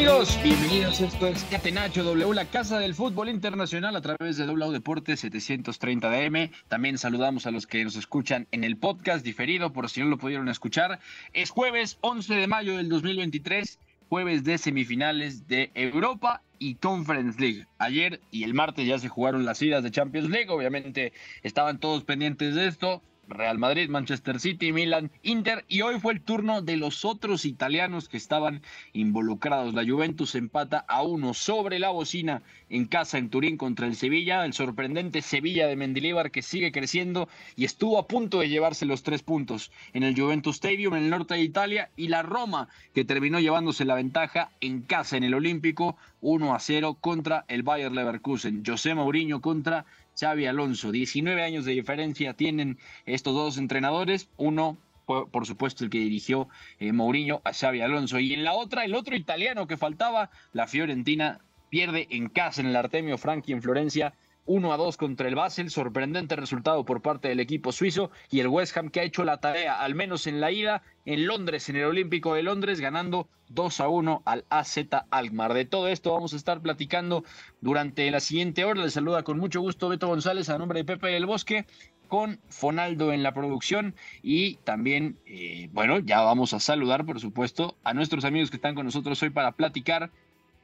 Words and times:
Amigos, 0.00 0.38
bienvenidos. 0.42 0.98
Esto 1.02 1.26
es 1.26 1.44
Catenacho 1.44 2.02
W, 2.02 2.34
la 2.34 2.46
casa 2.46 2.78
del 2.78 2.94
fútbol 2.94 3.28
internacional 3.28 3.94
a 3.94 4.00
través 4.00 4.38
de 4.38 4.46
W 4.46 4.72
Deportes 4.72 5.20
730 5.20 6.08
DM. 6.08 6.50
También 6.68 6.96
saludamos 6.96 7.44
a 7.44 7.50
los 7.50 7.66
que 7.66 7.84
nos 7.84 7.96
escuchan 7.96 8.48
en 8.50 8.64
el 8.64 8.78
podcast 8.78 9.22
diferido, 9.22 9.74
por 9.74 9.90
si 9.90 10.00
no 10.00 10.06
lo 10.06 10.16
pudieron 10.16 10.48
escuchar. 10.48 11.00
Es 11.34 11.50
jueves 11.50 11.98
11 12.00 12.32
de 12.34 12.46
mayo 12.46 12.78
del 12.78 12.88
2023, 12.88 13.78
jueves 14.08 14.42
de 14.42 14.56
semifinales 14.56 15.46
de 15.48 15.70
Europa 15.74 16.40
y 16.58 16.76
Conference 16.76 17.38
League. 17.38 17.66
Ayer 17.76 18.22
y 18.30 18.44
el 18.44 18.54
martes 18.54 18.86
ya 18.86 18.98
se 18.98 19.10
jugaron 19.10 19.44
las 19.44 19.60
idas 19.60 19.82
de 19.82 19.90
Champions 19.90 20.30
League, 20.30 20.48
obviamente 20.48 21.12
estaban 21.42 21.78
todos 21.78 22.04
pendientes 22.04 22.54
de 22.54 22.68
esto. 22.68 23.02
Real 23.30 23.58
Madrid, 23.58 23.88
Manchester 23.88 24.40
City, 24.40 24.72
Milan, 24.72 25.10
Inter 25.22 25.64
y 25.68 25.82
hoy 25.82 25.98
fue 26.00 26.12
el 26.12 26.20
turno 26.20 26.62
de 26.62 26.76
los 26.76 27.04
otros 27.04 27.44
italianos 27.44 28.08
que 28.08 28.16
estaban 28.16 28.62
involucrados. 28.92 29.74
La 29.74 29.84
Juventus 29.84 30.34
empata 30.34 30.84
a 30.88 31.02
uno 31.02 31.32
sobre 31.32 31.78
la 31.78 31.90
bocina 31.90 32.42
en 32.68 32.86
casa 32.86 33.18
en 33.18 33.30
Turín 33.30 33.56
contra 33.56 33.86
el 33.86 33.96
Sevilla, 33.96 34.44
el 34.44 34.52
sorprendente 34.52 35.22
Sevilla 35.22 35.66
de 35.66 35.76
Mendilibar 35.76 36.30
que 36.30 36.42
sigue 36.42 36.72
creciendo 36.72 37.28
y 37.56 37.64
estuvo 37.64 37.98
a 37.98 38.06
punto 38.06 38.40
de 38.40 38.48
llevarse 38.48 38.84
los 38.84 39.02
tres 39.02 39.22
puntos 39.22 39.70
en 39.92 40.02
el 40.02 40.18
Juventus 40.18 40.56
Stadium 40.56 40.94
en 40.94 41.04
el 41.04 41.10
norte 41.10 41.34
de 41.34 41.42
Italia 41.42 41.90
y 41.96 42.08
la 42.08 42.22
Roma 42.22 42.68
que 42.94 43.04
terminó 43.04 43.40
llevándose 43.40 43.84
la 43.84 43.94
ventaja 43.94 44.50
en 44.60 44.82
casa 44.82 45.16
en 45.16 45.24
el 45.24 45.34
Olímpico 45.34 45.96
1 46.20 46.54
a 46.54 46.58
0 46.58 46.98
contra 47.00 47.44
el 47.48 47.62
Bayer 47.62 47.92
Leverkusen. 47.92 48.62
José 48.64 48.94
Mourinho 48.94 49.40
contra 49.40 49.84
Xavi 50.20 50.46
Alonso. 50.46 50.92
19 50.92 51.42
años 51.42 51.64
de 51.64 51.72
diferencia 51.72 52.34
tienen 52.34 52.78
estos 53.06 53.34
dos 53.34 53.56
entrenadores. 53.56 54.28
Uno, 54.36 54.76
por 55.06 55.46
supuesto, 55.46 55.84
el 55.84 55.90
que 55.90 55.98
dirigió 55.98 56.48
eh, 56.78 56.92
Mourinho 56.92 57.40
a 57.44 57.52
Xavi 57.52 57.80
Alonso. 57.80 58.18
Y 58.18 58.34
en 58.34 58.44
la 58.44 58.52
otra, 58.52 58.84
el 58.84 58.94
otro 58.94 59.16
italiano 59.16 59.66
que 59.66 59.76
faltaba, 59.76 60.30
la 60.52 60.66
Fiorentina, 60.66 61.40
pierde 61.70 62.06
en 62.10 62.28
casa 62.28 62.60
en 62.60 62.66
el 62.66 62.76
Artemio 62.76 63.16
Franchi 63.16 63.52
en 63.52 63.62
Florencia. 63.62 64.12
1 64.50 64.72
a 64.72 64.76
2 64.76 64.96
contra 64.96 65.28
el 65.28 65.36
Basel, 65.36 65.70
sorprendente 65.70 66.34
resultado 66.34 66.84
por 66.84 67.02
parte 67.02 67.28
del 67.28 67.38
equipo 67.38 67.70
suizo 67.70 68.10
y 68.32 68.40
el 68.40 68.48
West 68.48 68.76
Ham 68.76 68.90
que 68.90 68.98
ha 68.98 69.04
hecho 69.04 69.22
la 69.22 69.38
tarea, 69.38 69.80
al 69.80 69.94
menos 69.94 70.26
en 70.26 70.40
la 70.40 70.50
ida, 70.50 70.82
en 71.04 71.28
Londres, 71.28 71.68
en 71.68 71.76
el 71.76 71.84
Olímpico 71.84 72.34
de 72.34 72.42
Londres, 72.42 72.80
ganando 72.80 73.28
2 73.50 73.78
a 73.78 73.86
1 73.88 74.22
al 74.24 74.44
AZ 74.50 74.78
Alkmaar. 75.10 75.54
De 75.54 75.66
todo 75.66 75.86
esto 75.86 76.12
vamos 76.12 76.32
a 76.32 76.36
estar 76.36 76.60
platicando 76.60 77.22
durante 77.60 78.10
la 78.10 78.18
siguiente 78.18 78.64
hora. 78.64 78.82
Les 78.82 78.94
saluda 78.94 79.22
con 79.22 79.38
mucho 79.38 79.60
gusto 79.60 79.88
Beto 79.88 80.08
González 80.08 80.48
a 80.50 80.58
nombre 80.58 80.80
de 80.80 80.84
Pepe 80.84 81.06
del 81.06 81.26
Bosque 81.26 81.64
con 82.08 82.40
Fonaldo 82.48 83.12
en 83.12 83.22
la 83.22 83.32
producción 83.32 83.94
y 84.20 84.56
también, 84.64 85.16
eh, 85.26 85.68
bueno, 85.72 86.00
ya 86.00 86.22
vamos 86.22 86.54
a 86.54 86.58
saludar, 86.58 87.06
por 87.06 87.20
supuesto, 87.20 87.76
a 87.84 87.94
nuestros 87.94 88.24
amigos 88.24 88.50
que 88.50 88.56
están 88.56 88.74
con 88.74 88.84
nosotros 88.84 89.22
hoy 89.22 89.30
para 89.30 89.52
platicar 89.52 90.10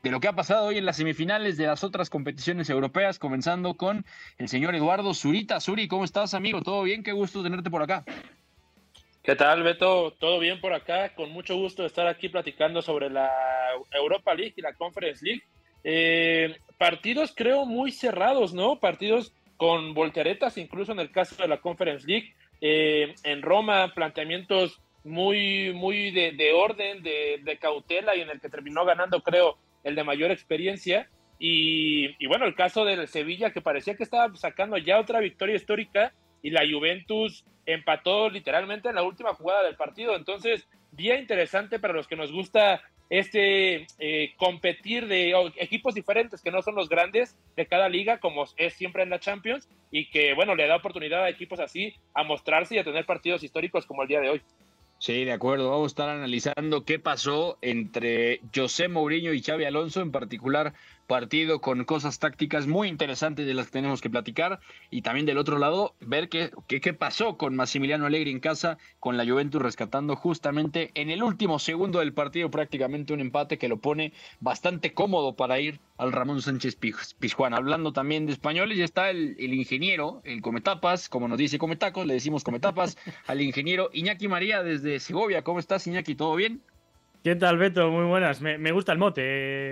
de 0.06 0.12
lo 0.12 0.20
que 0.20 0.28
ha 0.28 0.34
pasado 0.34 0.66
hoy 0.66 0.78
en 0.78 0.86
las 0.86 0.98
semifinales 0.98 1.56
de 1.56 1.66
las 1.66 1.82
otras 1.82 2.10
competiciones 2.10 2.70
europeas, 2.70 3.18
comenzando 3.18 3.74
con 3.74 4.06
el 4.38 4.46
señor 4.46 4.76
Eduardo 4.76 5.12
Zurita. 5.14 5.58
Zuri, 5.60 5.88
¿cómo 5.88 6.04
estás, 6.04 6.32
amigo? 6.32 6.62
¿Todo 6.62 6.84
bien? 6.84 7.02
Qué 7.02 7.10
gusto 7.10 7.42
tenerte 7.42 7.70
por 7.70 7.82
acá. 7.82 8.04
¿Qué 9.24 9.34
tal, 9.34 9.64
Beto? 9.64 10.12
¿Todo 10.12 10.38
bien 10.38 10.60
por 10.60 10.74
acá? 10.74 11.12
Con 11.16 11.32
mucho 11.32 11.56
gusto 11.56 11.84
estar 11.84 12.06
aquí 12.06 12.28
platicando 12.28 12.82
sobre 12.82 13.10
la 13.10 13.32
Europa 13.90 14.32
League 14.32 14.54
y 14.56 14.62
la 14.62 14.74
Conference 14.74 15.24
League. 15.24 15.42
Eh, 15.82 16.56
partidos 16.78 17.32
creo 17.34 17.66
muy 17.66 17.90
cerrados, 17.90 18.54
¿no? 18.54 18.78
Partidos 18.78 19.32
con 19.56 19.92
volteretas, 19.92 20.56
incluso 20.56 20.92
en 20.92 21.00
el 21.00 21.10
caso 21.10 21.34
de 21.34 21.48
la 21.48 21.60
Conference 21.60 22.06
League. 22.06 22.32
Eh, 22.60 23.12
en 23.24 23.42
Roma, 23.42 23.92
planteamientos 23.92 24.80
muy, 25.02 25.72
muy 25.72 26.12
de, 26.12 26.30
de 26.30 26.52
orden, 26.52 27.02
de, 27.02 27.40
de, 27.42 27.58
cautela 27.58 28.14
y 28.14 28.20
en 28.20 28.30
el 28.30 28.40
que 28.40 28.48
terminó 28.48 28.84
ganando, 28.84 29.20
creo, 29.22 29.58
el 29.86 29.94
de 29.94 30.04
mayor 30.04 30.30
experiencia. 30.30 31.08
Y, 31.38 32.14
y, 32.22 32.26
bueno, 32.26 32.46
el 32.46 32.54
caso 32.54 32.84
del 32.84 33.06
Sevilla, 33.08 33.52
que 33.52 33.60
parecía 33.60 33.94
que 33.94 34.02
estaba 34.02 34.34
sacando 34.36 34.76
ya 34.78 34.98
otra 34.98 35.20
victoria 35.20 35.54
histórica 35.54 36.12
y 36.42 36.50
la 36.50 36.62
Juventus 36.68 37.44
empató 37.66 38.28
literalmente 38.28 38.88
en 38.88 38.96
la 38.96 39.02
última 39.02 39.34
jugada 39.34 39.64
del 39.64 39.76
partido. 39.76 40.16
Entonces, 40.16 40.66
día 40.92 41.18
interesante 41.18 41.78
para 41.78 41.94
los 41.94 42.06
que 42.06 42.16
nos 42.16 42.32
gusta 42.32 42.82
este 43.08 43.86
eh, 43.98 44.34
competir 44.36 45.06
de 45.06 45.32
equipos 45.56 45.94
diferentes 45.94 46.42
que 46.42 46.50
no 46.50 46.62
son 46.62 46.74
los 46.74 46.88
grandes 46.88 47.36
de 47.54 47.66
cada 47.66 47.88
liga, 47.88 48.18
como 48.18 48.44
es 48.56 48.74
siempre 48.74 49.04
en 49.04 49.10
la 49.10 49.20
Champions, 49.20 49.68
y 49.90 50.10
que, 50.10 50.34
bueno, 50.34 50.54
le 50.54 50.66
da 50.66 50.76
oportunidad 50.76 51.22
a 51.22 51.28
equipos 51.28 51.60
así 51.60 51.94
a 52.14 52.24
mostrarse 52.24 52.74
y 52.74 52.78
a 52.78 52.84
tener 52.84 53.06
partidos 53.06 53.44
históricos 53.44 53.86
como 53.86 54.02
el 54.02 54.08
día 54.08 54.20
de 54.20 54.30
hoy. 54.30 54.42
Sí, 54.98 55.24
de 55.24 55.32
acuerdo. 55.32 55.70
Vamos 55.70 55.84
a 55.84 55.92
estar 55.92 56.08
analizando 56.08 56.84
qué 56.84 56.98
pasó 56.98 57.58
entre 57.60 58.40
José 58.54 58.88
Mourinho 58.88 59.32
y 59.32 59.42
Xavi 59.42 59.64
Alonso, 59.64 60.00
en 60.00 60.10
particular 60.10 60.72
partido 61.06 61.60
con 61.60 61.84
cosas 61.84 62.18
tácticas 62.18 62.66
muy 62.66 62.88
interesantes 62.88 63.46
de 63.46 63.54
las 63.54 63.66
que 63.66 63.72
tenemos 63.72 64.00
que 64.00 64.10
platicar 64.10 64.60
y 64.90 65.02
también 65.02 65.26
del 65.26 65.38
otro 65.38 65.58
lado 65.58 65.94
ver 66.00 66.28
qué, 66.28 66.50
qué, 66.66 66.80
qué 66.80 66.92
pasó 66.92 67.36
con 67.36 67.56
Massimiliano 67.56 68.06
Allegri 68.06 68.30
en 68.30 68.40
casa, 68.40 68.78
con 69.00 69.16
la 69.16 69.24
Juventus 69.24 69.62
rescatando 69.62 70.16
justamente 70.16 70.90
en 70.94 71.10
el 71.10 71.22
último 71.22 71.58
segundo 71.58 72.00
del 72.00 72.12
partido 72.12 72.50
prácticamente 72.50 73.12
un 73.12 73.20
empate 73.20 73.58
que 73.58 73.68
lo 73.68 73.78
pone 73.78 74.12
bastante 74.40 74.92
cómodo 74.92 75.36
para 75.36 75.60
ir 75.60 75.80
al 75.98 76.12
Ramón 76.12 76.42
Sánchez 76.42 76.76
Pizjuán. 77.18 77.54
Hablando 77.54 77.92
también 77.92 78.26
de 78.26 78.32
españoles, 78.32 78.78
ya 78.78 78.84
está 78.84 79.10
el, 79.10 79.36
el 79.38 79.54
ingeniero, 79.54 80.20
el 80.24 80.42
Cometapas, 80.42 81.08
como 81.08 81.28
nos 81.28 81.38
dice 81.38 81.58
Cometacos, 81.58 82.06
le 82.06 82.14
decimos 82.14 82.44
Cometapas, 82.44 82.98
al 83.26 83.40
ingeniero 83.40 83.90
Iñaki 83.92 84.28
María 84.28 84.62
desde 84.62 85.00
Segovia. 85.00 85.42
¿Cómo 85.42 85.58
estás, 85.58 85.86
Iñaki? 85.86 86.14
¿Todo 86.14 86.34
bien? 86.36 86.62
¿Qué 87.26 87.34
tal, 87.34 87.58
Beto? 87.58 87.90
Muy 87.90 88.04
buenas. 88.04 88.40
Me, 88.40 88.56
me 88.56 88.70
gusta 88.70 88.92
el 88.92 88.98
mote 88.98 89.20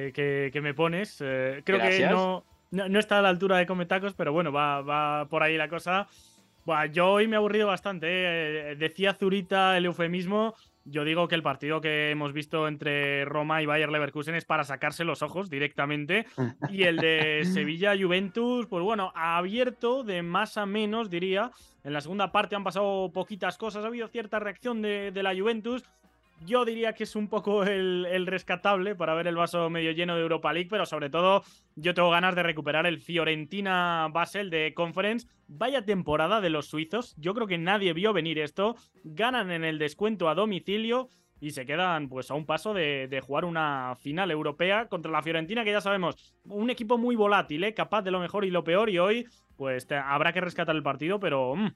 eh, 0.09 0.13
que, 0.13 0.51
que, 0.53 0.61
me 0.61 0.75
pones. 0.75 1.21
Eh, 1.21 1.63
creo 1.65 1.79
Gracias. 1.79 2.09
que 2.09 2.13
no, 2.13 2.45
no, 2.73 2.89
no, 2.89 2.99
está 2.99 3.21
a 3.21 3.23
la 3.23 3.29
altura 3.29 3.59
de 3.59 3.65
Cometacos, 3.65 4.13
pero 4.15 4.33
bueno, 4.33 4.51
va, 4.51 4.81
va 4.83 5.29
por 5.29 5.45
ahí 5.45 5.57
la 5.57 5.69
cosa. 5.69 6.09
Buah, 6.67 6.87
yo 6.87 7.13
hoy 7.13 7.29
me 7.29 7.35
he 7.35 7.37
aburrido 7.37 7.69
bastante. 7.69 8.09
Eh. 8.11 8.75
Decía 8.75 9.15
Zurita 9.15 9.77
el 9.77 9.85
eufemismo. 9.85 10.57
Yo 10.85 11.05
digo 11.05 11.29
que 11.29 11.37
el 11.37 11.45
partido 11.45 11.81
que 11.81 12.11
hemos 12.11 12.33
visto 12.33 12.67
entre 12.67 13.25
Roma 13.25 13.63
y 13.63 13.67
Bayer 13.67 13.89
Leverkusen 13.89 14.35
es 14.35 14.45
para 14.45 14.65
sacarse 14.65 15.05
los 15.05 15.23
ojos 15.23 15.49
directamente. 15.49 16.27
Y 16.71 16.83
el 16.83 16.97
de 16.97 17.43
Sevilla-Juventus, 17.45 18.67
pues 18.67 18.83
bueno, 18.83 19.13
ha 19.15 19.37
abierto 19.37 20.03
de 20.03 20.23
más 20.23 20.59
a 20.59 20.67
menos, 20.67 21.09
diría. 21.09 21.53
En 21.85 21.93
la 21.93 22.01
segunda 22.01 22.33
parte 22.33 22.57
han 22.57 22.65
pasado 22.65 23.13
poquitas 23.13 23.59
cosas. 23.59 23.85
Ha 23.85 23.87
habido 23.87 24.09
cierta 24.09 24.41
reacción 24.41 24.83
de, 24.83 25.13
de 25.13 25.23
la 25.23 25.37
Juventus 25.37 25.85
yo 26.45 26.65
diría 26.65 26.93
que 26.93 27.05
es 27.05 27.17
un 27.17 27.29
poco 27.29 27.65
el, 27.65 28.27
rescatable 28.27 28.95
para 28.95 29.15
ver 29.15 29.27
el 29.27 29.37
vaso 29.37 29.71
medio 29.71 29.93
lleno 29.93 30.17
de 30.17 30.23
Europa 30.23 30.53
League, 30.53 30.69
pero 30.71 30.87
sobre 30.87 31.11
todo 31.11 31.43
yo 31.77 31.95
tengo 31.95 32.11
ganas 32.11 32.35
de 32.35 32.43
recuperar 32.43 32.87
el 32.87 33.01
Fiorentina 33.01 34.09
Basel 34.13 34.51
de 34.51 34.75
Conference. 34.75 35.29
Vaya 35.47 35.85
temporada 35.85 36.41
de 36.41 36.51
los 36.51 36.67
suizos, 36.67 37.15
yo 37.19 37.35
creo 37.35 37.47
que 37.47 37.59
nadie 37.59 37.93
vio 37.93 38.13
venir 38.13 38.39
esto. 38.39 38.77
Ganan 39.05 39.51
en 39.51 39.65
el 39.65 39.79
descuento 39.79 40.29
a 40.29 40.35
domicilio 40.35 41.09
y 41.41 41.51
se 41.51 41.67
quedan 41.67 42.09
pues 42.09 42.31
a 42.31 42.35
un 42.35 42.47
paso 42.47 42.73
de, 42.73 43.21
jugar 43.23 43.45
una 43.45 43.97
final 44.01 44.31
europea 44.31 44.89
contra 44.89 45.13
la 45.13 45.23
Fiorentina, 45.23 45.65
que 45.65 45.73
ya 45.73 45.81
sabemos, 45.81 46.35
un 46.45 46.71
equipo 46.71 46.97
muy 46.97 47.17
volátil, 47.17 47.65
¿eh? 47.65 47.75
capaz 47.75 48.03
de 48.03 48.11
lo 48.11 48.21
mejor 48.21 48.45
y 48.45 48.51
lo 48.51 48.65
peor, 48.65 48.89
y 48.89 48.99
hoy 48.99 49.27
pues 49.57 49.87
habrá 49.93 50.33
que 50.33 50.41
rescatar 50.41 50.75
el 50.75 50.83
partido, 50.83 51.21
pero... 51.21 51.55
Mmm, 51.55 51.75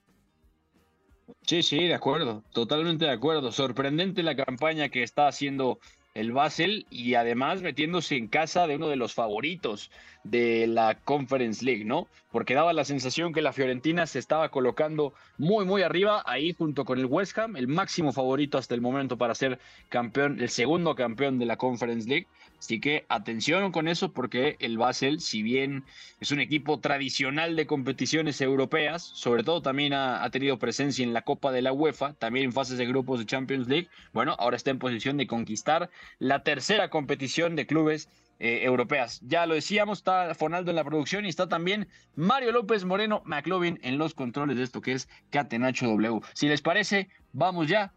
Sí, 1.42 1.62
sí, 1.62 1.84
de 1.84 1.94
acuerdo, 1.94 2.42
totalmente 2.52 3.04
de 3.04 3.10
acuerdo. 3.10 3.52
Sorprendente 3.52 4.22
la 4.22 4.36
campaña 4.36 4.88
que 4.88 5.02
está 5.02 5.28
haciendo 5.28 5.78
el 6.14 6.32
Basel 6.32 6.86
y 6.90 7.14
además 7.14 7.62
metiéndose 7.62 8.16
en 8.16 8.26
casa 8.26 8.66
de 8.66 8.76
uno 8.76 8.88
de 8.88 8.96
los 8.96 9.14
favoritos 9.14 9.90
de 10.24 10.66
la 10.66 10.96
Conference 11.04 11.64
League, 11.64 11.84
¿no? 11.84 12.08
Porque 12.32 12.54
daba 12.54 12.72
la 12.72 12.84
sensación 12.84 13.32
que 13.32 13.40
la 13.40 13.52
Fiorentina 13.52 14.06
se 14.06 14.18
estaba 14.18 14.48
colocando 14.48 15.12
muy, 15.36 15.64
muy 15.64 15.82
arriba, 15.82 16.22
ahí 16.26 16.54
junto 16.56 16.84
con 16.84 16.98
el 16.98 17.06
West 17.06 17.38
Ham, 17.38 17.56
el 17.56 17.68
máximo 17.68 18.12
favorito 18.12 18.58
hasta 18.58 18.74
el 18.74 18.80
momento 18.80 19.16
para 19.16 19.34
ser 19.34 19.58
campeón, 19.88 20.40
el 20.40 20.48
segundo 20.48 20.94
campeón 20.94 21.38
de 21.38 21.46
la 21.46 21.56
Conference 21.56 22.08
League. 22.08 22.26
Así 22.58 22.80
que 22.80 23.06
atención 23.08 23.70
con 23.70 23.86
eso 23.86 24.12
porque 24.12 24.56
el 24.58 24.78
Basel, 24.78 25.20
si 25.20 25.42
bien 25.42 25.84
es 26.20 26.32
un 26.32 26.40
equipo 26.40 26.80
tradicional 26.80 27.54
de 27.54 27.66
competiciones 27.66 28.40
europeas, 28.40 29.02
sobre 29.02 29.44
todo 29.44 29.62
también 29.62 29.92
ha, 29.92 30.28
tenido 30.30 30.58
presencia 30.58 31.04
en 31.04 31.12
la 31.12 31.22
Copa 31.22 31.52
de 31.52 31.62
la 31.62 31.72
UEFA, 31.72 32.14
también 32.14 32.46
en 32.46 32.52
fases 32.52 32.76
de 32.76 32.86
grupos 32.86 33.20
de 33.20 33.26
Champions 33.26 33.68
League, 33.68 33.88
bueno, 34.12 34.34
ahora 34.38 34.56
está 34.56 34.70
en 34.70 34.78
posición 34.78 35.16
de 35.16 35.26
conquistar 35.26 35.88
la 36.18 36.42
tercera 36.42 36.90
competición 36.90 37.54
de 37.54 37.66
clubes 37.66 38.08
eh, 38.40 38.60
europeas. 38.64 39.20
Ya 39.22 39.46
lo 39.46 39.54
decíamos, 39.54 39.98
está 39.98 40.34
Fonaldo 40.34 40.70
en 40.70 40.76
la 40.76 40.84
producción 40.84 41.26
y 41.26 41.28
está 41.28 41.48
también 41.48 41.88
Mario 42.16 42.52
López 42.52 42.84
Moreno 42.84 43.22
McLovin 43.24 43.78
en 43.82 43.98
los 43.98 44.14
controles 44.14 44.56
de 44.56 44.64
esto 44.64 44.80
que 44.80 44.92
es 44.92 45.08
Catenacho 45.30 45.86
W. 45.86 46.20
Si 46.34 46.48
les 46.48 46.60
parece, 46.60 47.08
vamos 47.32 47.68
ya 47.68 47.92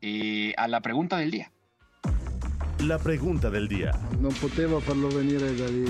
eh, 0.00 0.54
a 0.56 0.68
la 0.68 0.80
pregunta 0.80 1.18
del 1.18 1.30
día. 1.30 1.53
La 2.86 2.98
pregunta 2.98 3.48
del 3.48 3.66
día. 3.66 3.92
No 4.20 4.28
poteva 4.28 4.78
farlo 4.78 5.08
venire 5.08 5.54
dagli 5.56 5.86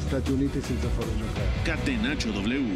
Stati 0.00 0.32
Uniti 0.32 0.62
senza 0.62 0.88
farlo 0.88 1.12
giocare. 1.16 1.46
Catenaccio 1.64 2.32
W. 2.32 2.74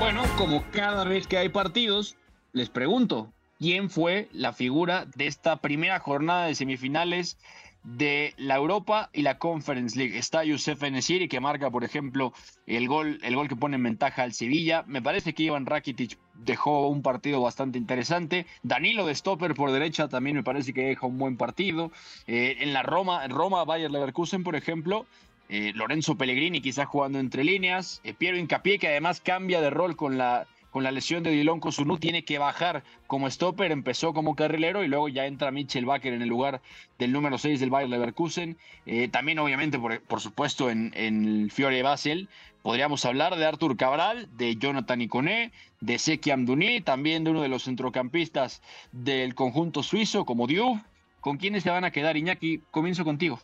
Bueno, 0.00 0.24
como 0.36 0.64
cada 0.72 1.04
vez 1.04 1.28
que 1.28 1.38
hay 1.38 1.48
partidos, 1.48 2.16
les 2.52 2.70
pregunto, 2.70 3.32
¿quién 3.60 3.88
fue 3.88 4.28
la 4.32 4.52
figura 4.52 5.06
de 5.14 5.28
esta 5.28 5.60
primera 5.60 6.00
jornada 6.00 6.46
de 6.46 6.56
semifinales 6.56 7.38
de 7.84 8.34
la 8.36 8.56
Europa 8.56 9.10
y 9.12 9.22
la 9.22 9.38
Conference 9.38 9.96
League. 9.98 10.18
Está 10.18 10.44
Youssef 10.44 10.82
Enesiri 10.82 11.28
que 11.28 11.40
marca, 11.40 11.70
por 11.70 11.84
ejemplo, 11.84 12.32
el 12.66 12.88
gol, 12.88 13.18
el 13.22 13.34
gol 13.34 13.48
que 13.48 13.56
pone 13.56 13.76
en 13.76 13.82
ventaja 13.82 14.22
al 14.22 14.34
Sevilla. 14.34 14.84
Me 14.86 15.02
parece 15.02 15.32
que 15.32 15.44
Ivan 15.44 15.66
Rakitic 15.66 16.18
dejó 16.34 16.88
un 16.88 17.02
partido 17.02 17.40
bastante 17.40 17.78
interesante. 17.78 18.46
Danilo 18.62 19.06
de 19.06 19.14
Stopper 19.14 19.54
por 19.54 19.72
derecha 19.72 20.08
también 20.08 20.36
me 20.36 20.42
parece 20.42 20.72
que 20.72 20.86
deja 20.86 21.06
un 21.06 21.18
buen 21.18 21.36
partido. 21.36 21.90
Eh, 22.26 22.56
en 22.60 22.72
la 22.72 22.82
Roma, 22.82 23.24
en 23.24 23.30
Roma, 23.30 23.64
Bayer 23.64 23.90
Leverkusen, 23.90 24.44
por 24.44 24.56
ejemplo, 24.56 25.06
eh, 25.48 25.72
Lorenzo 25.74 26.16
Pellegrini 26.16 26.60
quizás 26.60 26.86
jugando 26.86 27.18
entre 27.18 27.44
líneas. 27.44 28.00
Eh, 28.04 28.12
Piero 28.12 28.36
Incapié 28.36 28.78
que 28.78 28.88
además 28.88 29.20
cambia 29.20 29.60
de 29.60 29.70
rol 29.70 29.96
con 29.96 30.18
la 30.18 30.46
con 30.78 30.84
la 30.84 30.92
lesión 30.92 31.24
de 31.24 31.32
Dilon 31.32 31.58
Kosunu, 31.58 31.98
tiene 31.98 32.24
que 32.24 32.38
bajar 32.38 32.84
como 33.08 33.28
stopper, 33.28 33.72
empezó 33.72 34.14
como 34.14 34.36
carrilero 34.36 34.84
y 34.84 34.86
luego 34.86 35.08
ya 35.08 35.26
entra 35.26 35.50
Mitchell 35.50 35.84
Baker 35.84 36.12
en 36.12 36.22
el 36.22 36.28
lugar 36.28 36.60
del 37.00 37.10
número 37.10 37.36
6 37.36 37.58
del 37.58 37.68
Bayer 37.68 37.90
Leverkusen. 37.90 38.56
Eh, 38.86 39.08
también 39.08 39.40
obviamente, 39.40 39.76
por, 39.76 40.20
supuesto, 40.20 40.70
en, 40.70 40.92
el 40.94 41.50
Fiore 41.50 41.82
Basel, 41.82 42.28
podríamos 42.62 43.04
hablar 43.04 43.34
de 43.34 43.44
Artur 43.44 43.76
Cabral, 43.76 44.28
de 44.36 44.54
Jonathan 44.54 45.00
Iconé, 45.00 45.50
de 45.80 45.98
Seki 45.98 46.30
Amdouni, 46.30 46.80
también 46.80 47.24
de 47.24 47.32
uno 47.32 47.42
de 47.42 47.48
los 47.48 47.64
centrocampistas 47.64 48.62
del 48.92 49.34
conjunto 49.34 49.82
suizo 49.82 50.24
como 50.24 50.46
Diouf. 50.46 50.78
¿Con 51.20 51.38
quiénes 51.38 51.64
se 51.64 51.70
van 51.70 51.82
a 51.82 51.90
quedar, 51.90 52.16
Iñaki? 52.16 52.62
Comienzo 52.70 53.02
contigo. 53.02 53.40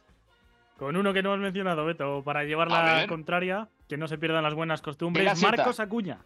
Con 0.79 0.95
uno 0.95 1.13
que 1.13 1.25
no 1.25 1.33
has 1.33 1.41
mencionado, 1.41 1.85
Beto, 1.85 2.23
para 2.23 2.45
llevar 2.45 2.71
la 2.71 3.09
contraria, 3.09 3.67
que 3.89 3.97
no 3.97 4.07
se 4.07 4.19
pierdan 4.19 4.45
las 4.45 4.55
buenas 4.55 4.83
costumbres, 4.83 5.43
Marcos 5.43 5.81
Acuña 5.81 6.21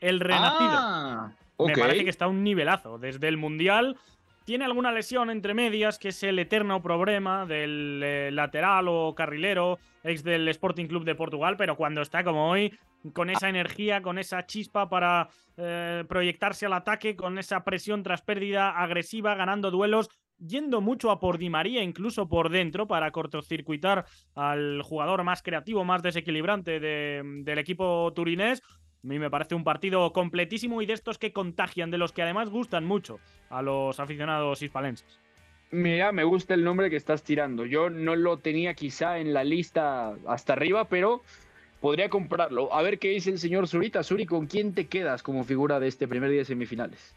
el 0.00 0.20
renacido. 0.20 0.70
Ah, 0.72 1.32
Me 1.58 1.76
parece 1.76 2.04
que 2.04 2.10
está 2.10 2.26
a 2.26 2.28
un 2.28 2.44
nivelazo. 2.44 2.98
Desde 2.98 3.28
el 3.28 3.36
Mundial 3.36 3.96
tiene 4.44 4.64
alguna 4.64 4.92
lesión 4.92 5.28
entre 5.28 5.54
medias, 5.54 5.98
que 5.98 6.08
es 6.08 6.22
el 6.22 6.38
eterno 6.38 6.80
problema 6.80 7.46
del 7.46 8.00
eh, 8.04 8.30
lateral 8.32 8.86
o 8.88 9.14
carrilero, 9.14 9.78
ex 10.04 10.22
del 10.22 10.46
Sporting 10.48 10.86
Club 10.86 11.04
de 11.04 11.16
Portugal, 11.16 11.56
pero 11.56 11.76
cuando 11.76 12.00
está 12.00 12.22
como 12.22 12.48
hoy, 12.48 12.72
con 13.12 13.28
esa 13.28 13.48
energía, 13.48 14.02
con 14.02 14.18
esa 14.18 14.46
chispa 14.46 14.88
para 14.88 15.28
eh, 15.56 16.04
proyectarse 16.08 16.66
al 16.66 16.74
ataque, 16.74 17.16
con 17.16 17.38
esa 17.38 17.64
presión 17.64 18.04
tras 18.04 18.22
pérdida 18.22 18.70
agresiva, 18.70 19.34
ganando 19.34 19.70
duelos, 19.72 20.08
yendo 20.38 20.80
mucho 20.80 21.10
a 21.10 21.18
por 21.18 21.38
Di 21.38 21.50
María, 21.50 21.82
incluso 21.82 22.28
por 22.28 22.50
dentro, 22.50 22.86
para 22.86 23.10
cortocircuitar 23.10 24.04
al 24.34 24.82
jugador 24.82 25.24
más 25.24 25.42
creativo, 25.42 25.84
más 25.84 26.02
desequilibrante 26.02 26.78
del 26.78 27.58
equipo 27.58 28.12
turinés. 28.14 28.62
A 29.04 29.06
mí 29.06 29.18
me 29.18 29.30
parece 29.30 29.54
un 29.54 29.64
partido 29.64 30.12
completísimo 30.12 30.82
y 30.82 30.86
de 30.86 30.94
estos 30.94 31.18
que 31.18 31.32
contagian, 31.32 31.90
de 31.90 31.98
los 31.98 32.12
que 32.12 32.22
además 32.22 32.50
gustan 32.50 32.84
mucho 32.84 33.20
a 33.50 33.62
los 33.62 34.00
aficionados 34.00 34.62
hispalenses. 34.62 35.20
Mira, 35.70 36.12
me 36.12 36.24
gusta 36.24 36.54
el 36.54 36.64
nombre 36.64 36.90
que 36.90 36.96
estás 36.96 37.22
tirando. 37.22 37.66
Yo 37.66 37.90
no 37.90 38.16
lo 38.16 38.38
tenía 38.38 38.74
quizá 38.74 39.18
en 39.18 39.34
la 39.34 39.44
lista 39.44 40.14
hasta 40.26 40.52
arriba, 40.52 40.88
pero 40.88 41.22
podría 41.80 42.08
comprarlo. 42.08 42.72
A 42.72 42.82
ver 42.82 42.98
qué 42.98 43.08
dice 43.08 43.30
el 43.30 43.38
señor 43.38 43.68
Zurita. 43.68 44.02
Zuri, 44.02 44.26
¿con 44.26 44.46
quién 44.46 44.74
te 44.74 44.86
quedas 44.86 45.22
como 45.22 45.44
figura 45.44 45.80
de 45.80 45.88
este 45.88 46.08
primer 46.08 46.30
día 46.30 46.40
de 46.40 46.44
semifinales? 46.44 47.14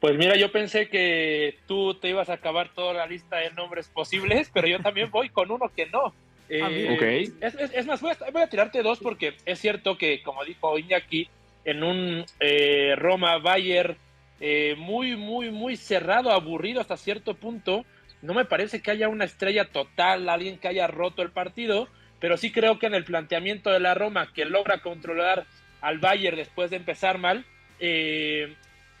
Pues 0.00 0.18
mira, 0.18 0.36
yo 0.36 0.52
pensé 0.52 0.88
que 0.88 1.56
tú 1.66 1.94
te 1.94 2.10
ibas 2.10 2.28
a 2.28 2.34
acabar 2.34 2.68
toda 2.74 2.92
la 2.92 3.06
lista 3.06 3.36
de 3.36 3.50
nombres 3.52 3.88
posibles, 3.88 4.50
pero 4.52 4.66
yo 4.66 4.80
también 4.80 5.10
voy 5.10 5.30
con 5.30 5.50
uno 5.50 5.70
que 5.74 5.86
no. 5.86 6.12
Ah, 6.50 6.68
eh, 6.70 7.30
es, 7.40 7.86
más, 7.86 8.02
voy 8.02 8.12
a, 8.12 8.46
tirarte 8.48 8.82
dos 8.82 8.98
porque 8.98 9.34
es 9.46 9.58
cierto 9.58 9.96
que, 9.96 10.22
como 10.22 10.44
dijo 10.44 10.78
Iñaki, 10.78 11.28
en 11.64 11.82
un 11.82 12.26
eh, 12.38 12.94
Roma-Bayer 12.96 13.96
eh, 14.40 14.74
muy, 14.76 15.16
muy, 15.16 15.50
muy 15.50 15.76
cerrado, 15.76 16.30
aburrido 16.30 16.82
hasta 16.82 16.98
cierto 16.98 17.34
punto, 17.34 17.86
no 18.20 18.34
me 18.34 18.44
parece 18.44 18.82
que 18.82 18.90
haya 18.90 19.08
una 19.08 19.24
estrella 19.24 19.64
total, 19.64 20.28
alguien 20.28 20.58
que 20.58 20.68
haya 20.68 20.86
roto 20.86 21.22
el 21.22 21.30
partido, 21.30 21.88
pero 22.20 22.36
sí 22.36 22.52
creo 22.52 22.78
que 22.78 22.86
en 22.86 22.94
el 22.94 23.04
planteamiento 23.04 23.70
de 23.70 23.80
la 23.80 23.94
Roma, 23.94 24.30
que 24.34 24.44
logra 24.44 24.82
controlar 24.82 25.46
al 25.80 25.98
Bayern 25.98 26.36
después 26.36 26.70
de 26.70 26.76
empezar 26.76 27.16
mal, 27.18 27.44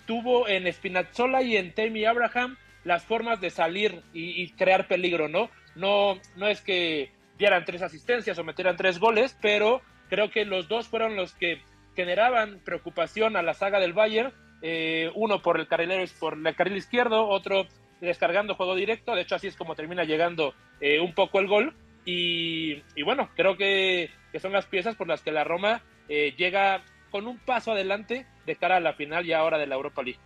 tuvo 0.06 0.48
en 0.48 0.70
Spinazzola 0.70 1.42
y 1.42 1.56
en 1.56 1.72
Temi 1.72 2.04
Abraham 2.04 2.56
las 2.84 3.04
formas 3.04 3.40
de 3.40 3.48
salir 3.50 4.02
y, 4.12 4.42
y, 4.42 4.50
crear 4.50 4.86
peligro, 4.88 5.28
¿no? 5.28 5.50
No, 5.74 6.20
no 6.36 6.48
es 6.48 6.60
que 6.60 7.10
dieran 7.38 7.64
tres 7.64 7.82
asistencias 7.82 8.38
o 8.38 8.44
metieran 8.44 8.76
tres 8.76 8.98
goles, 8.98 9.36
pero 9.40 9.82
creo 10.08 10.30
que 10.30 10.44
los 10.44 10.68
dos 10.68 10.88
fueron 10.88 11.16
los 11.16 11.34
que 11.34 11.62
generaban 11.96 12.60
preocupación 12.64 13.36
a 13.36 13.42
la 13.42 13.54
saga 13.54 13.80
del 13.80 13.92
Bayern, 13.92 14.32
eh, 14.62 15.10
uno 15.14 15.42
por 15.42 15.58
el 15.58 15.66
carrilero 15.66 16.04
por 16.18 16.34
el 16.34 16.54
carril 16.54 16.76
izquierdo, 16.76 17.26
otro 17.28 17.66
descargando 18.00 18.54
juego 18.54 18.74
directo, 18.74 19.14
de 19.14 19.22
hecho 19.22 19.36
así 19.36 19.46
es 19.46 19.56
como 19.56 19.74
termina 19.74 20.04
llegando 20.04 20.54
eh, 20.80 21.00
un 21.00 21.14
poco 21.14 21.38
el 21.38 21.46
gol 21.46 21.74
y, 22.04 22.82
bueno, 23.02 23.30
creo 23.34 23.56
que, 23.56 24.10
son 24.40 24.52
las 24.52 24.66
piezas 24.66 24.94
por 24.94 25.08
las 25.08 25.22
que 25.22 25.32
la 25.32 25.44
Roma 25.44 25.82
eh, 26.08 26.34
llega 26.36 26.82
con 27.10 27.26
un 27.26 27.38
paso 27.38 27.72
adelante 27.72 28.26
de 28.46 28.56
cara 28.56 28.76
a 28.76 28.80
la 28.80 28.92
final 28.92 29.24
y 29.24 29.32
ahora 29.32 29.58
de 29.58 29.66
la 29.66 29.76
Europa 29.76 30.02
League. 30.02 30.18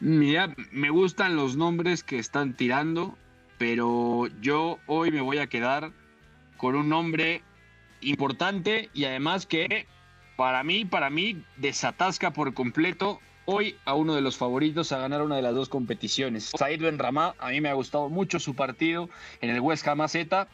Mira, 0.00 0.54
me 0.70 0.90
gustan 0.90 1.34
los 1.34 1.56
nombres 1.56 2.04
que 2.04 2.18
están 2.18 2.54
tirando, 2.54 3.18
pero 3.58 4.28
yo 4.40 4.78
hoy 4.86 5.10
me 5.10 5.20
voy 5.20 5.38
a 5.38 5.48
quedar 5.48 5.90
con 6.58 6.74
un 6.74 6.90
nombre 6.90 7.40
importante 8.02 8.90
y 8.92 9.04
además 9.06 9.46
que 9.46 9.86
para 10.36 10.62
mí, 10.62 10.84
para 10.84 11.08
mí, 11.08 11.42
desatasca 11.56 12.32
por 12.32 12.52
completo 12.52 13.18
hoy 13.50 13.76
a 13.86 13.94
uno 13.94 14.14
de 14.14 14.20
los 14.20 14.36
favoritos 14.36 14.92
a 14.92 14.98
ganar 14.98 15.22
una 15.22 15.36
de 15.36 15.42
las 15.42 15.54
dos 15.54 15.70
competiciones. 15.70 16.52
Said 16.58 16.82
Benramá, 16.82 17.34
a 17.38 17.48
mí 17.48 17.62
me 17.62 17.70
ha 17.70 17.72
gustado 17.72 18.10
mucho 18.10 18.38
su 18.38 18.54
partido 18.54 19.08
en 19.40 19.48
el 19.48 19.60
West 19.60 19.88
Ham 19.88 20.00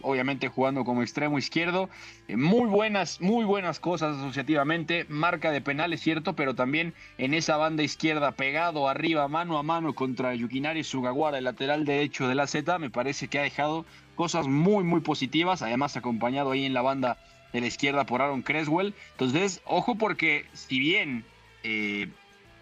obviamente 0.03 0.47
jugando 0.47 0.85
como 0.85 1.03
extremo 1.03 1.37
izquierdo. 1.37 1.91
Eh, 2.29 2.37
muy 2.37 2.69
buenas, 2.69 3.21
muy 3.21 3.45
buenas 3.45 3.81
cosas 3.81 4.17
asociativamente, 4.17 5.07
marca 5.09 5.51
de 5.51 5.61
penal 5.61 5.93
es 5.93 6.03
cierto, 6.03 6.37
pero 6.37 6.55
también 6.55 6.95
en 7.19 7.35
esa 7.35 7.57
banda 7.57 7.83
izquierda 7.83 8.31
pegado 8.31 8.89
arriba, 8.89 9.27
mano 9.27 9.59
a 9.59 9.65
mano 9.65 9.97
contra 9.97 10.33
Yukinari 10.37 10.85
Sugawara, 10.85 11.39
el 11.39 11.45
lateral 11.45 11.85
derecho 11.85 12.29
de 12.29 12.37
la 12.37 12.47
Z, 12.47 12.79
me 12.79 12.91
parece 12.91 13.27
que 13.27 13.41
ha 13.41 13.43
dejado 13.43 13.87
cosas 14.15 14.47
muy, 14.47 14.85
muy 14.85 15.01
positivas, 15.01 15.63
además 15.63 15.97
acompañado 15.97 16.53
ahí 16.53 16.65
en 16.65 16.75
la 16.75 16.83
banda 16.83 17.19
de 17.53 17.61
la 17.61 17.67
izquierda 17.67 18.05
por 18.05 18.21
Aaron 18.21 18.43
Creswell. 18.43 18.95
Entonces, 19.13 19.63
ojo 19.65 19.97
porque 19.97 20.47
si 20.53 20.79
bien 20.79 21.25
eh, 21.63 22.09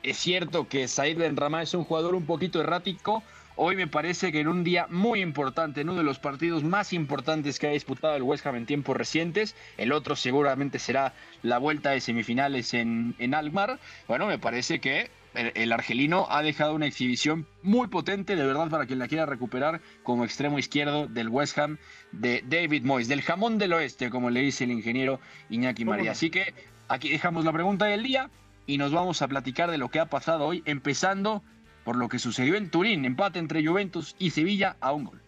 es 0.02 0.16
cierto 0.16 0.68
que 0.68 0.88
Said 0.88 1.18
Benrama 1.18 1.62
es 1.62 1.74
un 1.74 1.84
jugador 1.84 2.14
un 2.14 2.26
poquito 2.26 2.60
errático. 2.60 3.22
Hoy 3.54 3.76
me 3.76 3.86
parece 3.86 4.32
que 4.32 4.40
en 4.40 4.48
un 4.48 4.64
día 4.64 4.86
muy 4.88 5.20
importante, 5.20 5.82
en 5.82 5.90
uno 5.90 5.98
de 5.98 6.04
los 6.04 6.18
partidos 6.18 6.64
más 6.64 6.92
importantes 6.92 7.58
que 7.58 7.66
ha 7.66 7.70
disputado 7.70 8.16
el 8.16 8.22
West 8.22 8.46
Ham 8.46 8.56
en 8.56 8.66
tiempos 8.66 8.96
recientes, 8.96 9.54
el 9.76 9.92
otro 9.92 10.16
seguramente 10.16 10.78
será 10.78 11.12
la 11.42 11.58
vuelta 11.58 11.90
de 11.90 12.00
semifinales 12.00 12.72
en, 12.72 13.14
en 13.18 13.34
Almar. 13.34 13.78
Bueno, 14.08 14.26
me 14.26 14.38
parece 14.38 14.80
que 14.80 15.10
el, 15.34 15.72
argelino 15.72 16.26
ha 16.30 16.42
dejado 16.42 16.74
una 16.74 16.86
exhibición 16.86 17.46
muy 17.62 17.88
potente, 17.88 18.36
de 18.36 18.46
verdad, 18.46 18.68
para 18.68 18.86
quien 18.86 18.98
la 18.98 19.08
quiera 19.08 19.26
recuperar, 19.26 19.80
como 20.02 20.24
extremo 20.24 20.58
izquierdo 20.58 21.06
del 21.06 21.28
West 21.28 21.58
Ham 21.58 21.78
de 22.12 22.44
David 22.46 22.84
Moyes, 22.84 23.08
del 23.08 23.22
jamón 23.22 23.58
del 23.58 23.72
oeste, 23.72 24.10
como 24.10 24.30
le 24.30 24.40
dice 24.40 24.64
el 24.64 24.72
ingeniero 24.72 25.20
Iñaki 25.50 25.84
María. 25.84 26.12
Así 26.12 26.30
que 26.30 26.54
aquí 26.88 27.10
dejamos 27.10 27.44
la 27.44 27.52
pregunta 27.52 27.86
del 27.86 28.02
día 28.02 28.30
y 28.66 28.78
nos 28.78 28.92
vamos 28.92 29.22
a 29.22 29.28
platicar 29.28 29.70
de 29.70 29.78
lo 29.78 29.88
que 29.88 30.00
ha 30.00 30.06
pasado 30.06 30.46
hoy, 30.46 30.62
empezando 30.66 31.42
por 31.84 31.96
lo 31.96 32.08
que 32.08 32.18
sucedió 32.18 32.54
en 32.54 32.70
Turín, 32.70 33.04
empate 33.04 33.38
entre 33.38 33.66
Juventus 33.66 34.14
y 34.18 34.30
Sevilla 34.30 34.76
a 34.80 34.92
un 34.92 35.04
gol. 35.04 35.22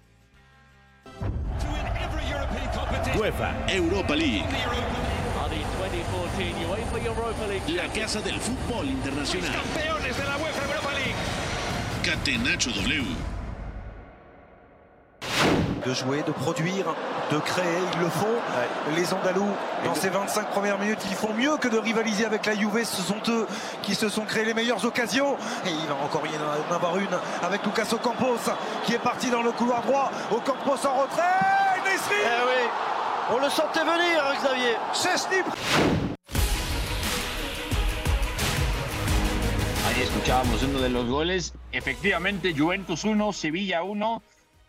UEFA 3.16 3.54
Europa 3.68 4.16
League. 4.16 4.44
La 6.94 7.88
casa 7.88 8.20
del 8.20 8.38
fútbol 8.38 8.86
internacional. 8.88 9.50
campeones 9.50 10.16
de 10.16 10.22
la 10.22 10.36
UEFA 10.38 10.62
Europa 10.64 10.94
League. 10.94 11.14
Catenacho 12.04 12.70
W. 12.70 13.02
De 15.84 15.92
jouer, 15.92 16.22
de 16.22 16.30
produire, 16.30 16.86
de 17.32 17.38
créer, 17.38 17.80
ils 17.94 17.98
le 18.00 18.08
font. 18.08 18.36
Les 18.94 19.12
Andalous, 19.12 19.50
dans 19.84 19.94
ces 19.96 20.08
25 20.08 20.50
premières 20.50 20.78
minutes, 20.78 21.00
ils 21.10 21.16
font 21.16 21.34
mieux 21.34 21.56
que 21.56 21.66
de 21.66 21.78
rivaliser 21.78 22.26
avec 22.26 22.46
la 22.46 22.54
Juve. 22.54 22.84
Ce 22.84 23.02
sont 23.02 23.20
eux 23.28 23.48
qui 23.82 23.96
se 23.96 24.08
sont 24.08 24.24
créés 24.24 24.44
les 24.44 24.54
meilleures 24.54 24.84
occasions. 24.84 25.36
Et 25.66 25.70
il 25.70 25.88
va 25.88 25.96
encore 25.96 26.22
y 26.26 26.30
en 26.30 26.74
avoir 26.74 26.96
une 26.98 27.18
avec 27.42 27.64
Lucas 27.64 27.88
Ocampos 27.90 28.52
qui 28.84 28.94
est 28.94 29.02
parti 29.02 29.30
dans 29.30 29.42
le 29.42 29.50
couloir 29.50 29.82
droit. 29.82 30.12
Ocampos 30.30 30.86
en 30.86 31.02
retrait. 31.02 31.22
Eh 31.86 32.44
oui. 32.46 32.68
On 33.32 33.38
le 33.38 33.50
sentait 33.50 33.80
venir, 33.80 34.24
hein, 34.24 34.34
Xavier. 34.40 34.76
Chesney 34.92 35.42
Ahí 35.42 36.03
escuchábamos 40.14 40.62
uno 40.62 40.80
de 40.80 40.90
los 40.90 41.08
goles. 41.08 41.54
Efectivamente, 41.72 42.54
Juventus 42.56 43.02
1, 43.02 43.32
Sevilla 43.32 43.82
1 43.82 44.22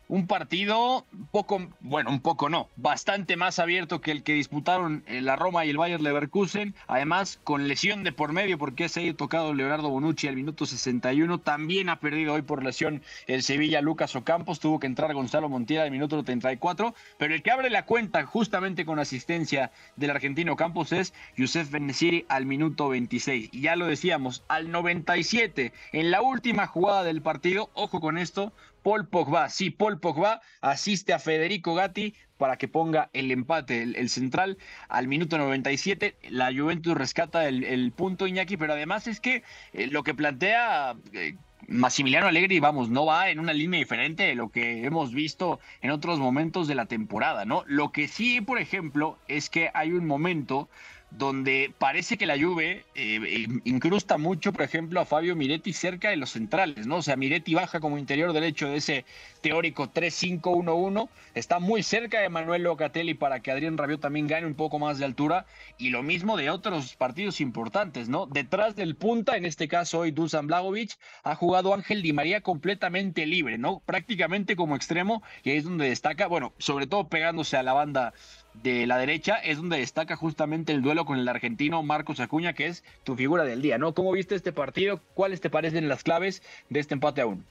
un 0.07 0.27
partido 0.27 1.05
poco, 1.31 1.67
bueno, 1.79 2.09
un 2.09 2.19
poco 2.19 2.49
no, 2.49 2.69
bastante 2.75 3.35
más 3.37 3.59
abierto 3.59 4.01
que 4.01 4.11
el 4.11 4.23
que 4.23 4.33
disputaron 4.33 5.03
eh, 5.07 5.21
la 5.21 5.35
Roma 5.35 5.65
y 5.65 5.69
el 5.69 5.77
Bayern 5.77 6.03
Leverkusen, 6.03 6.75
además 6.87 7.39
con 7.43 7.67
lesión 7.67 8.03
de 8.03 8.11
por 8.11 8.31
medio 8.31 8.57
porque 8.57 8.89
se 8.89 9.09
ha 9.09 9.13
tocado 9.15 9.53
Leonardo 9.53 9.89
Bonucci 9.89 10.27
al 10.27 10.35
minuto 10.35 10.65
61, 10.65 11.39
también 11.39 11.89
ha 11.89 11.99
perdido 11.99 12.33
hoy 12.33 12.41
por 12.41 12.63
lesión 12.63 13.01
el 13.27 13.43
Sevilla 13.43 13.81
Lucas 13.81 14.15
Ocampos, 14.15 14.59
tuvo 14.59 14.79
que 14.79 14.87
entrar 14.87 15.13
Gonzalo 15.13 15.49
Montiel 15.49 15.81
al 15.81 15.91
minuto 15.91 16.23
34, 16.23 16.93
pero 17.17 17.33
el 17.33 17.41
que 17.41 17.51
abre 17.51 17.69
la 17.69 17.85
cuenta 17.85 18.25
justamente 18.25 18.85
con 18.85 18.99
asistencia 18.99 19.71
del 19.95 20.11
argentino 20.11 20.55
Campos 20.55 20.91
es 20.91 21.13
Youssef 21.35 21.71
Benesiri 21.71 22.25
al 22.29 22.45
minuto 22.45 22.89
26, 22.89 23.49
y 23.51 23.61
ya 23.61 23.75
lo 23.75 23.87
decíamos, 23.87 24.43
al 24.47 24.71
97, 24.71 25.73
en 25.91 26.11
la 26.11 26.21
última 26.21 26.67
jugada 26.67 27.03
del 27.03 27.21
partido, 27.21 27.69
ojo 27.73 27.99
con 27.99 28.17
esto, 28.17 28.53
Paul 28.85 29.07
Pogba. 29.07 29.49
Sí, 29.49 29.71
Paul 29.71 29.99
Pogba 29.99 30.41
asiste 30.61 31.11
a 31.11 31.17
Federico 31.17 31.73
Gatti 31.73 32.13
para 32.37 32.57
que 32.57 32.67
ponga 32.67 33.09
el 33.13 33.31
empate, 33.31 33.81
el, 33.81 34.09
central, 34.09 34.59
al 34.89 35.07
minuto 35.07 35.39
97. 35.39 36.15
La 36.29 36.53
Juventus 36.53 36.95
rescata 36.95 37.47
el, 37.47 37.91
punto 37.93 38.27
Iñaki, 38.27 38.57
pero 38.57 38.73
además 38.73 39.07
es 39.07 39.19
que 39.19 39.41
eh, 39.73 39.87
lo 39.87 40.03
que 40.03 40.13
plantea... 40.13 40.95
Eh, 41.13 41.35
Massimiliano 41.67 42.27
Allegri, 42.27 42.59
vamos, 42.59 42.91
no 42.91 43.07
va 43.07 43.31
en 43.31 43.39
una 43.39 43.51
línea 43.51 43.79
diferente 43.79 44.21
de 44.21 44.35
lo 44.35 44.49
que 44.49 44.85
hemos 44.85 45.15
visto 45.15 45.59
en 45.81 45.89
otros 45.89 46.19
momentos 46.19 46.67
de 46.67 46.75
la 46.75 46.85
temporada, 46.85 47.43
¿no? 47.43 47.63
Lo 47.65 47.91
que 47.91 48.07
sí, 48.07 48.39
por 48.39 48.59
ejemplo, 48.59 49.17
es 49.27 49.49
que 49.49 49.71
hay 49.73 49.91
un 49.91 50.05
momento 50.05 50.69
donde 51.17 51.73
parece 51.77 52.17
que 52.17 52.25
la 52.25 52.37
Juve 52.37 52.83
eh, 52.95 53.47
incrusta 53.63 54.17
mucho, 54.17 54.51
por 54.51 54.63
ejemplo, 54.63 54.99
a 54.99 55.05
Fabio 55.05 55.35
Miretti 55.35 55.73
cerca 55.73 56.09
de 56.09 56.17
los 56.17 56.31
centrales, 56.31 56.87
¿no? 56.87 56.97
O 56.97 57.01
sea, 57.01 57.15
Miretti 57.15 57.53
baja 57.53 57.79
como 57.79 57.97
interior 57.97 58.33
derecho 58.33 58.67
de 58.67 58.77
ese 58.77 59.05
teórico 59.41 59.91
3-5-1-1, 59.91 61.07
está 61.33 61.59
muy 61.59 61.83
cerca 61.83 62.19
de 62.19 62.29
Manuel 62.29 62.63
Locatelli 62.63 63.13
para 63.13 63.39
que 63.39 63.51
Adrián 63.51 63.77
Rabiot 63.77 64.01
también 64.01 64.27
gane 64.27 64.47
un 64.47 64.55
poco 64.55 64.79
más 64.79 64.97
de 64.97 65.05
altura, 65.05 65.45
y 65.77 65.89
lo 65.89 66.03
mismo 66.03 66.37
de 66.37 66.49
otros 66.49 66.95
partidos 66.95 67.39
importantes, 67.41 68.09
¿no? 68.09 68.25
Detrás 68.25 68.75
del 68.75 68.95
punta, 68.95 69.37
en 69.37 69.45
este 69.45 69.67
caso 69.67 69.99
hoy 69.99 70.11
Dusan 70.11 70.47
Blagovic, 70.47 70.97
ha 71.23 71.35
jugado 71.35 71.73
Ángel 71.73 72.01
Di 72.01 72.13
María 72.13 72.41
completamente 72.41 73.25
libre, 73.25 73.57
¿no? 73.57 73.81
Prácticamente 73.85 74.55
como 74.55 74.75
extremo, 74.75 75.23
y 75.43 75.51
ahí 75.51 75.57
es 75.57 75.63
donde 75.63 75.89
destaca, 75.89 76.27
bueno, 76.27 76.53
sobre 76.57 76.87
todo 76.87 77.07
pegándose 77.07 77.57
a 77.57 77.63
la 77.63 77.73
banda 77.73 78.13
de 78.63 78.87
la 78.87 78.97
derecha 78.97 79.35
es 79.35 79.57
donde 79.57 79.77
destaca 79.77 80.15
justamente 80.15 80.73
el 80.73 80.81
duelo 80.81 81.05
con 81.05 81.19
el 81.19 81.27
argentino 81.27 81.83
Marcos 81.83 82.19
Acuña, 82.19 82.53
que 82.53 82.67
es 82.67 82.83
tu 83.03 83.15
figura 83.15 83.43
del 83.43 83.61
día, 83.61 83.77
¿no? 83.77 83.93
¿Cómo 83.93 84.11
viste 84.11 84.35
este 84.35 84.51
partido? 84.51 84.99
¿Cuáles 85.13 85.41
te 85.41 85.49
parecen 85.49 85.87
las 85.89 86.03
claves 86.03 86.41
de 86.69 86.79
este 86.79 86.93
empate 86.93 87.21
aún? 87.21 87.45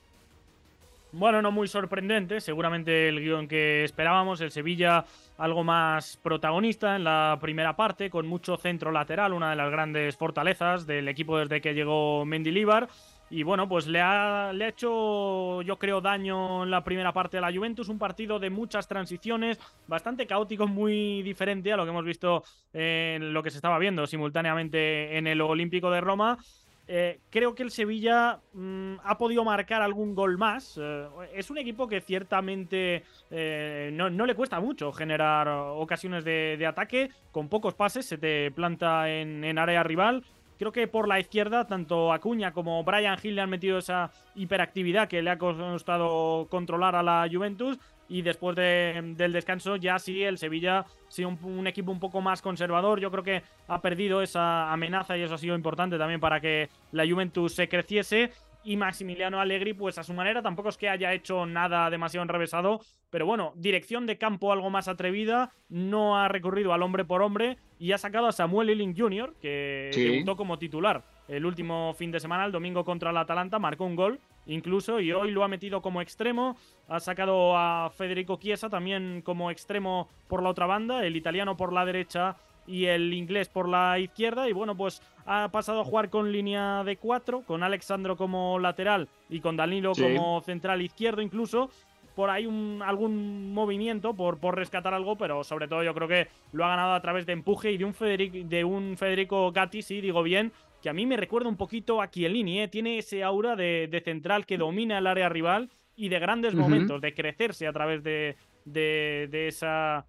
Bueno, 1.16 1.40
no 1.42 1.52
muy 1.52 1.68
sorprendente, 1.68 2.40
seguramente 2.40 3.08
el 3.08 3.20
guion 3.20 3.46
que 3.46 3.84
esperábamos, 3.84 4.40
el 4.40 4.50
Sevilla 4.50 5.04
algo 5.38 5.62
más 5.62 6.18
protagonista 6.20 6.96
en 6.96 7.04
la 7.04 7.38
primera 7.40 7.76
parte, 7.76 8.11
con 8.11 8.26
mucho 8.26 8.56
centro 8.56 8.90
lateral, 8.90 9.32
una 9.32 9.50
de 9.50 9.56
las 9.56 9.70
grandes 9.70 10.16
fortalezas 10.16 10.88
del 10.88 11.06
equipo 11.06 11.38
desde 11.38 11.61
que 11.61 11.73
llegó 11.73 12.25
Mendilibar. 12.25 12.88
Y 13.31 13.43
bueno, 13.43 13.69
pues 13.69 13.87
le 13.87 14.00
ha, 14.00 14.52
le 14.52 14.66
ha 14.66 14.69
hecho, 14.69 15.62
yo 15.62 15.78
creo, 15.78 16.00
daño 16.00 16.62
en 16.64 16.71
la 16.71 16.85
primera 16.85 17.12
parte 17.12 17.37
de 17.37 17.40
la 17.40 17.52
Juventus. 17.52 17.88
Un 17.88 17.99
partido 17.99 18.38
de 18.38 18.50
muchas 18.50 18.87
transiciones, 18.87 19.59
bastante 19.87 20.26
caótico, 20.26 20.66
muy 20.66 21.23
diferente 21.23 21.73
a 21.73 21.76
lo 21.76 21.85
que 21.85 21.90
hemos 21.90 22.04
visto 22.04 22.45
en 22.73 23.33
lo 23.33 23.43
que 23.43 23.50
se 23.50 23.59
estaba 23.59 23.78
viendo 23.78 24.07
simultáneamente 24.07 25.16
en 25.16 25.26
el 25.26 25.40
Olímpico 25.40 25.90
de 25.90 26.00
Roma. 26.00 26.38
Eh, 26.87 27.21
creo 27.31 27.54
que 27.54 27.62
el 27.62 27.71
Sevilla 27.71 28.40
mm, 28.52 28.97
ha 29.02 29.16
podido 29.16 29.45
marcar 29.45 29.81
algún 29.83 30.14
gol 30.14 30.37
más. 30.37 30.78
Eh, 30.81 31.09
es 31.35 31.50
un 31.50 31.59
equipo 31.59 31.88
que 31.88 32.00
ciertamente 32.00 33.04
eh, 33.31 33.90
no, 33.93 34.09
le 34.11 34.35
cuesta 34.35 34.61
mucho 34.61 34.93
generar 34.93 35.49
ocasiones 35.49 36.25
de, 36.25 36.64
ataque. 36.66 37.11
Con 37.33 37.49
pocos 37.49 37.75
pases 37.75 38.07
se 38.07 38.19
te 38.19 38.50
planta 38.50 39.11
en, 39.11 39.45
en 39.45 39.59
área 39.59 39.83
rival. 39.83 40.25
Creo 40.58 40.73
que 40.73 40.87
por 40.87 41.08
la 41.08 41.20
izquierda, 41.20 41.66
tanto 41.66 42.12
Acuña 42.12 42.52
como 42.52 42.82
Brian 42.84 43.18
Hill 43.23 43.34
le 43.37 43.42
han 43.42 43.50
metido 43.50 43.78
esa 43.78 44.11
hiperactividad 44.34 45.08
que 45.08 45.23
le 45.23 45.30
ha 45.30 45.38
costado 45.38 46.46
controlar 46.49 46.94
a 46.94 47.02
la 47.02 47.28
Juventus. 47.30 47.78
Y 48.06 48.20
después 48.20 48.54
del 48.54 49.32
descanso, 49.32 49.76
ya 49.76 49.99
sí, 49.99 50.23
el 50.23 50.37
Sevilla 50.37 50.80
ha 50.80 50.87
sido 51.08 51.30
un, 51.30 51.66
equipo 51.66 51.90
un 51.90 51.99
poco 51.99 52.20
más 52.20 52.42
conservador. 52.42 53.00
Yo 53.00 53.11
creo 53.11 53.25
que 53.25 53.42
ha 53.66 53.80
perdido 53.80 54.20
esa 54.20 54.70
amenaza 54.70 55.16
y 55.16 55.23
eso 55.23 55.34
ha 55.34 55.38
sido 55.38 55.54
importante 55.54 55.96
también 55.96 56.20
para 56.20 56.38
que 56.38 56.68
la 56.92 57.06
Juventus 57.06 57.54
se 57.54 57.66
creciese 57.66 58.30
y 58.64 58.76
Maximiliano 58.76 59.40
Allegri, 59.40 59.75
pues 59.75 59.99
a 59.99 60.02
su 60.02 60.14
manera, 60.14 60.42
tampoco 60.42 60.71
es 60.71 60.76
que 60.76 60.88
haya 60.88 61.12
hecho 61.12 61.47
nada 61.47 61.90
demasiado 61.90 62.23
enrevesado, 62.23 62.80
pero 63.11 63.26
bueno, 63.26 63.52
dirección 63.56 64.06
de 64.06 64.18
campo 64.18 64.52
algo 64.52 64.71
más 64.71 64.88
atrevida, 64.88 65.52
no 65.68 66.18
ha 66.18 66.28
recurrido 66.28 66.73
al 66.73 66.83
hombre 66.83 67.04
por 67.04 67.23
hombre 67.23 67.59
y 67.78 67.92
ha 67.92 67.99
sacado 67.99 68.26
a 68.26 68.33
Samuel 68.33 68.71
Ealing 68.71 68.97
Jr., 68.97 69.35
que 69.40 69.90
debutó 69.94 70.37
como 70.37 70.59
titular 70.59 71.04
el 71.28 71.47
último 71.47 71.94
fin 71.94 72.11
de 72.11 72.21
semana, 72.21 72.44
el 72.44 72.52
domingo 72.52 72.85
contra 72.85 73.11
el 73.11 73.16
Atalanta, 73.16 73.59
marcó 73.59 73.85
un 73.85 73.97
gol 73.97 74.21
incluso 74.47 75.00
y 75.00 75.11
hoy 75.12 75.30
lo 75.30 75.42
ha 75.42 75.49
metido 75.49 75.80
como 75.80 76.02
extremo, 76.02 76.56
ha 76.88 77.00
sacado 77.00 77.56
a 77.56 77.90
Federico 77.90 78.38
Chiesa 78.38 78.68
también 78.68 79.23
como 79.23 79.50
extremo 79.50 80.09
por 80.28 80.42
la 80.42 80.50
otra 80.50 80.66
banda, 80.66 81.04
el 81.04 81.16
italiano 81.16 81.56
por 81.56 81.73
la 81.73 81.85
derecha 81.85 82.37
y 82.66 82.87
el 82.87 83.12
inglés 83.12 83.49
por 83.49 83.68
la 83.68 83.99
izquierda. 83.99 84.49
Y 84.49 84.52
bueno, 84.52 84.76
pues 84.76 85.02
ha 85.26 85.49
pasado 85.50 85.80
a 85.80 85.85
jugar 85.85 86.11
con 86.11 86.33
línea 86.33 86.85
de 86.85 86.97
cuatro, 86.97 87.42
con 87.42 87.62
Alexandro 87.62 88.16
como 88.16 88.59
lateral 88.59 89.09
y 89.28 89.40
con 89.40 89.56
Danilo 89.56 89.92
como 89.92 90.40
central 90.42 90.83
izquierdo 90.83 91.23
incluso. 91.23 91.71
Por 92.14 92.30
ahí 92.30 92.47
un, 92.47 92.80
algún 92.85 93.52
movimiento 93.52 94.14
por, 94.14 94.38
por 94.38 94.54
rescatar 94.54 94.94
algo, 94.94 95.16
pero 95.16 95.42
sobre 95.42 95.66
todo 95.66 95.83
yo 95.83 95.94
creo 95.94 96.06
que 96.06 96.28
lo 96.52 96.64
ha 96.64 96.68
ganado 96.68 96.94
a 96.94 97.02
través 97.02 97.26
de 97.26 97.33
empuje 97.33 97.73
y 97.73 97.76
de 97.76 97.85
un, 97.85 97.92
Federico, 97.92 98.38
de 98.49 98.62
un 98.62 98.97
Federico 98.97 99.50
Gatti, 99.50 99.83
sí, 99.83 100.00
digo 100.00 100.23
bien, 100.23 100.52
que 100.80 100.88
a 100.88 100.92
mí 100.92 101.06
me 101.06 101.16
recuerda 101.16 101.49
un 101.49 101.56
poquito 101.56 102.00
a 102.00 102.11
Chiellini, 102.11 102.61
¿eh? 102.61 102.68
tiene 102.68 102.99
ese 102.99 103.25
aura 103.25 103.56
de, 103.56 104.00
central 104.04 104.47
que 104.47 104.59
domina 104.59 104.99
el 104.99 105.09
área 105.09 105.28
rival 105.28 105.71
y 105.97 106.09
de 106.09 106.21
grandes 106.21 106.54
momentos, 106.54 107.00
de 107.00 107.14
crecerse 107.14 107.66
a 107.66 107.73
través 107.73 108.04
de, 108.04 108.37
de 108.64 109.49
esa 109.49 110.06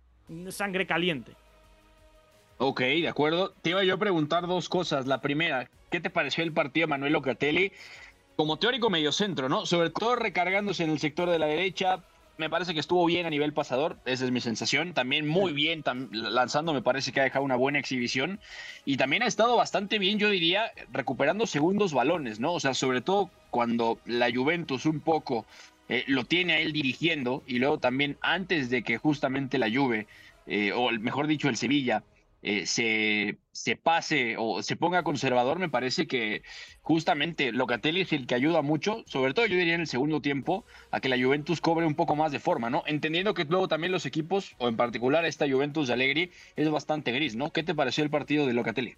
sangre 0.50 0.86
caliente. 0.86 1.32
Ok, 2.58 2.80
de 2.82 3.10
acuerdo. 3.10 3.54
Te 3.62 3.72
iba 3.72 3.84
yo 3.84 3.96
a 3.96 3.98
preguntar 3.98 4.48
dos 4.48 4.70
cosas. 4.70 5.08
La 5.08 5.20
primera, 5.20 5.70
¿qué 5.92 6.00
te 6.00 6.10
pareció 6.10 6.44
el 6.44 6.54
partido 6.54 6.88
Manuel 6.88 7.14
Locatelli? 7.14 7.74
Como 8.38 8.58
teórico 8.58 8.90
mediocentro, 8.90 9.50
¿no? 9.50 9.66
Sobre 9.66 9.90
todo 9.90 10.16
recargándose 10.16 10.84
en 10.84 10.92
el 10.92 11.00
sector 11.00 11.30
de 11.30 11.40
la 11.40 11.48
derecha. 11.48 12.00
Me 12.38 12.50
parece 12.50 12.74
que 12.74 12.80
estuvo 12.82 13.06
bien 13.06 13.26
a 13.26 13.30
nivel 13.30 13.54
pasador, 13.54 13.98
esa 14.06 14.26
es 14.26 14.32
mi 14.32 14.42
sensación. 14.42 14.94
También 14.94 15.28
muy 15.28 15.54
bien 15.54 15.84
lanzando, 16.12 16.74
me 16.74 16.82
parece 16.82 17.12
que 17.12 17.22
ha 17.22 17.24
dejado 17.24 17.46
una 17.46 17.56
buena 17.56 17.80
exhibición. 17.80 18.40
Y 18.86 18.98
también 18.98 19.24
ha 19.24 19.28
estado 19.28 19.56
bastante 19.58 20.00
bien, 20.00 20.20
yo 20.20 20.30
diría, 20.30 20.72
recuperando 20.92 21.48
segundos 21.48 21.94
balones, 21.94 22.40
¿no? 22.40 22.54
O 22.54 22.60
sea, 22.60 22.74
sobre 22.74 23.02
todo 23.02 23.30
cuando 23.52 24.00
la 24.06 24.30
Juventus 24.34 24.86
un 24.86 25.00
poco 25.02 25.46
eh, 25.88 26.04
lo 26.08 26.26
tiene 26.26 26.54
a 26.54 26.60
él 26.60 26.74
dirigiendo 26.74 27.44
y 27.48 27.60
luego 27.60 27.80
también 27.80 28.18
antes 28.22 28.70
de 28.70 28.82
que 28.84 28.98
justamente 28.98 29.58
la 29.58 29.70
Juve, 29.70 30.08
eh, 30.46 30.74
o 30.74 30.92
mejor 30.92 31.28
dicho 31.28 31.48
el 31.48 31.56
Sevilla, 31.58 32.04
eh, 32.48 32.68
se, 32.68 33.40
se 33.54 33.76
pase 33.76 34.36
o 34.38 34.62
se 34.62 34.76
ponga 34.76 35.02
conservador, 35.02 35.58
me 35.58 35.68
parece 35.68 36.06
que 36.06 36.44
justamente 36.84 37.52
Locatelli 37.52 38.02
es 38.02 38.14
el 38.14 38.28
que 38.28 38.36
ayuda 38.36 38.62
mucho, 38.62 39.04
sobre 39.08 39.34
todo 39.34 39.48
yo 39.48 39.58
diría 39.58 39.74
en 39.74 39.82
el 39.82 39.88
segundo 39.88 40.22
tiempo, 40.22 40.64
a 40.92 41.00
que 41.00 41.10
la 41.10 41.18
Juventus 41.18 41.60
cobre 41.60 41.88
un 41.88 41.96
poco 41.96 42.16
más 42.16 42.32
de 42.32 42.40
forma, 42.40 42.70
¿no? 42.70 42.84
Entendiendo 42.86 43.34
que 43.34 43.46
luego 43.46 43.68
también 43.68 43.92
los 43.92 44.06
equipos, 44.06 44.54
o 44.60 44.68
en 44.68 44.78
particular 44.78 45.26
esta 45.26 45.50
Juventus 45.50 45.88
de 45.88 45.94
Allegri, 45.94 46.32
es 46.56 46.70
bastante 46.70 47.12
gris, 47.12 47.36
¿no? 47.36 47.50
¿Qué 47.50 47.64
te 47.64 47.74
pareció 47.74 48.04
el 48.04 48.12
partido 48.12 48.46
de 48.46 48.54
Locatelli? 48.54 48.96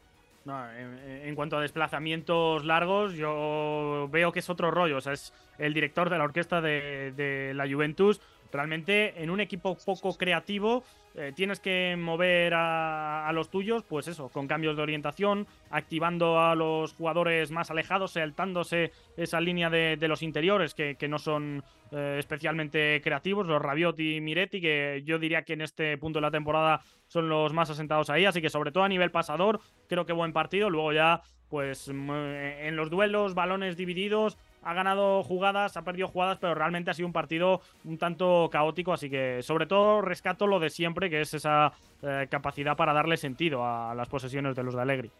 en, 0.77 1.35
cuanto 1.35 1.57
a 1.57 1.61
desplazamientos 1.61 2.65
largos, 2.65 3.13
yo 3.13 4.07
veo 4.11 4.31
que 4.31 4.39
es 4.39 4.49
otro 4.49 4.71
rollo. 4.71 4.97
O 4.97 5.01
sea, 5.01 5.13
es 5.13 5.33
el 5.57 5.73
director 5.73 6.09
de 6.09 6.17
la 6.17 6.23
orquesta 6.23 6.61
de, 6.61 7.11
de 7.15 7.53
la 7.53 7.67
Juventus. 7.67 8.21
Realmente, 8.57 9.13
en 9.21 9.29
un 9.29 9.39
equipo 9.39 9.77
poco 9.85 10.17
creativo, 10.17 10.83
eh, 11.13 11.31
tienes 11.35 11.59
que 11.59 11.95
mover 11.95 12.55
a, 12.55 13.29
los 13.31 13.51
tuyos, 13.51 13.83
pues 13.83 14.07
eso, 14.07 14.29
con 14.29 14.47
cambios 14.47 14.75
de 14.75 14.81
orientación, 14.81 15.45
activando 15.69 16.39
a 16.39 16.55
los 16.55 16.91
jugadores 16.93 17.51
más 17.51 17.69
alejados, 17.69 18.13
saltándose 18.13 18.91
esa 19.15 19.39
línea 19.41 19.69
de, 19.69 20.07
los 20.07 20.23
interiores 20.23 20.73
que, 20.73 21.07
no 21.07 21.19
son 21.19 21.63
eh, 21.91 22.15
especialmente 22.17 22.99
creativos, 23.03 23.45
los 23.45 23.61
Rabiot 23.61 23.99
y 23.99 24.21
Miretti, 24.21 24.59
que 24.59 25.03
yo 25.05 25.19
diría 25.19 25.43
que 25.43 25.53
en 25.53 25.61
este 25.61 25.95
punto 25.99 26.17
de 26.17 26.21
la 26.21 26.31
temporada 26.31 26.81
son 27.05 27.29
los 27.29 27.53
más 27.53 27.69
asentados 27.69 28.09
ahí, 28.09 28.25
así 28.25 28.41
que 28.41 28.49
sobre 28.49 28.71
todo 28.71 28.85
a 28.85 28.89
nivel 28.89 29.11
pasador, 29.11 29.59
creo 29.87 30.07
que 30.07 30.13
buen 30.13 30.33
partido, 30.33 30.71
luego 30.71 30.93
ya 30.93 31.21
pues 31.47 31.87
en 31.89 32.75
los 32.75 32.89
duelos, 32.89 33.35
balones 33.35 33.77
divididos, 33.77 34.35
ha 34.67 34.73
ganado 34.73 35.23
jugadas, 35.23 35.77
ha 35.77 35.83
perdido 35.83 36.09
jugadas, 36.09 36.39
pero 36.41 36.53
realmente 36.53 36.91
ha 36.91 36.93
sido 36.93 37.07
un 37.07 37.13
partido 37.13 37.61
un 37.85 37.97
tanto 37.97 38.49
caótico, 38.51 38.91
así 38.91 39.09
que 39.09 39.41
sobre 39.41 39.65
todo 39.65 40.01
rescato 40.01 40.45
lo 40.45 40.59
de 40.59 40.69
siempre, 40.69 41.09
que 41.09 41.21
es 41.21 41.33
esa 41.33 41.71
eh, 42.01 42.27
capacidad 42.29 42.75
para 42.75 42.91
darle 42.91 43.15
sentido 43.15 43.65
a 43.65 43.95
las 43.95 44.09
posesiones 44.09 44.57
de 44.57 44.63
los 44.63 44.75
de 44.75 44.81
Allegri. 44.81 45.11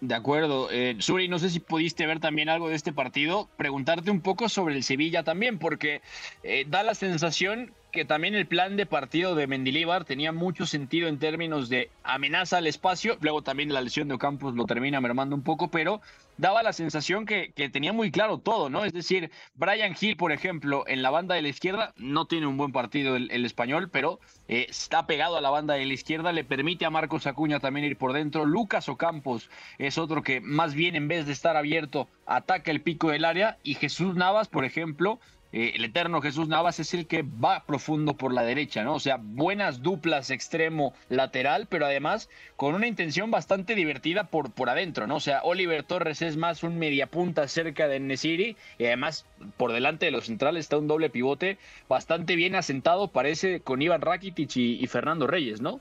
De 0.00 0.14
acuerdo. 0.14 0.70
Eh, 0.70 0.96
Suri, 0.98 1.28
no 1.28 1.38
sé 1.38 1.50
si 1.50 1.60
pudiste 1.60 2.06
ver 2.06 2.20
también 2.20 2.48
algo 2.48 2.68
de 2.70 2.74
este 2.74 2.92
partido. 2.92 3.48
Preguntarte 3.58 4.10
un 4.10 4.22
poco 4.22 4.48
sobre 4.48 4.74
el 4.74 4.82
Sevilla 4.82 5.24
también, 5.24 5.58
porque 5.58 6.00
eh, 6.42 6.64
da 6.66 6.82
la 6.82 6.94
sensación 6.94 7.72
que 7.94 8.04
también 8.04 8.34
el 8.34 8.46
plan 8.46 8.76
de 8.76 8.86
partido 8.86 9.36
de 9.36 9.46
Mendilíbar 9.46 10.04
tenía 10.04 10.32
mucho 10.32 10.66
sentido 10.66 11.06
en 11.06 11.20
términos 11.20 11.68
de 11.68 11.90
amenaza 12.02 12.58
al 12.58 12.66
espacio. 12.66 13.16
Luego 13.20 13.42
también 13.42 13.72
la 13.72 13.80
lesión 13.80 14.08
de 14.08 14.14
Ocampos 14.14 14.54
lo 14.54 14.64
termina 14.64 15.00
mermando 15.00 15.36
un 15.36 15.42
poco, 15.42 15.70
pero 15.70 16.00
daba 16.36 16.64
la 16.64 16.72
sensación 16.72 17.24
que, 17.24 17.52
que, 17.54 17.68
tenía 17.68 17.92
muy 17.92 18.10
claro 18.10 18.38
todo, 18.38 18.68
¿no? 18.68 18.84
Es 18.84 18.92
decir, 18.92 19.30
Brian 19.54 19.94
Hill, 19.98 20.16
por 20.16 20.32
ejemplo, 20.32 20.82
en 20.88 21.02
la 21.02 21.10
banda 21.10 21.36
de 21.36 21.42
la 21.42 21.48
izquierda, 21.48 21.94
no 21.96 22.26
tiene 22.26 22.48
un 22.48 22.56
buen 22.56 22.72
partido 22.72 23.14
el, 23.14 23.44
español, 23.44 23.88
pero 23.88 24.18
eh, 24.48 24.66
está 24.68 25.06
pegado 25.06 25.36
a 25.36 25.40
la 25.40 25.50
banda 25.50 25.74
de 25.74 25.86
la 25.86 25.94
izquierda, 25.94 26.32
le 26.32 26.42
permite 26.42 26.84
a 26.84 26.90
Marcos 26.90 27.28
Acuña 27.28 27.60
también 27.60 27.86
ir 27.86 27.96
por 27.96 28.12
dentro. 28.12 28.44
Lucas 28.44 28.88
Ocampos 28.88 29.48
es 29.78 29.98
otro 29.98 30.24
que 30.24 30.40
más 30.40 30.74
bien 30.74 30.96
en 30.96 31.06
vez 31.06 31.26
de 31.26 31.32
estar 31.32 31.56
abierto, 31.56 32.08
ataca 32.26 32.72
el 32.72 32.80
pico 32.80 33.10
del 33.10 33.24
área. 33.24 33.58
Y 33.62 33.74
Jesús 33.74 34.16
Navas, 34.16 34.48
por 34.48 34.64
ejemplo, 34.64 35.20
eh, 35.56 35.74
el 35.76 35.84
eterno 35.84 36.20
Jesús 36.20 36.48
Navas 36.48 36.80
es 36.80 36.94
el 36.94 37.06
que 37.06 37.22
va 37.22 37.64
profundo 37.64 38.14
por 38.14 38.34
la 38.34 38.42
derecha, 38.42 38.82
¿no? 38.82 38.94
O 38.94 38.98
sea, 38.98 39.18
buenas 39.20 39.82
duplas 39.82 40.30
extremo-lateral, 40.30 41.68
pero 41.68 41.86
además 41.86 42.28
con 42.56 42.74
una 42.74 42.88
intención 42.88 43.30
bastante 43.30 43.76
divertida 43.76 44.24
por, 44.24 44.52
por 44.52 44.68
adentro, 44.68 45.06
¿no? 45.06 45.14
O 45.14 45.20
sea, 45.20 45.42
Oliver 45.44 45.84
Torres 45.84 46.22
es 46.22 46.36
más 46.36 46.64
un 46.64 46.76
mediapunta 46.76 47.46
cerca 47.46 47.86
de 47.86 48.00
Nesiri 48.00 48.56
y 48.78 48.86
además 48.86 49.26
por 49.56 49.70
delante 49.70 50.06
de 50.06 50.10
los 50.10 50.26
centrales 50.26 50.64
está 50.64 50.76
un 50.76 50.88
doble 50.88 51.08
pivote 51.08 51.56
bastante 51.88 52.34
bien 52.34 52.56
asentado, 52.56 53.12
parece, 53.12 53.60
con 53.60 53.80
Iván 53.80 54.00
Rakitic 54.00 54.56
y, 54.56 54.84
Fernando 54.88 55.28
Reyes, 55.28 55.60
¿no? 55.60 55.80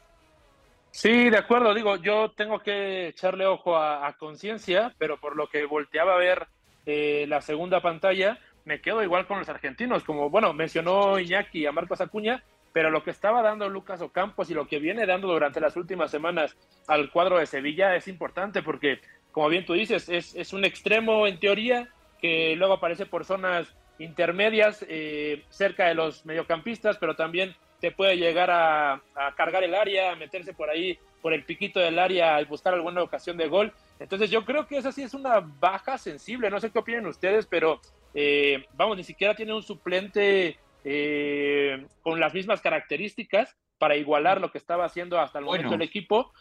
Sí, 0.91 1.31
de 1.31 1.37
acuerdo. 1.39 1.73
Digo, 1.73 1.95
yo 1.95 2.29
tengo 2.29 2.59
que 2.59 3.07
echarle 3.07 3.47
ojo 3.47 3.75
a, 3.75 4.15
conciencia, 4.19 4.93
pero 4.99 5.19
por 5.19 5.35
lo 5.35 5.47
que 5.47 5.65
volteaba 5.65 6.13
a 6.13 6.19
ver 6.19 6.47
eh, 6.85 7.25
la 7.27 7.41
segunda 7.41 7.81
pantalla, 7.81 8.37
me 8.65 8.81
quedo 8.81 9.03
igual 9.03 9.27
con 9.27 9.39
los 9.39 9.49
argentinos, 9.49 10.03
como 10.03 10.29
bueno, 10.29 10.53
mencionó 10.53 11.19
Iñaki 11.19 11.65
a 11.65 11.71
Marcos 11.71 12.01
Acuña, 12.01 12.43
pero 12.71 12.89
lo 12.89 13.03
que 13.03 13.11
estaba 13.11 13.41
dando 13.41 13.69
Lucas 13.69 14.01
Ocampos 14.01 14.49
y 14.49 14.53
lo 14.53 14.67
que 14.67 14.79
viene 14.79 15.05
dando 15.05 15.27
durante 15.27 15.61
las 15.61 15.77
últimas 15.77 16.09
semanas 16.09 16.57
al 16.87 17.11
cuadro 17.11 17.37
de 17.37 17.45
Sevilla 17.45 17.95
es 17.95 18.07
importante 18.07 18.63
porque, 18.63 18.99
como 19.31 19.49
bien 19.49 19.65
tú 19.65 19.73
dices, 19.73 20.09
es, 20.09 20.53
un 20.53 20.65
extremo 20.65 21.27
en 21.27 21.39
teoría 21.39 21.87
que 22.19 22.55
luego 22.55 22.73
aparece 22.73 23.05
por 23.05 23.25
zonas 23.25 23.75
intermedias 23.99 24.83
eh, 24.89 25.43
cerca 25.49 25.85
de 25.85 25.93
los 25.93 26.25
mediocampistas, 26.25 26.97
pero 26.97 27.15
también 27.15 27.55
te 27.79 27.91
puede 27.91 28.17
llegar 28.17 28.49
a, 28.49 28.93
a, 29.13 29.35
cargar 29.35 29.63
el 29.63 29.75
área, 29.75 30.11
a 30.11 30.15
meterse 30.15 30.53
por 30.53 30.69
ahí, 30.69 30.97
por 31.21 31.33
el 31.33 31.43
piquito 31.43 31.79
del 31.79 31.99
área 31.99 32.41
y 32.41 32.45
buscar 32.45 32.73
alguna 32.73 33.03
ocasión 33.03 33.37
de 33.37 33.47
gol. 33.47 33.71
Entonces 33.99 34.29
yo 34.29 34.43
creo 34.43 34.67
que 34.67 34.77
esa 34.77 34.91
sí 34.91 35.03
es 35.03 35.13
una 35.13 35.39
baja 35.39 35.97
sensible, 35.97 36.49
no 36.49 36.59
sé 36.59 36.71
qué 36.71 36.79
opinan 36.79 37.05
ustedes, 37.05 37.45
pero 37.45 37.79
eh, 38.13 38.65
vamos, 38.73 38.97
ni 38.97 39.03
siquiera 39.03 39.35
tiene 39.35 39.53
un 39.53 39.63
suplente 39.63 40.57
eh, 40.83 41.87
con 42.01 42.19
las 42.19 42.33
mismas 42.33 42.61
características 42.61 43.55
para 43.77 43.95
igualar 43.95 44.39
lo 44.39 44.51
que 44.51 44.57
estaba 44.57 44.85
haciendo 44.85 45.19
hasta 45.19 45.39
el 45.39 45.45
momento 45.45 45.73
el 45.73 45.81
equipo. 45.81 46.31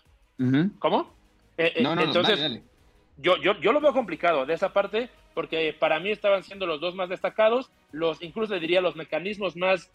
¿Cómo? 0.78 1.14
Eh, 1.56 1.72
entonces, 1.76 2.62
Yo, 3.18 3.36
yo, 3.36 3.58
yo 3.60 3.72
lo 3.72 3.80
veo 3.80 3.92
complicado 3.92 4.44
de 4.44 4.54
esa 4.54 4.72
parte, 4.72 5.08
porque 5.34 5.74
para 5.78 6.00
mí 6.00 6.10
estaban 6.10 6.42
siendo 6.42 6.66
los 6.66 6.80
dos 6.80 6.94
más 6.94 7.08
destacados, 7.08 7.70
los 7.90 8.22
incluso 8.22 8.58
diría 8.58 8.80
los 8.80 8.96
mecanismos 8.96 9.56
más 9.56 9.90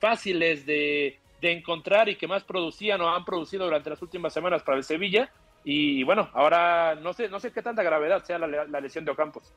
fáciles 0.00 0.66
de, 0.66 1.18
encontrar 1.40 2.08
y 2.08 2.16
que 2.16 2.26
más 2.26 2.42
producían 2.42 3.00
o 3.00 3.14
han 3.14 3.24
producido 3.24 3.64
durante 3.64 3.90
las 3.90 4.02
últimas 4.02 4.32
semanas 4.32 4.62
para 4.62 4.78
el 4.78 4.84
Sevilla. 4.84 5.30
Y 5.64 6.02
bueno, 6.04 6.30
ahora 6.32 6.94
no 6.94 7.12
sé, 7.12 7.28
no 7.28 7.40
sé 7.40 7.52
qué 7.52 7.62
tanta 7.62 7.82
gravedad 7.82 8.24
sea 8.24 8.38
la, 8.38 8.46
la 8.66 8.80
lesión 8.80 9.04
de 9.04 9.10
Ocampos. 9.10 9.52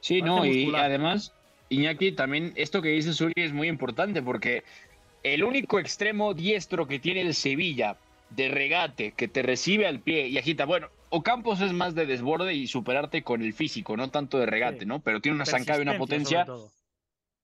Sí, 0.00 0.20
no, 0.20 0.44
y 0.44 0.74
además, 0.74 1.32
Iñaki, 1.70 2.12
también 2.12 2.52
esto 2.56 2.82
que 2.82 2.90
dice 2.90 3.14
Suri 3.14 3.32
es 3.36 3.52
muy 3.52 3.68
importante 3.68 4.20
porque 4.20 4.62
el 5.22 5.42
único 5.42 5.78
extremo 5.78 6.34
diestro 6.34 6.86
que 6.86 6.98
tiene 6.98 7.22
el 7.22 7.34
Sevilla 7.34 7.96
de 8.30 8.48
regate, 8.48 9.12
que 9.12 9.28
te 9.28 9.42
recibe 9.42 9.86
al 9.86 10.00
pie 10.00 10.28
y 10.28 10.38
agita, 10.38 10.66
bueno, 10.66 10.88
Ocampos 11.08 11.60
es 11.60 11.72
más 11.72 11.94
de 11.94 12.06
desborde 12.06 12.54
y 12.54 12.66
superarte 12.66 13.22
con 13.22 13.40
el 13.40 13.54
físico, 13.54 13.96
no 13.96 14.10
tanto 14.10 14.38
de 14.38 14.46
regate, 14.46 14.84
¿no? 14.84 15.00
Pero 15.00 15.20
tiene 15.20 15.36
una 15.36 15.46
zancada 15.46 15.78
y 15.78 15.82
una 15.82 15.96
potencia. 15.96 16.46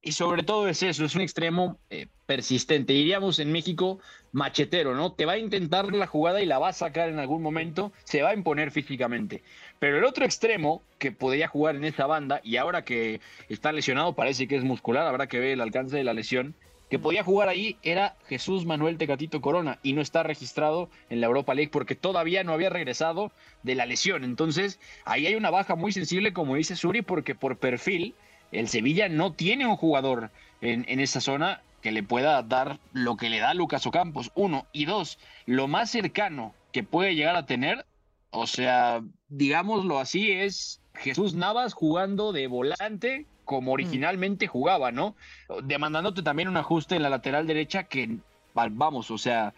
Y 0.03 0.13
sobre 0.13 0.43
todo 0.43 0.67
es 0.67 0.83
eso, 0.83 1.05
es 1.05 1.15
un 1.15 1.21
extremo 1.21 1.79
eh, 1.91 2.07
persistente. 2.25 2.95
Diríamos 2.95 3.39
en 3.39 3.53
México, 3.53 3.99
machetero, 4.33 4.95
¿no? 4.95 5.13
Te 5.13 5.27
va 5.27 5.33
a 5.33 5.39
intentar 5.39 5.93
la 5.93 6.07
jugada 6.07 6.41
y 6.41 6.47
la 6.47 6.59
va 6.59 6.69
a 6.69 6.73
sacar 6.73 7.11
en 7.11 7.19
algún 7.19 7.43
momento, 7.43 7.93
se 8.05 8.23
va 8.23 8.31
a 8.31 8.35
imponer 8.35 8.71
físicamente. 8.71 9.43
Pero 9.79 9.99
el 9.99 10.05
otro 10.05 10.25
extremo 10.25 10.83
que 10.99 11.13
podría 11.13 11.49
jugar 11.49 11.77
en 11.77 11.85
esa 11.85 12.07
banda, 12.07 12.41
y 12.43 12.57
ahora 12.57 12.83
que 12.83 13.21
está 13.51 13.73
lesionado, 13.73 14.15
parece 14.15 14.49
que 14.49 14.57
es 14.57 14.65
muscular, 14.65 15.07
habrá 15.07 15.27
que 15.27 15.39
ver 15.39 15.51
el 15.51 15.61
alcance 15.61 15.99
de 15.99 16.05
la 16.05 16.15
lesión, 16.15 16.55
que 16.89 16.99
podía 16.99 17.23
jugar 17.23 17.49
ahí 17.49 17.77
era 17.83 18.17
Jesús 18.27 18.65
Manuel 18.65 18.99
Tecatito 18.99 19.41
Corona 19.41 19.79
y 19.83 19.93
no 19.93 20.01
está 20.01 20.23
registrado 20.23 20.91
en 21.09 21.21
la 21.21 21.29
Europa 21.29 21.55
League 21.55 21.71
porque 21.71 21.95
todavía 21.95 22.43
no 22.43 22.53
había 22.53 22.69
regresado 22.69 23.33
de 23.63 23.75
la 23.77 23.87
lesión. 23.87 24.25
Entonces, 24.25 24.81
ahí 25.05 25.27
hay 25.27 25.37
una 25.37 25.51
baja 25.51 25.77
muy 25.77 25.93
sensible, 25.93 26.33
como 26.33 26.57
dice 26.57 26.75
Suri, 26.75 27.03
porque 27.03 27.35
por 27.35 27.59
perfil 27.59 28.15
el 28.53 28.69
Sevilla 28.69 29.09
no 29.09 29.33
tiene 29.33 29.67
un 29.67 29.77
jugador 29.77 30.31
en, 30.61 31.01
esa 31.01 31.21
zona 31.21 31.63
que 31.83 31.93
le 31.93 32.03
pueda 32.03 32.43
dar 32.43 32.79
lo 32.93 33.17
que 33.17 33.31
le 33.31 33.39
da 33.39 33.55
Lucas 33.55 33.87
Ocampos, 33.87 34.31
uno. 34.35 34.67
Y 34.73 34.85
dos, 34.85 35.19
lo 35.47 35.69
más 35.69 35.91
cercano 35.91 36.55
que 36.73 36.83
puede 36.83 37.15
llegar 37.15 37.37
a 37.37 37.47
tener, 37.47 37.87
o 38.31 38.47
sea, 38.47 39.03
digámoslo 39.29 39.99
así, 39.99 40.31
es 40.31 40.81
Jesús 40.95 41.35
Navas 41.35 41.73
jugando 41.73 42.33
de 42.33 42.47
volante 42.47 43.27
como 43.45 43.73
originalmente 43.73 44.47
jugaba, 44.47 44.93
¿no? 44.93 45.17
Demandándote 45.65 46.23
también 46.23 46.49
un 46.49 46.57
ajuste 46.57 46.95
en 46.95 47.03
la 47.03 47.11
lateral 47.11 47.49
derecha 47.49 47.85
que, 47.85 48.19
vamos, 48.55 49.11
o 49.11 49.19
sea, 49.19 49.55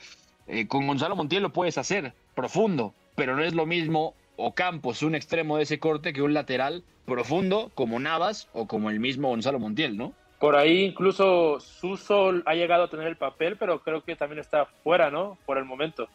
eh, 0.47 0.67
con 0.67 0.87
Gonzalo 0.87 1.15
Montiel 1.15 1.43
lo 1.43 1.53
puedes 1.53 1.77
hacer 1.77 2.15
profundo, 2.35 2.95
pero 3.17 3.37
no 3.37 3.43
es 3.43 3.53
lo 3.53 3.67
mismo 3.67 4.15
Ocampos, 4.37 5.03
un 5.03 5.15
extremo 5.15 5.59
de 5.59 5.65
ese 5.65 5.79
corte, 5.79 6.15
que 6.15 6.23
un 6.23 6.33
lateral 6.33 6.85
profundo 7.07 7.71
como 7.75 7.99
Navas 7.99 8.49
o 8.53 8.67
como 8.67 8.91
el 8.91 9.01
mismo 9.01 9.29
Gonzalo 9.29 9.59
Montiel, 9.59 9.97
¿no? 9.97 10.13
Por 10.39 10.57
ahí 10.57 10.87
incluso 10.87 11.61
Suso 11.61 12.33
ha 12.45 12.55
llegado 12.55 12.85
a 12.85 12.91
tener 12.91 13.07
el 13.07 13.17
papel, 13.17 13.57
pero 13.57 13.81
creo 13.81 14.03
que 14.03 14.17
también 14.17 14.41
está 14.41 14.67
fuera, 14.67 15.11
¿no? 15.11 15.39
Por 15.47 15.57
el 15.57 15.65
momento. 15.65 16.09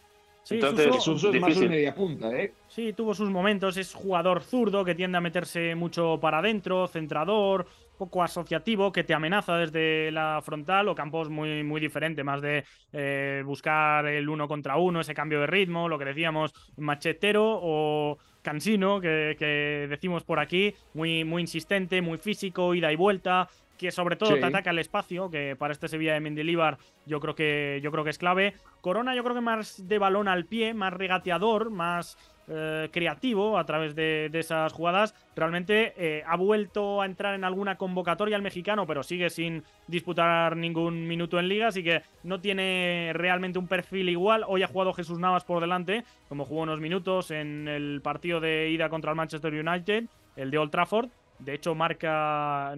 Sí, 0.43 0.55
Entonces, 0.55 1.03
Suso, 1.03 1.31
es 1.31 1.41
más 1.41 1.57
media 1.57 1.93
punta, 1.93 2.31
¿eh? 2.31 2.53
Sí, 2.69 2.93
tuvo 2.93 3.13
sus 3.13 3.29
momentos. 3.29 3.75
Es 3.75 3.93
jugador 3.93 4.41
zurdo 4.41 4.85
que 4.85 4.95
tiende 4.95 5.17
a 5.17 5.21
meterse 5.21 5.75
mucho 5.75 6.19
para 6.21 6.39
adentro, 6.39 6.87
centrador, 6.87 7.67
poco 7.97 8.23
asociativo, 8.23 8.93
que 8.93 9.03
te 9.03 9.13
amenaza 9.13 9.57
desde 9.57 10.09
la 10.11 10.41
frontal. 10.41 10.87
O 10.87 10.95
Campos 10.95 11.29
muy, 11.29 11.63
muy 11.63 11.81
diferente, 11.81 12.23
más 12.23 12.41
de 12.41 12.63
eh, 12.93 13.43
buscar 13.45 14.07
el 14.07 14.29
uno 14.29 14.47
contra 14.47 14.77
uno, 14.77 15.01
ese 15.01 15.13
cambio 15.13 15.41
de 15.41 15.47
ritmo, 15.47 15.89
lo 15.89 15.99
que 15.99 16.05
decíamos, 16.05 16.53
machetero 16.77 17.59
o 17.61 18.17
cansino, 18.47 19.01
que, 19.01 19.87
decimos 19.89 20.23
por 20.23 20.39
aquí, 20.39 20.73
muy, 20.93 21.25
muy 21.25 21.41
insistente, 21.41 22.01
muy 22.01 22.17
físico, 22.17 22.73
ida 22.73 22.93
y 22.93 22.95
vuelta, 22.95 23.49
que 23.77 23.91
sobre 23.91 24.15
todo 24.15 24.35
te 24.35 24.45
ataca 24.45 24.71
el 24.71 24.79
espacio, 24.79 25.29
que 25.29 25.55
para 25.55 25.73
este 25.73 25.87
Sevilla 25.87 26.13
de 26.13 26.19
Mendilibar 26.19 26.77
yo 27.05 27.19
creo 27.19 27.35
que 27.35 27.79
yo 27.83 27.91
creo 27.91 28.03
que 28.03 28.09
es 28.09 28.17
clave. 28.17 28.55
Corona 28.81 29.15
yo 29.15 29.23
creo 29.23 29.35
que 29.35 29.41
más 29.41 29.87
de 29.87 29.99
balón 29.99 30.27
al 30.27 30.45
pie, 30.45 30.73
más 30.73 30.93
regateador, 30.93 31.69
más 31.69 32.17
eh, 32.49 32.87
creativo 32.93 33.57
a 33.57 33.65
través 33.65 33.93
de, 33.93 34.29
esas 34.33 34.71
jugadas. 34.71 35.13
Realmente 35.35 35.93
eh, 35.97 36.23
ha 36.25 36.37
vuelto 36.37 37.01
a 37.01 37.05
entrar 37.05 37.35
en 37.35 37.43
alguna 37.43 37.75
convocatoria 37.75 38.37
el 38.37 38.41
mexicano, 38.41 38.87
pero 38.87 39.03
sigue 39.03 39.29
sin 39.29 39.65
disputar 39.87 40.55
ningún 40.55 41.07
minuto 41.07 41.39
en 41.39 41.49
liga, 41.49 41.67
así 41.67 41.83
que 41.83 42.03
no 42.23 42.39
tiene 42.39 43.11
realmente 43.13 43.59
un 43.59 43.67
perfil 43.67 44.07
igual. 44.07 44.45
Hoy 44.47 44.63
ha 44.63 44.67
jugado 44.67 44.93
Jesús 44.93 45.19
Navas 45.19 45.43
por 45.43 45.59
delante, 45.59 46.05
como 46.29 46.45
jugó 46.45 46.61
unos 46.61 46.79
minutos 46.79 47.31
en 47.31 47.67
el 47.67 47.99
partido 48.01 48.39
de 48.39 48.69
ida 48.69 48.87
contra 48.87 49.11
el 49.11 49.17
Manchester 49.17 49.53
United, 49.53 50.05
el 50.37 50.49
de 50.49 50.57
Old 50.57 50.71
Trafford. 50.71 51.09
De 51.39 51.53
hecho, 51.53 51.75
marca. 51.75 52.73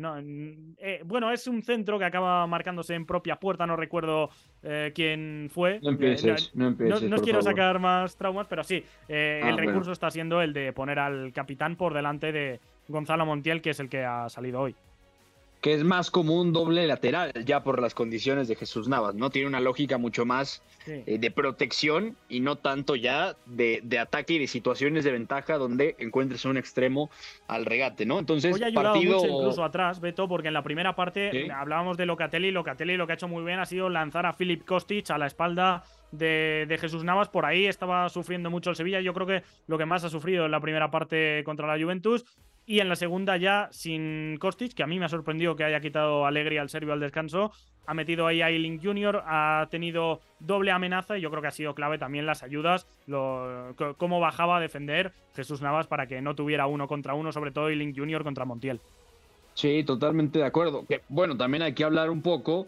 Eh, 0.77 1.01
bueno, 1.05 1.31
es 1.31 1.47
un 1.47 1.61
centro 1.63 1.97
que 1.97 2.05
acaba 2.05 2.45
marcándose 2.47 2.93
en 2.93 3.05
propia 3.05 3.37
puerta. 3.37 3.65
No 3.65 3.75
recuerdo 3.75 4.29
eh, 4.63 4.91
quién 4.93 5.49
fue. 5.51 5.79
No 5.81 5.91
empieces, 5.91 6.51
no 6.53 6.67
empieces. 6.67 7.03
No, 7.03 7.17
quiero 7.17 7.41
sacar 7.41 7.79
más 7.79 8.15
traumas, 8.17 8.47
pero 8.47 8.63
sí. 8.63 8.83
Eh, 9.07 9.41
el 9.43 9.53
ah, 9.53 9.57
recurso 9.57 9.91
está 9.91 10.11
siendo 10.11 10.41
el 10.41 10.53
de 10.53 10.73
poner 10.73 10.99
al 10.99 11.31
capitán 11.31 11.75
por 11.75 11.93
delante 11.93 12.31
de 12.31 12.59
Gonzalo 12.87 13.25
Montiel, 13.25 13.61
que 13.61 13.69
es 13.69 13.79
el 13.79 13.89
que 13.89 14.03
ha 14.03 14.27
salido 14.29 14.61
hoy 14.61 14.75
que 15.61 15.73
es 15.73 15.83
más 15.83 16.09
como 16.09 16.39
un 16.39 16.53
doble 16.53 16.87
lateral, 16.87 17.33
ya 17.45 17.63
por 17.63 17.81
las 17.81 17.93
condiciones 17.93 18.47
de 18.47 18.55
Jesús 18.55 18.87
Navas, 18.87 19.15
¿no? 19.15 19.29
Tiene 19.29 19.47
una 19.47 19.59
lógica 19.59 19.97
mucho 19.97 20.25
más 20.25 20.63
eh, 20.87 21.17
de 21.19 21.31
protección 21.31 22.15
y 22.29 22.39
no 22.39 22.55
tanto 22.55 22.95
ya 22.95 23.35
de, 23.45 23.81
ataque 23.99 24.35
y 24.35 24.39
de 24.39 24.47
situaciones 24.47 25.03
de 25.03 25.11
ventaja 25.11 25.57
donde 25.57 25.95
encuentres 25.99 26.45
un 26.45 26.55
extremo 26.55 27.09
al 27.47 27.65
regate, 27.65 28.05
¿no? 28.05 28.19
Entonces, 28.19 28.55
Hoy 28.55 28.63
ha 28.63 28.67
ayudado 28.67 28.95
mucho 28.95 29.27
incluso 29.27 29.63
atrás, 29.63 29.99
Beto, 29.99 30.29
porque 30.29 30.47
en 30.47 30.53
la 30.53 30.63
primera 30.63 30.95
parte 30.95 31.51
hablábamos 31.51 31.97
de 31.97 32.05
Locatelli, 32.05 32.51
Locatelli 32.51 32.95
lo 32.95 33.05
que 33.05 33.13
ha 33.13 33.15
hecho 33.15 33.27
muy 33.27 33.43
bien 33.43 33.59
ha 33.59 33.65
sido 33.65 33.89
lanzar 33.89 34.25
a 34.25 34.33
Philip 34.33 34.63
Kostic 34.65 35.11
a 35.11 35.17
la 35.17 35.27
espalda 35.27 35.83
de, 36.11 36.65
de, 36.69 36.77
Jesús 36.77 37.03
Navas. 37.03 37.27
Por 37.27 37.45
ahí 37.45 37.65
estaba 37.65 38.07
sufriendo 38.09 38.49
mucho 38.49 38.69
el 38.69 38.75
Sevilla. 38.75 39.01
Yo 39.01 39.13
creo 39.13 39.27
que 39.27 39.43
lo 39.67 39.77
que 39.77 39.85
más 39.85 40.03
ha 40.05 40.09
sufrido 40.09 40.45
en 40.45 40.51
la 40.51 40.59
primera 40.59 40.89
parte 40.89 41.43
contra 41.43 41.67
la 41.67 41.81
Juventus. 41.81 42.25
Y 42.69 42.81
en 42.81 42.87
la 42.87 42.95
segunda 42.95 43.35
ya 43.35 43.67
sin 43.71 44.37
Kostic, 44.37 44.75
que 44.75 44.83
a 44.83 44.85
mí 44.85 44.99
me 44.99 45.05
ha 45.05 45.09
sorprendido 45.09 45.55
que 45.55 45.63
haya 45.63 45.79
quitado 45.79 46.27
alegría 46.27 46.61
al 46.61 46.69
serbio 46.69 46.93
al 46.93 46.99
descanso. 46.99 47.51
Ha 47.87 47.95
metido 47.95 48.27
ahí 48.27 48.43
a 48.43 48.51
Eiling 48.51 48.79
Jr., 48.79 49.23
ha 49.25 49.67
tenido 49.71 50.21
doble 50.39 50.69
amenaza 50.69 51.17
y 51.17 51.21
yo 51.21 51.31
creo 51.31 51.41
que 51.41 51.47
ha 51.47 51.51
sido 51.51 51.73
clave 51.73 51.97
también 51.97 52.27
las 52.27 52.43
ayudas, 52.43 52.85
cómo 53.97 54.19
bajaba 54.19 54.57
a 54.57 54.59
defender 54.59 55.13
Jesús 55.35 55.63
Navas 55.63 55.87
para 55.87 56.05
que 56.05 56.21
no 56.21 56.35
tuviera 56.35 56.67
uno 56.67 56.87
contra 56.87 57.15
uno, 57.15 57.31
sobre 57.31 57.49
todo 57.49 57.69
Eiling 57.69 57.95
Jr. 57.95 58.23
contra 58.23 58.45
Montiel. 58.45 58.79
Sí, 59.55 59.83
totalmente 59.83 60.37
de 60.37 60.45
acuerdo. 60.45 60.85
bueno, 61.07 61.35
también 61.35 61.63
hay 61.63 61.73
que 61.73 61.85
hablar 61.85 62.11
un 62.11 62.21
poco 62.21 62.67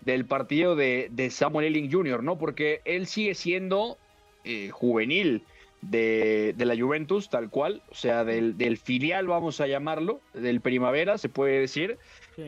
del 0.00 0.24
partido 0.24 0.76
de, 0.76 1.28
Samuel 1.30 1.66
Eiling 1.66 1.92
Jr., 1.92 2.22
¿no? 2.22 2.38
Porque 2.38 2.80
él 2.86 3.06
sigue 3.06 3.34
siendo 3.34 3.98
eh, 4.44 4.70
juvenil 4.70 5.42
de, 5.82 6.54
la 6.56 6.76
Juventus, 6.76 7.28
tal 7.28 7.50
cual, 7.50 7.82
o 7.90 7.94
sea, 7.94 8.24
del, 8.24 8.56
del, 8.56 8.78
filial, 8.78 9.26
vamos 9.26 9.60
a 9.60 9.66
llamarlo, 9.66 10.20
del 10.32 10.60
Primavera, 10.60 11.18
se 11.18 11.28
puede 11.28 11.60
decir. 11.60 11.98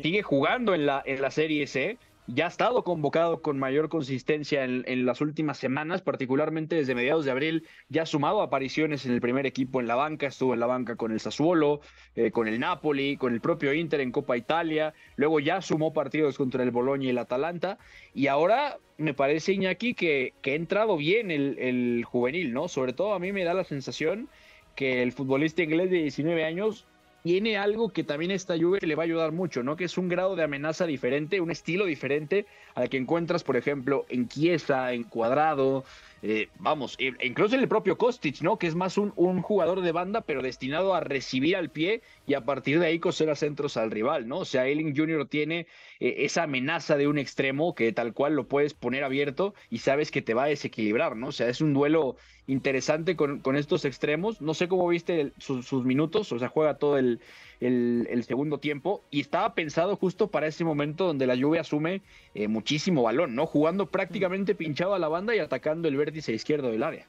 Sigue 0.03 0.23
jugando 0.23 0.75
en 0.75 0.87
la, 0.87 1.03
en 1.05 1.21
la 1.21 1.31
Serie 1.31 1.67
C, 1.67 1.99
ya 2.27 2.47
ha 2.47 2.49
estado 2.49 2.85
convocado 2.85 3.43
con 3.43 3.59
mayor 3.59 3.89
consistencia 3.89 4.65
en, 4.65 5.07
las 5.07 5.21
últimas 5.21 5.59
semanas, 5.59 6.01
particularmente 6.01 6.77
desde 6.77 6.95
mediados 6.95 7.25
de 7.25 7.31
abril, 7.31 7.67
ya 7.89 8.03
ha 8.03 8.07
sumado 8.07 8.41
apariciones 8.41 9.05
en 9.05 9.13
el 9.13 9.21
primer 9.21 9.47
equipo 9.47 9.81
en 9.81 9.87
la 9.87 9.95
banca, 9.95 10.27
estuvo 10.27 10.55
en 10.55 10.61
la 10.61 10.67
banca 10.67 10.97
con 10.97 11.13
el 11.13 11.21
Sassuolo, 11.21 11.81
eh, 12.15 12.31
con 12.31 12.49
el 12.49 12.59
Napoli, 12.61 13.17
con 13.17 13.35
el 13.35 13.41
propio 13.41 13.75
Inter 13.75 14.01
en 14.01 14.11
Copa 14.11 14.37
Italia, 14.37 14.95
luego 15.17 15.39
ya 15.41 15.61
sumó 15.61 15.93
partidos 15.93 16.39
contra 16.39 16.63
el 16.63 16.71
Bologna 16.71 17.05
y 17.05 17.09
el 17.11 17.19
Atalanta, 17.19 17.79
y 18.15 18.29
ahora 18.29 18.79
me 18.97 19.13
parece, 19.13 19.53
Iñaki, 19.53 19.95
que, 19.95 20.33
que 20.41 20.53
ha 20.53 20.55
entrado 20.55 20.97
bien 20.97 21.31
el, 21.31 21.59
el 21.59 22.05
juvenil, 22.05 22.55
¿no? 22.55 22.69
Sobre 22.69 22.93
todo 22.95 23.13
a 23.15 23.19
mí 23.19 23.33
me 23.33 23.45
da 23.45 23.53
la 23.53 23.65
sensación 23.65 24.29
que 24.77 25.03
el 25.03 25.13
futbolista 25.13 25.63
inglés 25.63 25.91
de 25.91 25.99
19 25.99 26.45
años 26.45 26.87
tiene 27.25 27.57
algo 27.57 27.89
que 27.89 28.05
también 28.05 28.31
esta 28.31 28.55
lluvia 28.55 28.81
le 28.83 28.95
va 28.95 29.05
a 29.05 29.07
ayudar 29.07 29.33
mucho, 29.33 29.63
¿no? 29.63 29.77
Que 29.77 29.85
es 29.85 29.97
un 29.97 30.11
grado 30.11 30.37
de 30.37 30.45
amenaza 30.45 30.85
diferente, 30.85 31.41
un 31.41 31.51
estilo 31.51 31.87
diferente 31.87 32.45
al 32.75 32.91
que 32.91 32.99
encuentras, 32.99 33.43
por 33.43 33.57
ejemplo, 33.57 34.05
en 34.11 34.29
Chiesa, 34.29 34.93
en 34.93 35.05
Cuadrado, 35.05 35.87
eh, 36.27 36.49
vamos, 36.59 36.97
e 36.99 37.13
incluso 37.27 37.55
en 37.55 37.61
el 37.61 37.69
propio 37.69 37.99
Kostic, 37.99 38.41
¿no? 38.41 38.59
Que 38.59 38.67
es 38.67 38.75
más 38.75 38.97
un, 38.97 39.11
jugador 39.43 39.83
de 39.83 39.93
banda, 39.93 40.23
pero 40.23 40.41
destinado 40.41 40.95
a 40.95 41.01
recibir 41.01 41.55
al 41.55 41.69
pie 41.69 42.01
y 42.27 42.33
a 42.33 42.47
partir 42.47 42.81
de 42.81 42.87
ahí 42.87 42.99
coser 42.99 43.29
a 43.29 43.35
centros 43.35 43.77
al 43.77 43.91
rival, 43.91 44.27
¿no? 44.27 44.39
O 44.39 44.45
sea, 44.47 44.67
Eiling 44.67 44.97
Jr. 44.97 45.27
tiene 45.29 45.67
eh, 46.01 46.15
esa 46.21 46.45
amenaza 46.45 46.97
de 46.97 47.09
un 47.09 47.19
extremo 47.19 47.75
que 47.75 47.93
tal 47.93 48.15
cual 48.15 48.37
lo 48.37 48.49
puedes 48.49 48.73
poner 48.73 49.05
abierto 49.05 49.53
y 49.69 49.81
sabes 49.81 50.11
que 50.11 50.23
te 50.23 50.33
va 50.33 50.45
a 50.45 50.47
desequilibrar, 50.47 51.15
¿no? 51.15 51.27
O 51.27 51.33
sea, 51.33 51.51
es 51.51 51.61
un 51.61 51.75
duelo 51.75 52.17
interesante 52.47 53.17
con 53.17 53.57
estos 53.57 53.85
extremos. 53.85 54.41
No 54.41 54.55
sé 54.55 54.67
cómo 54.67 54.89
viste 54.89 55.33
sus 55.37 55.85
minutos, 55.85 56.33
o 56.33 56.39
sea, 56.39 56.49
juega 56.49 56.79
todo 56.79 56.97
el, 56.97 57.21
el, 57.61 58.25
segundo 58.25 58.59
tiempo 58.59 59.03
y 59.11 59.21
estaba 59.21 59.55
pensado 59.55 59.97
justo 59.97 60.29
para 60.29 60.47
ese 60.47 60.65
momento 60.65 61.07
donde 61.07 61.27
la 61.27 61.35
lluvia 61.35 61.61
asume 61.61 62.03
eh, 62.35 62.49
muchísimo 62.49 63.03
balón, 63.03 63.35
¿no? 63.35 63.47
Jugando 63.47 63.87
prácticamente 63.87 64.55
pinchado 64.55 64.95
a 64.95 64.99
la 64.99 65.09
banda 65.09 65.35
y 65.35 65.39
atacando 65.39 65.89
el 65.89 65.97
vértice 65.97 66.33
izquierdo 66.33 66.71
del 66.71 66.83
área. 66.83 67.07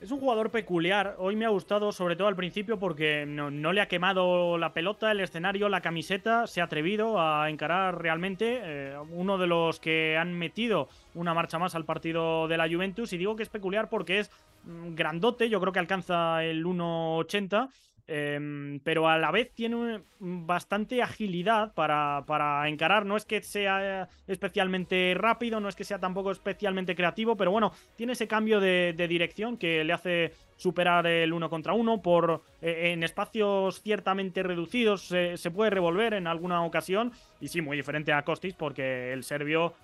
Es 0.00 0.10
un 0.10 0.18
jugador 0.18 0.50
peculiar. 0.50 1.16
Hoy 1.18 1.36
me 1.36 1.44
ha 1.44 1.50
gustado, 1.50 1.92
sobre 1.92 2.16
todo 2.16 2.26
al 2.26 2.34
principio, 2.34 2.78
porque 2.78 3.26
no, 3.26 3.50
le 3.50 3.82
ha 3.82 3.88
quemado 3.88 4.56
la 4.56 4.72
pelota, 4.72 5.12
el 5.12 5.20
escenario, 5.20 5.68
la 5.68 5.82
camiseta. 5.82 6.46
Se 6.46 6.62
ha 6.62 6.64
atrevido 6.64 7.20
a 7.20 7.50
encarar 7.50 8.00
realmente. 8.00 8.60
Eh, 8.62 8.96
uno 9.10 9.36
de 9.36 9.46
los 9.46 9.78
que 9.78 10.16
han 10.16 10.32
metido 10.32 10.88
una 11.14 11.34
marcha 11.34 11.58
más 11.58 11.74
al 11.74 11.84
partido 11.84 12.48
de 12.48 12.56
la 12.56 12.66
Juventus. 12.66 13.12
Y 13.12 13.18
digo 13.18 13.36
que 13.36 13.42
es 13.42 13.50
peculiar 13.50 13.90
porque 13.90 14.20
es 14.20 14.30
mm, 14.64 14.94
grandote. 14.94 15.50
Yo 15.50 15.60
creo 15.60 15.74
que 15.74 15.80
alcanza 15.80 16.44
el 16.44 16.64
1,80 16.64 17.68
Em, 18.12 18.80
pero 18.80 19.08
a 19.08 19.18
la 19.18 19.30
vez 19.30 19.52
tiene 19.54 20.02
bastante 20.18 21.00
agilidad 21.00 21.72
para, 21.74 22.24
para, 22.26 22.68
encarar. 22.68 23.06
No 23.06 23.16
es 23.16 23.24
que 23.24 23.40
sea 23.40 24.08
especialmente 24.26 25.14
rápido, 25.16 25.60
no 25.60 25.68
es 25.68 25.76
que 25.76 25.84
sea 25.84 26.00
tampoco 26.00 26.32
especialmente 26.32 26.96
creativo, 26.96 27.36
pero 27.36 27.52
bueno, 27.52 27.70
tiene 27.94 28.14
ese 28.14 28.26
cambio 28.26 28.58
de, 28.58 28.94
dirección 29.08 29.56
que 29.56 29.84
le 29.84 29.92
hace 29.92 30.32
superar 30.56 31.06
el 31.06 31.32
uno 31.32 31.48
contra 31.48 31.72
uno. 31.72 32.02
Por, 32.02 32.42
eh, 32.60 32.90
en 32.92 33.04
espacios 33.04 33.80
ciertamente 33.80 34.42
reducidos 34.42 35.02
se 35.02 35.50
puede 35.52 35.70
revolver 35.70 36.14
en 36.14 36.26
alguna 36.26 36.64
ocasión. 36.64 37.12
Y 37.40 37.46
sí, 37.46 37.62
muy 37.62 37.76
diferente 37.76 38.12
a 38.12 38.24
Costis, 38.24 38.54
porque 38.54 39.12
el 39.12 39.22
serbio 39.22 39.74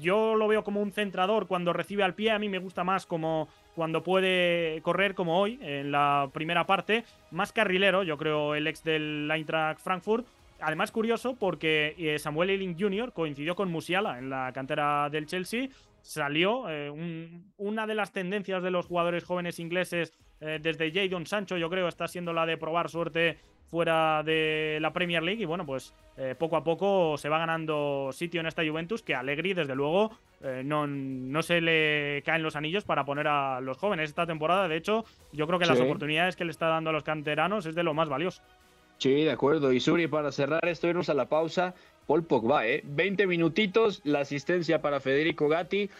yo 0.00 0.34
lo 0.36 0.48
veo 0.48 0.64
como 0.64 0.80
un 0.80 0.92
centrador 0.92 1.46
cuando 1.46 1.72
recibe 1.72 2.02
al 2.02 2.14
pie. 2.14 2.30
A 2.30 2.38
mí 2.38 2.48
me 2.48 2.58
gusta 2.58 2.84
más 2.84 3.06
como 3.06 3.48
cuando 3.74 4.02
puede 4.02 4.80
correr 4.82 5.14
como 5.14 5.38
hoy 5.38 5.58
en 5.62 5.92
la 5.92 6.30
primera 6.32 6.66
parte. 6.66 7.04
Más 7.30 7.52
carrilero, 7.52 8.02
yo 8.02 8.16
creo, 8.16 8.54
el 8.54 8.66
ex 8.66 8.82
del 8.84 9.30
Eintracht 9.30 9.80
Frankfurt. 9.80 10.26
Además, 10.60 10.92
curioso 10.92 11.34
porque 11.34 11.94
eh, 11.98 12.18
Samuel 12.18 12.50
Eiling 12.50 12.78
Jr. 12.78 13.12
coincidió 13.12 13.54
con 13.54 13.70
Musiala 13.70 14.18
en 14.18 14.30
la 14.30 14.52
cantera 14.52 15.10
del 15.10 15.26
Chelsea. 15.26 15.68
Salió 16.00 16.68
eh, 16.68 16.90
una 17.56 17.86
de 17.86 17.94
las 17.94 18.12
tendencias 18.12 18.62
de 18.62 18.70
los 18.70 18.86
jugadores 18.86 19.24
jóvenes 19.24 19.58
ingleses 19.58 20.12
eh, 20.40 20.58
desde 20.60 20.92
Jadon 20.92 21.26
Sancho, 21.26 21.56
yo 21.56 21.70
creo, 21.70 21.88
está 21.88 22.06
siendo 22.08 22.32
la 22.32 22.44
de 22.44 22.58
probar 22.58 22.90
suerte 22.90 23.38
fuera 23.70 24.22
de 24.22 24.78
la 24.80 24.92
Premier 24.92 25.22
League 25.22 25.42
y 25.42 25.46
bueno, 25.46 25.66
pues 25.66 25.94
eh, 26.16 26.34
poco 26.38 26.56
a 26.56 26.64
poco 26.64 27.16
se 27.18 27.28
va 27.28 27.38
ganando 27.38 28.10
sitio 28.12 28.40
en 28.40 28.46
esta 28.46 28.64
Juventus 28.64 29.02
que 29.02 29.14
Allegri 29.14 29.54
desde 29.54 29.74
luego 29.74 30.12
eh, 30.42 30.62
no, 30.64 30.86
no, 30.86 31.42
se 31.42 31.60
le 31.60 32.22
caen 32.24 32.42
los 32.42 32.54
anillos 32.54 32.84
para 32.84 33.04
poner 33.04 33.26
a 33.26 33.60
los 33.60 33.78
jóvenes 33.78 34.10
esta 34.10 34.26
temporada. 34.26 34.68
De 34.68 34.76
hecho, 34.76 35.04
yo 35.32 35.46
creo 35.46 35.58
que 35.58 35.66
las 35.66 35.80
oportunidades 35.80 36.36
que 36.36 36.44
le 36.44 36.50
está 36.50 36.66
dando 36.66 36.90
a 36.90 36.92
los 36.92 37.02
canteranos 37.02 37.66
es 37.66 37.74
de 37.74 37.82
lo 37.82 37.94
más 37.94 38.08
valioso. 38.08 38.42
Sí, 38.98 39.24
de 39.24 39.30
acuerdo. 39.30 39.72
Y 39.72 39.80
Suri, 39.80 40.06
para 40.06 40.30
cerrar 40.32 40.66
esto, 40.68 40.86
irnos 40.86 41.08
a 41.08 41.14
la 41.14 41.28
pausa. 41.28 41.74
Paul 42.06 42.24
Pogba, 42.24 42.66
¿eh? 42.66 42.82
20 42.84 43.26
minutitos, 43.26 44.02
la 44.04 44.20
asistencia 44.20 44.82
para 44.82 45.00
Federico 45.00 45.48
Gatti. 45.48 45.90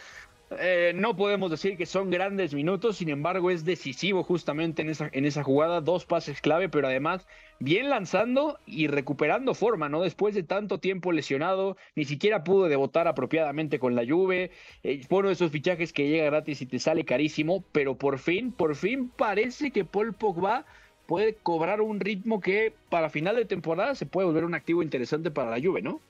Eh, 0.60 0.92
no 0.94 1.16
podemos 1.16 1.50
decir 1.50 1.76
que 1.76 1.86
son 1.86 2.10
grandes 2.10 2.54
minutos, 2.54 2.96
sin 2.98 3.08
embargo 3.08 3.50
es 3.50 3.64
decisivo 3.64 4.22
justamente 4.22 4.82
en 4.82 4.90
esa, 4.90 5.08
en 5.12 5.24
esa 5.24 5.42
jugada, 5.42 5.80
dos 5.80 6.06
pases 6.06 6.40
clave, 6.40 6.68
pero 6.68 6.88
además 6.88 7.26
bien 7.60 7.90
lanzando 7.90 8.58
y 8.66 8.86
recuperando 8.88 9.54
forma, 9.54 9.88
¿no? 9.88 10.02
Después 10.02 10.34
de 10.34 10.42
tanto 10.42 10.78
tiempo 10.78 11.12
lesionado, 11.12 11.76
ni 11.94 12.04
siquiera 12.04 12.44
pudo 12.44 12.68
debutar 12.68 13.08
apropiadamente 13.08 13.78
con 13.78 13.94
la 13.94 14.06
Juve, 14.06 14.50
eh, 14.82 15.02
fue 15.08 15.20
uno 15.20 15.28
de 15.28 15.34
esos 15.34 15.50
fichajes 15.50 15.92
que 15.92 16.08
llega 16.08 16.26
gratis 16.26 16.62
y 16.62 16.66
te 16.66 16.78
sale 16.78 17.04
carísimo, 17.04 17.64
pero 17.72 17.96
por 17.96 18.18
fin, 18.18 18.52
por 18.52 18.76
fin 18.76 19.08
parece 19.08 19.70
que 19.70 19.84
Paul 19.84 20.14
Pogba 20.14 20.66
puede 21.06 21.34
cobrar 21.34 21.80
un 21.80 22.00
ritmo 22.00 22.40
que 22.40 22.74
para 22.90 23.10
final 23.10 23.36
de 23.36 23.44
temporada 23.44 23.94
se 23.94 24.06
puede 24.06 24.26
volver 24.26 24.44
un 24.44 24.54
activo 24.54 24.82
interesante 24.82 25.30
para 25.30 25.50
la 25.50 25.62
Juve, 25.62 25.82
¿no? 25.82 26.00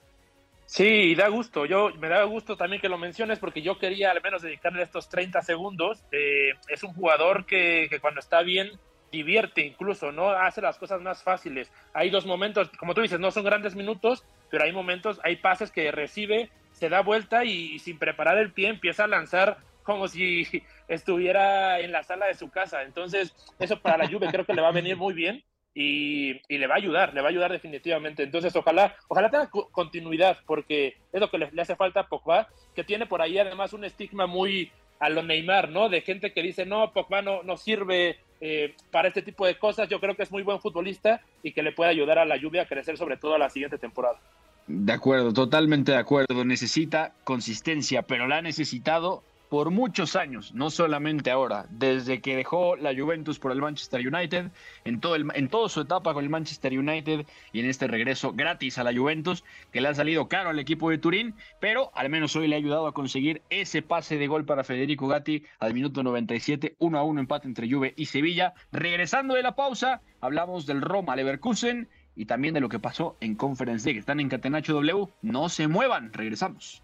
Sí, 0.67 1.15
da 1.15 1.29
gusto. 1.29 1.67
Yo 1.67 1.91
me 1.99 2.09
da 2.09 2.25
gusto 2.25 2.57
también 2.57 2.81
que 2.81 2.89
lo 2.89 2.99
menciones 2.99 3.39
porque 3.39 3.63
yo 3.63 3.79
quería 3.79 4.11
al 4.11 4.23
menos 4.23 4.43
dedicarle 4.43 4.83
estos 4.83 5.09
30 5.09 5.43
segundos. 5.43 6.03
Eh, 6.11 6.53
es 6.69 6.83
un 6.83 6.95
jugador 6.95 7.47
que, 7.47 7.89
cuando 8.01 8.21
está 8.21 8.43
bien 8.43 8.71
divierte 9.13 9.65
incluso, 9.65 10.11
¿no? 10.11 10.31
Hace 10.31 10.61
las 10.61 10.79
cosas 10.79 11.01
más 11.01 11.23
fáciles. 11.23 11.71
Hay 11.93 12.11
dos 12.11 12.27
momentos, 12.27 12.71
como 12.79 12.95
tú 12.95 13.03
dices, 13.03 13.21
no 13.21 13.31
son 13.31 13.45
grandes 13.45 13.77
minutos, 13.77 14.25
pero 14.51 14.65
hay 14.65 14.73
momentos, 14.73 15.21
hay 15.23 15.37
pases 15.37 15.71
que 15.71 15.93
recibe, 15.93 16.51
se 16.73 16.89
da 16.89 17.01
vuelta 17.01 17.45
y, 17.45 17.79
sin 17.79 17.99
preparar 17.99 18.39
el 18.39 18.53
pie 18.53 18.69
empieza 18.69 19.05
a 19.05 19.09
lanzar 19.09 19.59
como 19.85 20.09
si 20.09 20.45
estuviera 20.89 21.79
en 21.79 21.93
la 21.93 22.03
sala 22.03 22.27
de 22.27 22.35
su 22.35 22.51
casa. 22.51 22.83
Entonces, 22.83 23.37
eso 23.61 23.79
para 23.81 23.99
la 23.99 24.09
Juve 24.09 24.29
creo 24.33 24.45
que 24.45 24.55
le 24.55 24.63
va 24.63 24.69
a 24.69 24.73
venir 24.73 24.97
muy 24.97 25.15
bien 25.15 25.45
y, 25.75 26.41
le 26.49 26.67
va 26.67 26.75
a 26.75 26.79
ayudar, 26.79 27.13
le 27.13 27.21
va 27.21 27.29
a 27.29 27.31
ayudar 27.31 27.51
definitivamente. 27.51 28.23
Entonces, 28.23 28.55
ojalá, 28.55 28.95
ojalá 29.09 29.31
tenga 29.31 29.51
continuidad, 29.73 30.39
porque 30.47 30.97
es 31.13 31.21
lo 31.21 31.31
que 31.31 31.39
le, 31.39 31.51
hace 31.61 31.77
falta 31.77 32.01
a 32.01 32.09
Pogba, 32.09 32.49
que 32.75 32.85
tiene 32.85 33.07
por 33.07 33.21
ahí 33.21 33.39
además 33.39 33.73
un 33.73 33.85
estigma 33.85 34.27
muy 34.27 34.71
a 35.01 35.09
lo 35.09 35.23
Neymar, 35.23 35.71
¿no? 35.71 35.89
De 35.89 36.01
gente 36.01 36.33
que 36.33 36.43
dice, 36.43 36.65
no, 36.65 36.93
Pogba 36.93 37.23
no, 37.23 37.43
no 37.43 37.57
sirve 37.57 38.19
eh, 38.41 38.75
para 38.91 39.09
este 39.09 39.23
tipo 39.23 39.47
de 39.47 39.59
cosas. 39.59 39.89
Yo 39.89 40.01
creo 40.01 40.15
que 40.15 40.23
es 40.23 40.31
muy 40.31 40.43
buen 40.43 40.61
futbolista 40.61 41.21
y 41.43 41.53
que 41.53 41.63
le 41.63 41.73
puede 41.73 41.91
ayudar 41.91 42.19
a 42.19 42.25
la 42.25 42.37
lluvia 42.37 42.63
a 42.63 42.67
crecer, 42.67 42.97
sobre 42.97 43.17
todo 43.17 43.35
a 43.35 43.39
la 43.39 43.51
siguiente 43.51 43.79
temporada. 43.79 44.21
De 44.67 44.93
acuerdo, 44.93 45.33
totalmente 45.33 45.93
de 45.93 45.99
acuerdo. 45.99 46.45
Necesita 46.45 47.13
consistencia, 47.25 48.03
pero 48.03 48.29
la 48.29 48.39
ha 48.39 48.43
necesitado 48.43 49.23
por 49.55 49.71
muchos 49.71 50.17
años, 50.17 50.53
no 50.53 50.69
solamente 50.69 51.31
ahora, 51.31 51.67
desde 51.71 52.21
que 52.21 52.35
dejó 52.35 52.75
la 52.75 52.93
Juventus 52.93 53.39
por 53.39 53.53
el 53.53 53.61
Manchester 53.61 54.05
United, 54.05 54.51
en, 54.85 54.99
todo 54.99 55.15
el, 55.15 55.29
en 55.33 55.47
toda 55.47 55.69
su 55.69 55.83
etapa 55.83 56.13
con 56.13 56.25
el 56.25 56.29
Manchester 56.29 56.77
United 56.77 57.25
y 57.53 57.61
en 57.61 57.67
este 57.67 57.87
regreso 57.87 58.33
gratis 58.33 58.79
a 58.79 58.83
la 58.83 58.93
Juventus, 58.93 59.45
que 59.71 59.81
le 59.81 59.87
ha 59.87 59.95
salido 59.95 60.27
caro 60.27 60.51
al 60.51 60.59
equipo 60.59 60.91
de 60.91 60.99
Turín, 60.99 61.37
pero 61.61 61.93
al 61.95 62.11
menos 62.11 62.35
hoy 62.35 62.49
le 62.49 62.57
ha 62.57 62.59
ayudado 62.59 62.89
a 62.89 62.95
conseguir 62.95 63.43
ese 63.49 63.81
pase 63.81 64.19
de 64.19 64.27
gol 64.27 64.45
para 64.45 64.65
Federico 64.65 65.07
Gatti 65.07 65.45
al 65.61 65.73
minuto 65.73 66.03
97, 66.03 66.75
1 66.81 66.99
a 66.99 67.05
1 67.05 67.21
empate 67.21 67.47
entre 67.47 67.71
Juve 67.71 67.95
y 67.97 68.07
Sevilla. 68.07 68.55
Regresando 68.73 69.35
de 69.35 69.45
la 69.45 69.55
pausa, 69.55 70.01
hablamos 70.21 70.67
del 70.67 70.83
Roma 70.83 71.15
Leverkusen 71.15 71.89
y 72.17 72.25
también 72.25 72.55
de 72.55 72.61
lo 72.61 72.69
que 72.69 72.81
pasó 72.81 73.17
en 73.21 73.37
Conference 73.37 73.87
League. 73.87 74.01
Están 74.01 74.19
en 74.19 74.29
Catenacho 74.29 74.73
W, 74.73 75.13
no 75.23 75.49
se 75.49 75.69
muevan, 75.69 76.13
regresamos 76.13 76.84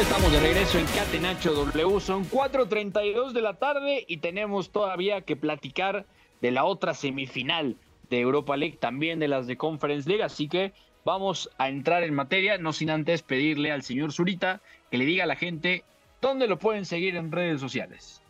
Estamos 0.00 0.32
de 0.32 0.40
regreso 0.40 0.78
en 0.78 0.86
Catenacho 0.86 1.52
W. 1.52 2.00
Son 2.00 2.24
4.32 2.24 3.32
de 3.32 3.42
la 3.42 3.58
tarde 3.58 4.06
y 4.08 4.16
tenemos 4.16 4.70
todavía 4.70 5.20
que 5.20 5.36
platicar 5.36 6.06
de 6.40 6.50
la 6.50 6.64
otra 6.64 6.94
semifinal 6.94 7.76
de 8.08 8.20
Europa 8.20 8.56
League, 8.56 8.78
también 8.80 9.18
de 9.18 9.28
las 9.28 9.46
de 9.46 9.58
Conference 9.58 10.08
League. 10.08 10.24
Así 10.24 10.48
que 10.48 10.72
vamos 11.04 11.50
a 11.58 11.68
entrar 11.68 12.02
en 12.02 12.14
materia, 12.14 12.56
no 12.56 12.72
sin 12.72 12.88
antes 12.88 13.20
pedirle 13.22 13.72
al 13.72 13.82
señor 13.82 14.12
Zurita 14.12 14.62
que 14.90 14.96
le 14.96 15.04
diga 15.04 15.24
a 15.24 15.26
la 15.26 15.36
gente 15.36 15.84
dónde 16.22 16.48
lo 16.48 16.58
pueden 16.58 16.86
seguir 16.86 17.14
en 17.16 17.30
redes 17.30 17.60
sociales. 17.60 18.22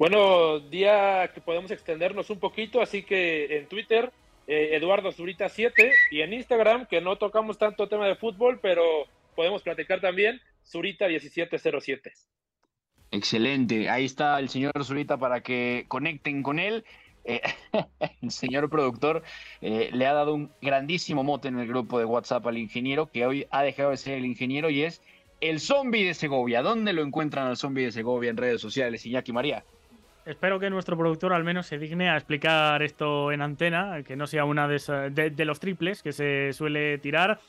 Bueno, 0.00 0.58
día 0.58 1.30
que 1.32 1.40
podemos 1.40 1.70
extendernos 1.70 2.28
un 2.28 2.40
poquito, 2.40 2.82
así 2.82 3.04
que 3.04 3.56
en 3.56 3.66
Twitter, 3.68 4.10
eh, 4.48 4.70
Eduardo 4.72 5.12
Zurita 5.12 5.48
7 5.48 5.92
y 6.10 6.22
en 6.22 6.32
Instagram, 6.32 6.86
que 6.86 7.00
no 7.00 7.16
tocamos 7.16 7.56
tanto 7.56 7.88
tema 7.88 8.08
de 8.08 8.16
fútbol, 8.16 8.58
pero 8.60 8.82
podemos 9.36 9.62
platicar 9.62 10.00
también, 10.00 10.40
Zurita 10.64 11.08
1707. 11.08 12.12
Excelente, 13.10 13.90
ahí 13.90 14.06
está 14.06 14.38
el 14.38 14.48
señor 14.48 14.72
Zurita 14.84 15.18
para 15.18 15.42
que 15.42 15.84
conecten 15.88 16.42
con 16.42 16.58
él. 16.58 16.84
Eh, 17.24 17.40
el 18.22 18.30
señor 18.30 18.68
productor 18.70 19.22
eh, 19.60 19.90
le 19.92 20.06
ha 20.06 20.12
dado 20.12 20.34
un 20.34 20.50
grandísimo 20.60 21.22
mote 21.22 21.48
en 21.48 21.58
el 21.58 21.68
grupo 21.68 21.98
de 21.98 22.04
WhatsApp 22.04 22.46
al 22.46 22.58
ingeniero, 22.58 23.10
que 23.10 23.26
hoy 23.26 23.46
ha 23.50 23.62
dejado 23.62 23.90
de 23.90 23.96
ser 23.96 24.14
el 24.18 24.24
ingeniero 24.24 24.70
y 24.70 24.82
es 24.82 25.02
el 25.40 25.60
zombie 25.60 26.04
de 26.04 26.14
Segovia. 26.14 26.62
¿Dónde 26.62 26.92
lo 26.92 27.02
encuentran 27.02 27.46
al 27.46 27.56
zombie 27.56 27.84
de 27.84 27.92
Segovia 27.92 28.30
en 28.30 28.36
redes 28.36 28.60
sociales, 28.60 29.04
Iñaki 29.04 29.32
María? 29.32 29.64
Espero 30.24 30.60
que 30.60 30.70
nuestro 30.70 30.96
productor 30.96 31.32
al 31.32 31.42
menos 31.42 31.66
se 31.66 31.78
digne 31.78 32.08
a 32.08 32.16
explicar 32.16 32.80
esto 32.82 33.32
en 33.32 33.42
antena, 33.42 34.04
que 34.04 34.14
no 34.14 34.28
sea 34.28 34.44
una 34.44 34.68
de, 34.68 35.44
los 35.44 35.58
triples 35.58 36.00
que 36.00 36.12
se 36.12 36.52
suele 36.52 36.98
tirar. 36.98 37.40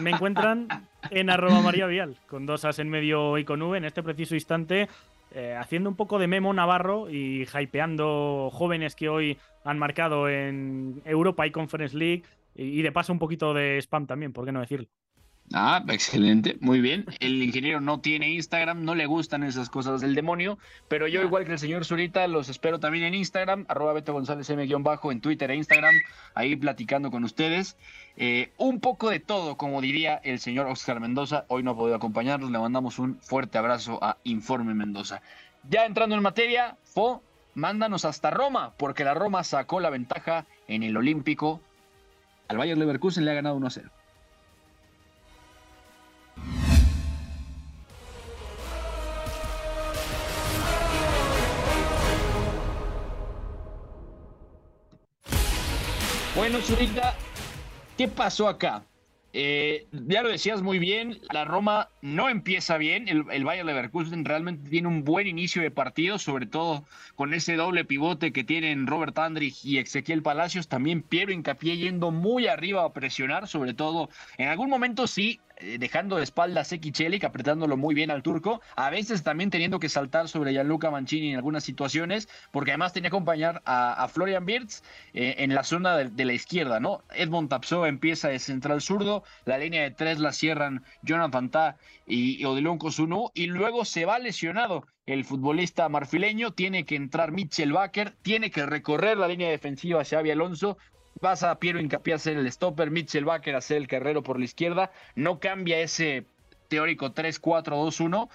Me 0.00 0.10
encuentran 0.10 0.66
en 1.10 1.30
arroba 1.30 1.60
María 1.60 1.86
Vial, 1.86 2.16
con 2.26 2.44
dos 2.44 2.64
as 2.64 2.80
en 2.80 2.88
medio 2.88 3.38
y 3.38 3.44
con 3.44 3.62
V 3.62 3.78
en 3.78 3.84
este 3.84 4.02
preciso 4.02 4.34
instante, 4.34 4.88
eh, 5.34 5.54
haciendo 5.56 5.88
un 5.88 5.94
poco 5.94 6.18
de 6.18 6.26
memo 6.26 6.52
navarro 6.52 7.08
y 7.08 7.46
hypeando 7.46 8.50
jóvenes 8.52 8.96
que 8.96 9.08
hoy 9.08 9.38
han 9.64 9.78
marcado 9.78 10.28
en 10.28 11.02
Europa 11.04 11.46
y 11.46 11.52
Conference 11.52 11.96
League 11.96 12.24
y 12.56 12.82
de 12.82 12.90
paso 12.90 13.12
un 13.12 13.20
poquito 13.20 13.54
de 13.54 13.78
spam 13.78 14.06
también, 14.06 14.32
¿por 14.32 14.44
qué 14.44 14.50
no 14.50 14.60
decirlo? 14.60 14.88
Ah, 15.52 15.84
excelente, 15.88 16.56
muy 16.60 16.80
bien. 16.80 17.06
El 17.20 17.40
ingeniero 17.40 17.80
no 17.80 18.00
tiene 18.00 18.30
Instagram, 18.30 18.84
no 18.84 18.94
le 18.94 19.06
gustan 19.06 19.44
esas 19.44 19.70
cosas 19.70 20.00
del 20.00 20.14
demonio, 20.14 20.58
pero 20.88 21.06
yo, 21.06 21.22
igual 21.22 21.44
que 21.44 21.52
el 21.52 21.58
señor 21.58 21.84
Zurita, 21.84 22.26
los 22.26 22.48
espero 22.48 22.80
también 22.80 23.04
en 23.04 23.14
Instagram, 23.14 23.64
arroba 23.68 23.92
Beto 23.92 24.12
González 24.12 24.50
M-bajo, 24.50 25.12
en 25.12 25.20
Twitter 25.20 25.50
e 25.50 25.56
Instagram, 25.56 25.94
ahí 26.34 26.56
platicando 26.56 27.10
con 27.10 27.22
ustedes. 27.22 27.76
Eh, 28.16 28.50
un 28.56 28.80
poco 28.80 29.08
de 29.08 29.20
todo, 29.20 29.56
como 29.56 29.80
diría 29.80 30.16
el 30.24 30.40
señor 30.40 30.66
Oscar 30.66 30.98
Mendoza, 30.98 31.44
hoy 31.48 31.62
no 31.62 31.72
ha 31.72 31.76
podido 31.76 31.96
acompañarnos, 31.96 32.50
le 32.50 32.58
mandamos 32.58 32.98
un 32.98 33.20
fuerte 33.20 33.56
abrazo 33.56 34.02
a 34.02 34.18
Informe 34.24 34.74
Mendoza. 34.74 35.22
Ya 35.70 35.86
entrando 35.86 36.16
en 36.16 36.22
materia, 36.22 36.76
Fo, 36.82 37.22
mándanos 37.54 38.04
hasta 38.04 38.30
Roma, 38.30 38.72
porque 38.76 39.04
la 39.04 39.14
Roma 39.14 39.44
sacó 39.44 39.78
la 39.78 39.90
ventaja 39.90 40.44
en 40.66 40.82
el 40.82 40.96
Olímpico. 40.96 41.60
Al 42.48 42.58
Bayern 42.58 42.80
Leverkusen 42.80 43.24
le 43.24 43.30
ha 43.30 43.34
ganado 43.34 43.56
1 43.56 43.70
0. 43.70 43.90
Bueno, 56.36 56.60
Zurita, 56.60 57.14
¿qué 57.96 58.08
pasó 58.08 58.46
acá? 58.46 58.84
Eh, 59.32 59.86
ya 59.90 60.22
lo 60.22 60.28
decías 60.28 60.60
muy 60.60 60.78
bien, 60.78 61.18
la 61.32 61.46
Roma 61.46 61.88
no 62.02 62.28
empieza 62.28 62.76
bien, 62.76 63.08
el, 63.08 63.24
el 63.30 63.44
Bayern 63.44 63.66
Leverkusen 63.66 64.22
realmente 64.24 64.68
tiene 64.68 64.88
un 64.88 65.02
buen 65.02 65.26
inicio 65.26 65.62
de 65.62 65.70
partido, 65.70 66.18
sobre 66.18 66.44
todo 66.44 66.84
con 67.14 67.32
ese 67.32 67.56
doble 67.56 67.86
pivote 67.86 68.34
que 68.34 68.44
tienen 68.44 68.86
Robert 68.86 69.18
Andrich 69.18 69.64
y 69.64 69.78
Ezequiel 69.78 70.22
Palacios, 70.22 70.68
también 70.68 71.00
Piero 71.00 71.32
Hincapié 71.32 71.78
yendo 71.78 72.10
muy 72.10 72.48
arriba 72.48 72.84
a 72.84 72.92
presionar, 72.92 73.48
sobre 73.48 73.72
todo 73.72 74.10
en 74.36 74.48
algún 74.48 74.68
momento 74.68 75.06
sí 75.06 75.40
dejando 75.78 76.16
de 76.16 76.22
espaldas 76.22 76.72
a 76.72 76.76
Celik, 76.92 77.24
apretándolo 77.24 77.76
muy 77.76 77.94
bien 77.94 78.10
al 78.10 78.22
turco, 78.22 78.60
a 78.76 78.90
veces 78.90 79.22
también 79.22 79.50
teniendo 79.50 79.78
que 79.78 79.88
saltar 79.88 80.28
sobre 80.28 80.52
Gianluca 80.52 80.90
Mancini 80.90 81.30
en 81.30 81.36
algunas 81.36 81.64
situaciones, 81.64 82.28
porque 82.50 82.72
además 82.72 82.92
tenía 82.92 83.10
que 83.10 83.16
acompañar 83.16 83.62
a, 83.64 84.06
Florian 84.08 84.44
Wirtz 84.46 84.82
eh, 85.14 85.36
en 85.38 85.54
la 85.54 85.64
zona 85.64 85.96
de, 85.96 86.24
la 86.24 86.32
izquierda, 86.32 86.80
¿no? 86.80 87.02
Edmond 87.14 87.48
Tapso 87.48 87.86
empieza 87.86 88.28
de 88.28 88.38
central 88.38 88.80
zurdo, 88.80 89.24
la 89.44 89.58
línea 89.58 89.82
de 89.82 89.90
tres 89.90 90.18
la 90.18 90.32
cierran 90.32 90.84
Jonathan 91.02 91.50
Ta 91.50 91.76
y, 92.06 92.40
y 92.40 92.44
Odilon 92.44 92.78
Kosunu, 92.78 93.30
y 93.34 93.46
luego 93.46 93.84
se 93.84 94.04
va 94.04 94.18
lesionado 94.18 94.86
el 95.06 95.24
futbolista 95.24 95.88
marfileño, 95.88 96.52
tiene 96.52 96.84
que 96.84 96.96
entrar 96.96 97.30
Mitchell 97.30 97.72
Baker, 97.72 98.16
tiene 98.22 98.50
que 98.50 98.66
recorrer 98.66 99.16
la 99.16 99.28
línea 99.28 99.48
defensiva 99.50 100.04
Xavi 100.04 100.32
Alonso, 100.32 100.78
vas 101.20 101.42
a 101.42 101.58
Piero 101.58 101.80
Hincapié 101.80 102.14
a 102.14 102.18
ser 102.18 102.36
el 102.36 102.50
stopper, 102.50 102.90
Mitchell 102.90 103.24
Baker 103.24 103.56
a 103.56 103.60
ser 103.60 103.78
el 103.78 103.88
carrero 103.88 104.22
por 104.22 104.38
la 104.38 104.44
izquierda, 104.44 104.90
no 105.14 105.38
cambia 105.38 105.80
ese 105.80 106.24
teórico 106.68 107.14
3-4-2-1 107.14 108.28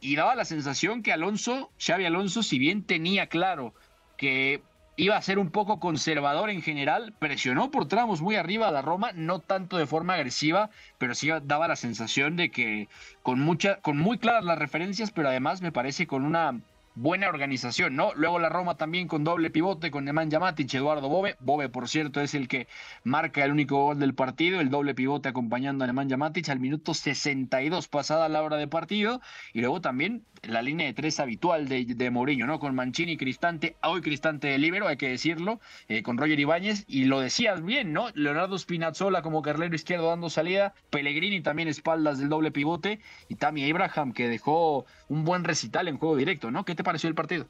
y 0.00 0.16
daba 0.16 0.34
la 0.34 0.44
sensación 0.44 1.02
que 1.02 1.12
Alonso, 1.12 1.70
Xavi 1.78 2.04
Alonso, 2.04 2.42
si 2.42 2.58
bien 2.58 2.82
tenía 2.84 3.26
claro 3.28 3.74
que 4.16 4.62
iba 4.96 5.16
a 5.16 5.22
ser 5.22 5.38
un 5.38 5.50
poco 5.50 5.78
conservador 5.78 6.50
en 6.50 6.60
general, 6.60 7.14
presionó 7.18 7.70
por 7.70 7.86
tramos 7.86 8.20
muy 8.20 8.34
arriba 8.34 8.68
a 8.68 8.72
la 8.72 8.82
Roma, 8.82 9.12
no 9.14 9.38
tanto 9.38 9.76
de 9.76 9.86
forma 9.86 10.14
agresiva, 10.14 10.70
pero 10.98 11.14
sí 11.14 11.30
daba 11.44 11.68
la 11.68 11.76
sensación 11.76 12.36
de 12.36 12.50
que 12.50 12.88
con 13.22 13.40
mucha, 13.40 13.76
con 13.76 13.96
muy 13.96 14.18
claras 14.18 14.44
las 14.44 14.58
referencias, 14.58 15.12
pero 15.12 15.28
además 15.28 15.62
me 15.62 15.72
parece 15.72 16.08
con 16.08 16.24
una 16.24 16.60
buena 16.98 17.28
organización, 17.28 17.94
¿no? 17.94 18.12
Luego 18.16 18.40
la 18.40 18.48
Roma 18.48 18.76
también 18.76 19.06
con 19.06 19.22
doble 19.22 19.50
pivote 19.50 19.90
con 19.92 20.04
Nemanja 20.04 20.40
Matic, 20.40 20.74
Eduardo 20.74 21.08
Bobe. 21.08 21.36
Bobe, 21.38 21.68
por 21.68 21.88
cierto, 21.88 22.20
es 22.20 22.34
el 22.34 22.48
que 22.48 22.66
marca 23.04 23.44
el 23.44 23.52
único 23.52 23.84
gol 23.84 24.00
del 24.00 24.14
partido, 24.14 24.60
el 24.60 24.68
doble 24.68 24.94
pivote 24.94 25.28
acompañando 25.28 25.84
a 25.84 25.86
Nemanja 25.86 26.16
Matic 26.16 26.48
al 26.48 26.58
minuto 26.58 26.94
62 26.94 27.86
pasada 27.86 28.28
la 28.28 28.42
hora 28.42 28.56
de 28.56 28.66
partido. 28.66 29.20
Y 29.52 29.60
luego 29.60 29.80
también 29.80 30.24
la 30.42 30.60
línea 30.60 30.86
de 30.86 30.92
tres 30.92 31.20
habitual 31.20 31.68
de, 31.68 31.84
de 31.84 32.10
Mourinho, 32.10 32.46
¿no? 32.46 32.58
Con 32.58 32.74
Mancini, 32.74 33.16
Cristante, 33.16 33.76
hoy 33.82 34.00
Cristante 34.00 34.48
de 34.48 34.58
libero, 34.58 34.88
hay 34.88 34.96
que 34.96 35.08
decirlo, 35.08 35.60
eh, 35.88 36.02
con 36.02 36.18
Roger 36.18 36.38
Ibáñez, 36.38 36.84
y 36.88 37.04
lo 37.04 37.20
decías 37.20 37.64
bien, 37.64 37.92
¿no? 37.92 38.08
Leonardo 38.14 38.58
Spinazzola 38.58 39.22
como 39.22 39.42
carlero 39.42 39.74
izquierdo 39.74 40.08
dando 40.08 40.30
salida, 40.30 40.74
Pellegrini 40.90 41.40
también 41.40 41.68
espaldas 41.68 42.18
del 42.18 42.28
doble 42.28 42.50
pivote, 42.50 43.00
y 43.28 43.36
Tammy 43.36 43.68
Abraham 43.70 44.12
que 44.12 44.28
dejó 44.28 44.86
un 45.08 45.24
buen 45.24 45.44
recital 45.44 45.88
en 45.88 45.98
juego 45.98 46.16
directo, 46.16 46.50
¿no? 46.50 46.64
¿Qué 46.64 46.74
te 46.74 46.84
pareció 46.88 47.08
el 47.08 47.14
partido? 47.14 47.46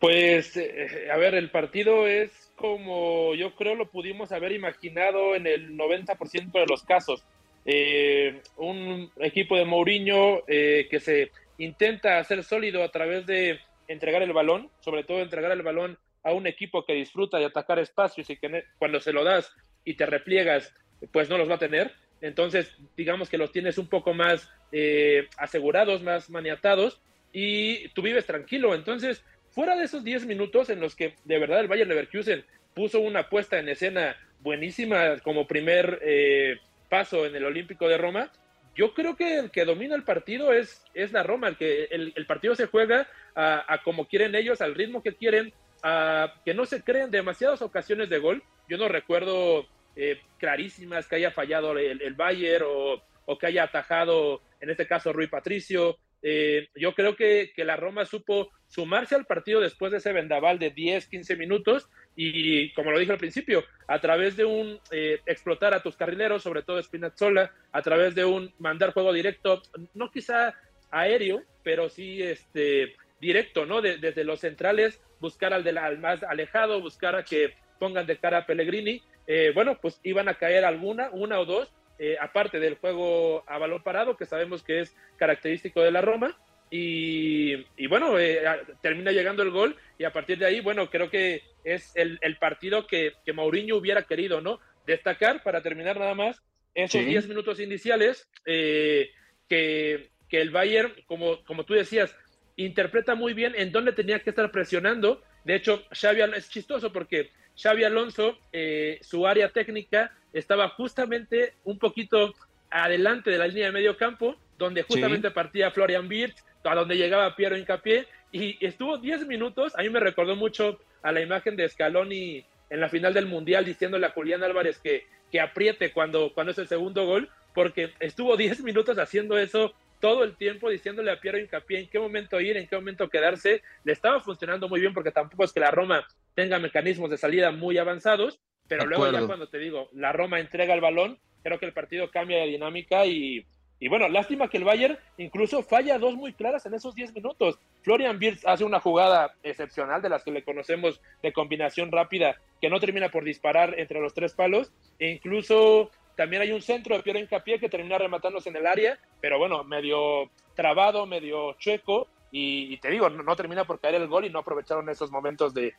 Pues, 0.00 0.56
eh, 0.56 1.08
a 1.12 1.16
ver, 1.18 1.34
el 1.34 1.50
partido 1.50 2.06
es 2.06 2.30
como 2.56 3.34
yo 3.34 3.54
creo 3.54 3.74
lo 3.74 3.90
pudimos 3.90 4.32
haber 4.32 4.52
imaginado 4.52 5.34
en 5.34 5.46
el 5.46 5.76
90% 5.76 6.52
de 6.52 6.66
los 6.66 6.82
casos. 6.84 7.22
Eh, 7.66 8.40
un 8.56 9.10
equipo 9.18 9.56
de 9.56 9.66
Mourinho 9.66 10.42
que 10.46 11.00
se 11.00 11.30
intenta 11.58 12.18
hacer 12.18 12.42
sólido 12.44 12.82
a 12.82 12.90
través 12.90 13.26
de 13.26 13.60
entregar 13.88 14.22
el 14.22 14.32
balón, 14.32 14.70
sobre 14.80 15.04
todo 15.04 15.20
entregar 15.20 15.52
el 15.52 15.62
balón 15.62 15.98
a 16.22 16.32
un 16.32 16.46
equipo 16.46 16.84
que 16.84 16.94
disfruta 16.94 17.38
de 17.38 17.44
atacar 17.44 17.78
espacios 17.78 18.30
y 18.30 18.36
que 18.36 18.64
cuando 18.78 19.00
se 19.00 19.12
lo 19.12 19.22
das 19.22 19.52
y 19.84 19.94
te 19.94 20.06
repliegas, 20.06 20.72
pues 21.12 21.28
no 21.28 21.36
los 21.36 21.50
va 21.50 21.56
a 21.56 21.58
tener. 21.58 21.92
Entonces, 22.20 22.74
digamos 22.96 23.28
que 23.28 23.38
los 23.38 23.52
tienes 23.52 23.78
un 23.78 23.88
poco 23.88 24.12
más 24.14 24.50
eh, 24.72 25.28
asegurados, 25.36 26.02
más 26.02 26.30
maniatados 26.30 27.00
y 27.32 27.88
tú 27.90 28.02
vives 28.02 28.26
tranquilo. 28.26 28.74
Entonces, 28.74 29.24
fuera 29.50 29.76
de 29.76 29.84
esos 29.84 30.04
10 30.04 30.26
minutos 30.26 30.70
en 30.70 30.80
los 30.80 30.94
que 30.94 31.14
de 31.24 31.38
verdad 31.38 31.60
el 31.60 31.68
Bayern 31.68 31.88
Leverkusen 31.88 32.44
puso 32.74 33.00
una 33.00 33.28
puesta 33.28 33.58
en 33.58 33.68
escena 33.68 34.16
buenísima 34.40 35.18
como 35.18 35.46
primer 35.46 35.98
eh, 36.02 36.58
paso 36.88 37.26
en 37.26 37.34
el 37.34 37.44
Olímpico 37.44 37.88
de 37.88 37.98
Roma, 37.98 38.30
yo 38.78 38.94
creo 38.94 39.16
que 39.16 39.38
el 39.38 39.50
que 39.50 39.64
domina 39.64 39.96
el 39.96 40.04
partido 40.04 40.52
es, 40.52 40.84
es 40.94 41.10
la 41.10 41.24
Roma, 41.24 41.48
el 41.48 41.56
que 41.56 41.86
el, 41.90 42.26
partido 42.26 42.54
se 42.54 42.66
juega 42.66 43.08
a, 43.34 43.80
como 43.82 44.06
quieren 44.06 44.36
ellos, 44.36 44.60
al 44.60 44.76
ritmo 44.76 45.02
que 45.02 45.16
quieren, 45.16 45.52
a 45.82 46.34
que 46.44 46.54
no 46.54 46.64
se 46.64 46.84
creen 46.84 47.10
demasiadas 47.10 47.60
ocasiones 47.60 48.08
de 48.08 48.20
gol. 48.20 48.44
Yo 48.68 48.78
no 48.78 48.86
recuerdo 48.86 49.66
eh, 49.96 50.20
clarísimas 50.38 51.08
que 51.08 51.16
haya 51.16 51.32
fallado 51.32 51.76
el, 51.76 52.14
Bayern 52.14 52.66
o, 52.68 53.02
o, 53.24 53.36
que 53.36 53.46
haya 53.48 53.64
atajado, 53.64 54.42
en 54.60 54.70
este 54.70 54.86
caso, 54.86 55.12
Rui 55.12 55.26
Patricio. 55.26 55.98
Eh, 56.22 56.68
yo 56.74 56.94
creo 56.94 57.14
que, 57.16 57.52
que, 57.54 57.64
la 57.64 57.76
Roma 57.76 58.04
supo 58.04 58.50
sumarse 58.66 59.14
al 59.14 59.24
partido 59.24 59.60
después 59.60 59.92
de 59.92 59.98
ese 59.98 60.12
vendaval 60.12 60.58
de 60.58 60.70
10, 60.70 61.06
15 61.06 61.36
minutos 61.36 61.88
y 62.20 62.72
como 62.72 62.90
lo 62.90 62.98
dije 62.98 63.12
al 63.12 63.18
principio, 63.18 63.62
a 63.86 64.00
través 64.00 64.36
de 64.36 64.44
un 64.44 64.80
eh, 64.90 65.20
explotar 65.24 65.72
a 65.72 65.84
tus 65.84 65.96
carrileros, 65.96 66.42
sobre 66.42 66.64
todo 66.64 66.82
Spinazzola, 66.82 67.52
a 67.70 67.80
través 67.80 68.16
de 68.16 68.24
un 68.24 68.52
mandar 68.58 68.92
juego 68.92 69.12
directo, 69.12 69.62
no 69.94 70.10
quizá 70.10 70.52
aéreo, 70.90 71.44
pero 71.62 71.88
sí 71.88 72.20
este 72.20 72.96
directo, 73.20 73.66
¿no? 73.66 73.80
desde 73.82 74.24
los 74.24 74.40
centrales, 74.40 75.00
buscar 75.20 75.52
al, 75.52 75.62
de 75.62 75.78
al 75.78 75.98
más 75.98 76.24
alejado, 76.24 76.80
buscar 76.80 77.14
a 77.14 77.24
que 77.24 77.54
pongan 77.78 78.06
de 78.06 78.18
cara 78.18 78.38
a 78.38 78.46
Pellegrini. 78.46 79.00
Eh, 79.28 79.52
bueno, 79.54 79.78
pues 79.80 80.00
iban 80.02 80.28
a 80.28 80.34
caer 80.34 80.64
alguna, 80.64 81.10
una 81.12 81.38
o 81.38 81.44
dos, 81.44 81.72
eh, 81.98 82.16
aparte 82.20 82.60
del 82.60 82.76
juego 82.76 83.44
a 83.46 83.58
balón 83.58 83.82
parado, 83.82 84.16
que 84.16 84.26
sabemos 84.26 84.62
que 84.62 84.80
es 84.80 84.96
característico 85.16 85.82
de 85.82 85.90
la 85.90 86.00
Roma. 86.00 86.36
Y, 86.70 87.86
bueno, 87.88 88.18
eh, 88.18 88.42
termina 88.82 89.10
llegando 89.10 89.42
el 89.42 89.50
gol 89.50 89.76
y 89.98 90.04
a 90.04 90.12
partir 90.12 90.38
de 90.38 90.46
ahí, 90.46 90.60
bueno, 90.60 90.90
creo 90.90 91.08
que 91.08 91.42
es 91.64 91.92
el, 91.94 92.18
partido 92.38 92.86
que, 92.86 93.12
que, 93.24 93.32
Mourinho 93.32 93.76
hubiera 93.76 94.02
querido, 94.02 94.42
¿no? 94.42 94.60
Destacar, 94.86 95.42
para 95.42 95.62
terminar 95.62 95.98
nada 95.98 96.14
más, 96.14 96.42
esos 96.74 97.04
10 97.04 97.28
minutos 97.28 97.58
iniciales, 97.58 98.28
eh, 98.44 99.10
que, 99.48 100.10
que, 100.28 100.40
el 100.40 100.50
Bayern, 100.50 100.92
como, 101.06 101.42
como 101.44 101.64
tú 101.64 101.74
decías, 101.74 102.14
interpreta 102.56 103.14
muy 103.14 103.32
bien 103.32 103.54
en 103.56 103.72
dónde 103.72 103.92
tenía 103.92 104.20
que 104.20 104.30
estar 104.30 104.50
presionando. 104.50 105.22
De 105.44 105.54
hecho, 105.54 105.84
Xavi 105.90 106.20
es 106.36 106.50
chistoso 106.50 106.92
porque 106.92 107.30
Xavi 107.60 107.84
Alonso, 107.84 108.38
eh, 108.52 108.98
su 109.02 109.26
área 109.26 109.48
técnica 109.50 110.12
estaba 110.32 110.68
justamente 110.70 111.54
un 111.64 111.78
poquito 111.78 112.34
adelante 112.70 113.30
de 113.30 113.38
la 113.38 113.48
línea 113.48 113.66
de 113.66 113.72
medio 113.72 113.96
campo, 113.96 114.36
donde 114.58 114.82
justamente 114.82 115.30
partía 115.30 115.70
Florian 115.70 116.08
Wirtz, 116.08 116.44
a 116.64 116.74
donde 116.74 116.96
llegaba 116.96 117.34
Piero 117.34 117.56
Incapié, 117.56 118.06
y 118.30 118.64
estuvo 118.64 118.98
10 118.98 119.26
minutos, 119.26 119.74
a 119.76 119.82
mí 119.82 119.88
me 119.88 120.00
recordó 120.00 120.36
mucho 120.36 120.78
a 121.02 121.12
la 121.12 121.20
imagen 121.20 121.56
de 121.56 121.68
Scaloni 121.68 122.44
en 122.68 122.80
la 122.80 122.88
final 122.88 123.14
del 123.14 123.26
Mundial 123.26 123.64
diciéndole 123.64 124.06
a 124.06 124.10
Julián 124.10 124.42
Álvarez 124.42 124.78
que, 124.78 125.06
que 125.32 125.40
apriete 125.40 125.92
cuando, 125.92 126.32
cuando 126.34 126.52
es 126.52 126.58
el 126.58 126.68
segundo 126.68 127.06
gol, 127.06 127.30
porque 127.54 127.94
estuvo 128.00 128.36
10 128.36 128.62
minutos 128.62 128.98
haciendo 128.98 129.38
eso 129.38 129.72
todo 130.00 130.24
el 130.24 130.36
tiempo 130.36 130.70
diciéndole 130.70 131.10
a 131.10 131.20
Piero 131.20 131.38
Incapié 131.38 131.80
en 131.80 131.88
qué 131.88 131.98
momento 131.98 132.40
ir, 132.40 132.56
en 132.56 132.68
qué 132.68 132.76
momento 132.76 133.08
quedarse. 133.08 133.62
Le 133.84 133.92
estaba 133.92 134.20
funcionando 134.20 134.68
muy 134.68 134.80
bien 134.80 134.94
porque 134.94 135.10
tampoco 135.10 135.44
es 135.44 135.52
que 135.52 135.60
la 135.60 135.70
Roma 135.70 136.06
tenga 136.38 136.60
mecanismos 136.60 137.10
de 137.10 137.18
salida 137.18 137.50
muy 137.50 137.78
avanzados, 137.78 138.38
pero 138.68 138.86
luego 138.86 139.10
ya 139.10 139.26
cuando 139.26 139.48
te 139.48 139.58
digo, 139.58 139.88
la 139.92 140.12
Roma 140.12 140.38
entrega 140.38 140.72
el 140.72 140.80
balón, 140.80 141.18
creo 141.42 141.58
que 141.58 141.66
el 141.66 141.72
partido 141.72 142.12
cambia 142.12 142.38
de 142.38 142.46
dinámica 142.46 143.06
y, 143.06 143.44
y 143.80 143.88
bueno, 143.88 144.08
lástima 144.08 144.48
que 144.48 144.58
el 144.58 144.62
Bayern 144.62 144.96
incluso 145.16 145.64
falla 145.64 145.98
dos 145.98 146.14
muy 146.14 146.32
claras 146.34 146.64
en 146.64 146.74
esos 146.74 146.94
10 146.94 147.12
minutos. 147.12 147.58
Florian 147.82 148.18
Wirtz 148.20 148.46
hace 148.46 148.62
una 148.62 148.78
jugada 148.78 149.34
excepcional 149.42 150.00
de 150.00 150.10
las 150.10 150.22
que 150.22 150.30
le 150.30 150.44
conocemos 150.44 151.00
de 151.24 151.32
combinación 151.32 151.90
rápida 151.90 152.36
que 152.60 152.70
no 152.70 152.78
termina 152.78 153.08
por 153.08 153.24
disparar 153.24 153.74
entre 153.76 154.00
los 154.00 154.14
tres 154.14 154.32
palos. 154.32 154.72
E 155.00 155.10
incluso 155.10 155.90
también 156.14 156.42
hay 156.42 156.52
un 156.52 156.62
centro 156.62 156.96
de 156.96 157.02
Piero 157.02 157.18
Hincapié 157.18 157.58
que 157.58 157.68
termina 157.68 157.98
rematándose 157.98 158.48
en 158.48 158.54
el 158.58 158.66
área, 158.68 158.96
pero 159.20 159.40
bueno, 159.40 159.64
medio 159.64 160.30
trabado, 160.54 161.04
medio 161.04 161.54
chueco. 161.54 162.06
Y, 162.30 162.76
te 162.78 162.90
digo, 162.90 163.08
no, 163.08 163.36
termina 163.36 163.64
por 163.64 163.80
caer 163.80 163.96
el 163.96 164.06
gol 164.06 164.24
y 164.24 164.30
no 164.30 164.40
aprovecharon 164.40 164.88
esos 164.88 165.10
momentos 165.10 165.54
de, 165.54 165.74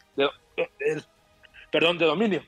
perdón, 1.72 1.98
de 1.98 2.06
dominio. 2.06 2.42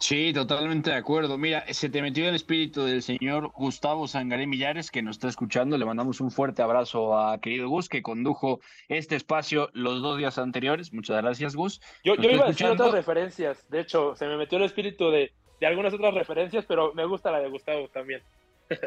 Sí, 0.00 0.32
totalmente 0.32 0.90
de 0.90 0.96
acuerdo. 0.96 1.38
Mira, 1.38 1.64
se 1.72 1.88
te 1.88 2.02
metió 2.02 2.28
el 2.28 2.34
espíritu 2.36 2.84
del 2.84 3.02
señor 3.02 3.50
Gustavo 3.56 4.06
Sangaré 4.06 4.46
Millares, 4.46 4.92
que 4.92 5.02
nos 5.02 5.16
está 5.16 5.28
escuchando. 5.28 5.76
Le 5.76 5.84
mandamos 5.84 6.20
un 6.20 6.30
fuerte 6.30 6.62
abrazo 6.62 7.18
a 7.18 7.40
querido 7.40 7.68
Gus, 7.68 7.88
que 7.88 8.00
condujo 8.00 8.60
este 8.88 9.16
espacio 9.16 9.70
los 9.72 10.00
dos 10.00 10.18
días 10.18 10.38
anteriores. 10.38 10.92
Muchas 10.92 11.20
gracias, 11.20 11.56
Gus. 11.56 11.80
Yo, 12.04 12.14
iba 12.14 12.44
a 12.44 12.48
decir 12.48 12.68
otras 12.68 12.92
referencias. 12.92 13.68
De 13.70 13.80
hecho, 13.80 14.14
se 14.14 14.26
me 14.28 14.36
metió 14.36 14.58
el 14.58 14.64
espíritu 14.64 15.10
de, 15.10 15.32
de 15.60 15.66
algunas 15.66 15.92
otras 15.92 16.14
referencias, 16.14 16.64
pero 16.64 16.94
me 16.94 17.04
gusta 17.04 17.32
la 17.32 17.40
de 17.40 17.48
Gustavo 17.48 17.88
también. 17.88 18.22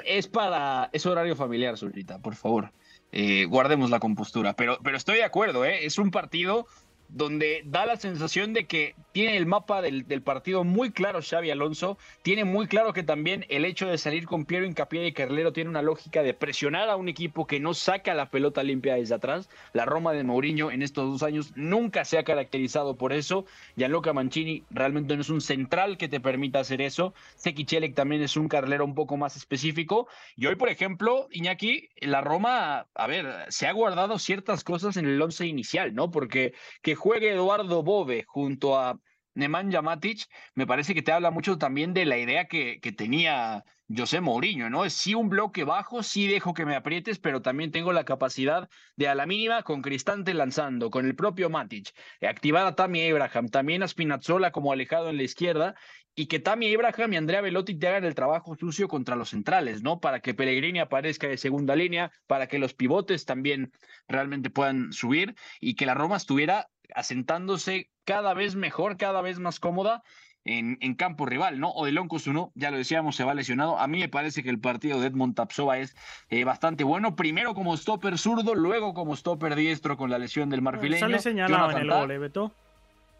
es 0.06 0.28
para. 0.28 0.90
Es 0.94 1.06
horario 1.06 1.36
familiar, 1.36 1.78
Zulita, 1.78 2.20
por 2.20 2.36
favor. 2.36 2.72
Eh, 3.12 3.46
guardemos 3.46 3.90
la 3.90 4.00
compostura. 4.00 4.56
Pero, 4.56 4.80
pero 4.84 4.98
estoy 4.98 5.18
de 5.18 5.24
acuerdo, 5.24 5.66
¿eh? 5.66 5.86
Es 5.86 5.98
un 5.98 6.12
partido 6.12 6.68
donde 7.12 7.62
da 7.66 7.86
la 7.86 7.98
sensación 7.98 8.54
de 8.54 8.66
que 8.66 8.96
tiene 9.12 9.36
el 9.36 9.46
mapa 9.46 9.82
del, 9.82 10.06
partido 10.22 10.64
muy 10.64 10.92
claro 10.92 11.20
Xavi 11.22 11.52
Alonso, 11.52 11.98
tiene 12.22 12.46
muy 12.46 12.68
claro 12.68 12.94
que 12.94 13.04
también 13.04 13.46
el 13.50 13.66
hecho 13.66 13.88
de 13.88 13.98
salir 13.98 14.26
con 14.26 14.46
Piero 14.46 14.66
Incapié 14.66 15.06
y 15.08 15.12
Carlero 15.12 15.52
tiene 15.52 15.70
una 15.70 15.82
lógica 15.82 16.24
de 16.24 16.34
presionar 16.34 16.90
a 16.90 16.96
un 16.96 17.10
equipo 17.10 17.46
que 17.46 17.60
no 17.60 17.74
saca 17.74 18.14
la 18.14 18.30
pelota 18.30 18.64
limpia 18.64 18.96
desde 18.96 19.16
atrás. 19.16 19.50
La 19.74 19.86
Roma 19.86 20.14
de 20.14 20.24
Mourinho 20.24 20.72
en 20.72 20.82
estos 20.82 21.12
dos 21.12 21.24
años 21.24 21.52
nunca 21.56 22.06
se 22.06 22.18
ha 22.18 22.24
caracterizado 22.24 22.96
por 22.96 23.12
eso. 23.12 23.46
Gianluca 23.76 24.14
Mancini 24.14 24.64
realmente 24.70 25.16
no 25.16 25.22
es 25.22 25.30
un 25.30 25.42
central 25.42 25.98
que 25.98 26.08
te 26.08 26.22
permita 26.22 26.60
hacer 26.60 26.82
eso. 26.82 27.14
Seki 27.36 27.66
Chelek 27.66 27.96
también 27.96 28.22
es 28.22 28.38
un 28.38 28.48
Carlero 28.48 28.86
un 28.86 28.96
poco 28.96 29.18
más 29.18 29.36
específico. 29.36 30.08
Y 30.38 30.46
hoy, 30.46 30.56
por 30.56 30.70
ejemplo, 30.70 31.28
Iñaki, 31.32 31.90
la 32.00 32.22
Roma, 32.22 32.88
a 32.96 33.08
ver, 33.08 33.28
se 33.50 33.68
ha 33.68 33.74
guardado 33.74 34.18
ciertas 34.20 34.64
cosas 34.64 34.96
en 34.96 35.06
el 35.06 35.22
once 35.22 35.46
inicial, 35.46 35.94
¿no? 35.94 36.12
Porque 36.12 36.54
que 36.82 36.96
juegue 37.02 37.32
Eduardo 37.32 37.82
Bove 37.82 38.26
junto 38.28 38.78
a 38.78 39.00
Nemanja 39.34 39.82
Matic, 39.82 40.28
me 40.54 40.68
parece 40.68 40.94
que 40.94 41.02
te 41.02 41.12
habla 41.12 41.32
mucho 41.32 41.58
también 41.58 41.96
de 41.96 42.06
la 42.06 42.20
idea 42.20 42.46
que, 42.46 42.80
tenía 42.96 43.64
José 43.90 44.22
Mourinho, 44.22 44.70
¿no? 44.70 44.86
Es 44.86 44.94
sí 44.94 45.16
un 45.16 45.28
bloque 45.28 45.64
bajo, 45.64 46.04
sí 46.04 46.28
dejo 46.28 46.54
que 46.54 46.66
me 46.66 46.76
aprietes, 46.76 47.18
pero 47.18 47.42
también 47.42 47.72
tengo 47.72 47.92
la 47.92 48.04
capacidad 48.04 48.70
de 48.98 49.08
a 49.08 49.16
la 49.16 49.26
mínima 49.26 49.64
con 49.64 49.82
Cristante 49.82 50.36
lanzando, 50.36 50.92
con 50.92 51.08
el 51.08 51.16
propio 51.16 51.50
Matic, 51.50 51.92
activar 52.22 52.68
a 52.68 52.76
Tammy 52.76 53.10
Abraham, 53.10 53.50
también 53.50 53.82
a 53.82 53.88
Spinazzola 53.88 54.52
como 54.52 54.72
alejado 54.72 55.10
en 55.10 55.18
la 55.18 55.24
izquierda, 55.24 55.76
y 56.14 56.28
que 56.28 56.40
Tammy 56.40 56.74
Abraham 56.74 57.14
y 57.14 57.18
Andrea 57.18 57.42
Velotti 57.42 57.76
te 57.76 57.88
hagan 57.88 58.04
el 58.04 58.16
trabajo 58.16 58.56
sucio 58.56 58.88
contra 58.88 59.16
los 59.16 59.30
centrales, 59.30 59.82
¿no? 59.82 60.00
Para 60.00 60.20
que 60.20 60.34
Pellegrini 60.34 60.80
aparezca 60.80 61.28
de 61.28 61.38
segunda 61.38 61.76
línea, 61.76 62.12
para 62.28 62.48
que 62.48 62.60
los 62.60 62.74
pivotes 62.74 63.26
también 63.26 63.72
realmente 64.08 64.50
puedan 64.50 64.92
subir 64.92 65.36
y 65.60 65.76
que 65.76 65.86
la 65.86 65.94
Roma 65.94 66.18
estuviera 66.18 66.68
asentándose 66.96 67.90
cada 68.06 68.34
vez 68.34 68.56
mejor, 68.56 68.98
cada 68.98 69.22
vez 69.22 69.40
más 69.40 69.60
cómoda. 69.60 70.04
en, 70.44 70.78
en 70.82 70.96
campo 70.96 71.26
rival, 71.26 71.60
¿no? 71.60 71.70
Odilon 71.70 72.10
uno 72.28 72.52
ya 72.56 72.72
lo 72.72 72.78
decíamos, 72.78 73.16
se 73.16 73.24
va 73.24 73.34
lesionado. 73.34 73.78
A 73.78 73.88
mí 73.88 74.00
me 74.00 74.10
parece 74.10 74.42
que 74.44 74.50
el 74.50 74.60
partido 74.60 75.00
de 75.00 75.08
Edmond 75.08 75.36
Tapsova 75.36 75.78
es 75.78 75.96
eh, 76.30 76.44
bastante 76.44 76.84
bueno. 76.84 77.16
Primero 77.16 77.54
como 77.54 77.78
stopper 77.78 78.18
zurdo, 78.18 78.56
luego 78.56 78.94
como 78.94 79.16
stopper 79.16 79.56
diestro 79.56 79.98
con 79.98 80.10
la 80.10 80.18
lesión 80.18 80.50
del 80.50 80.62
marfileño. 80.62 81.00
Sale 81.00 81.20
señalado 81.20 81.72
en 81.72 81.78
el 81.78 81.90
gol, 81.90 82.12
¿eh, 82.12 82.18
Beto? 82.18 82.52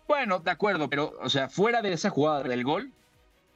Bueno, 0.08 0.40
de 0.40 0.52
acuerdo, 0.52 0.90
pero, 0.90 1.14
o 1.22 1.30
sea, 1.30 1.48
fuera 1.48 1.82
de 1.82 1.94
esa 1.94 2.10
jugada 2.10 2.44
del 2.44 2.64
gol, 2.64 2.92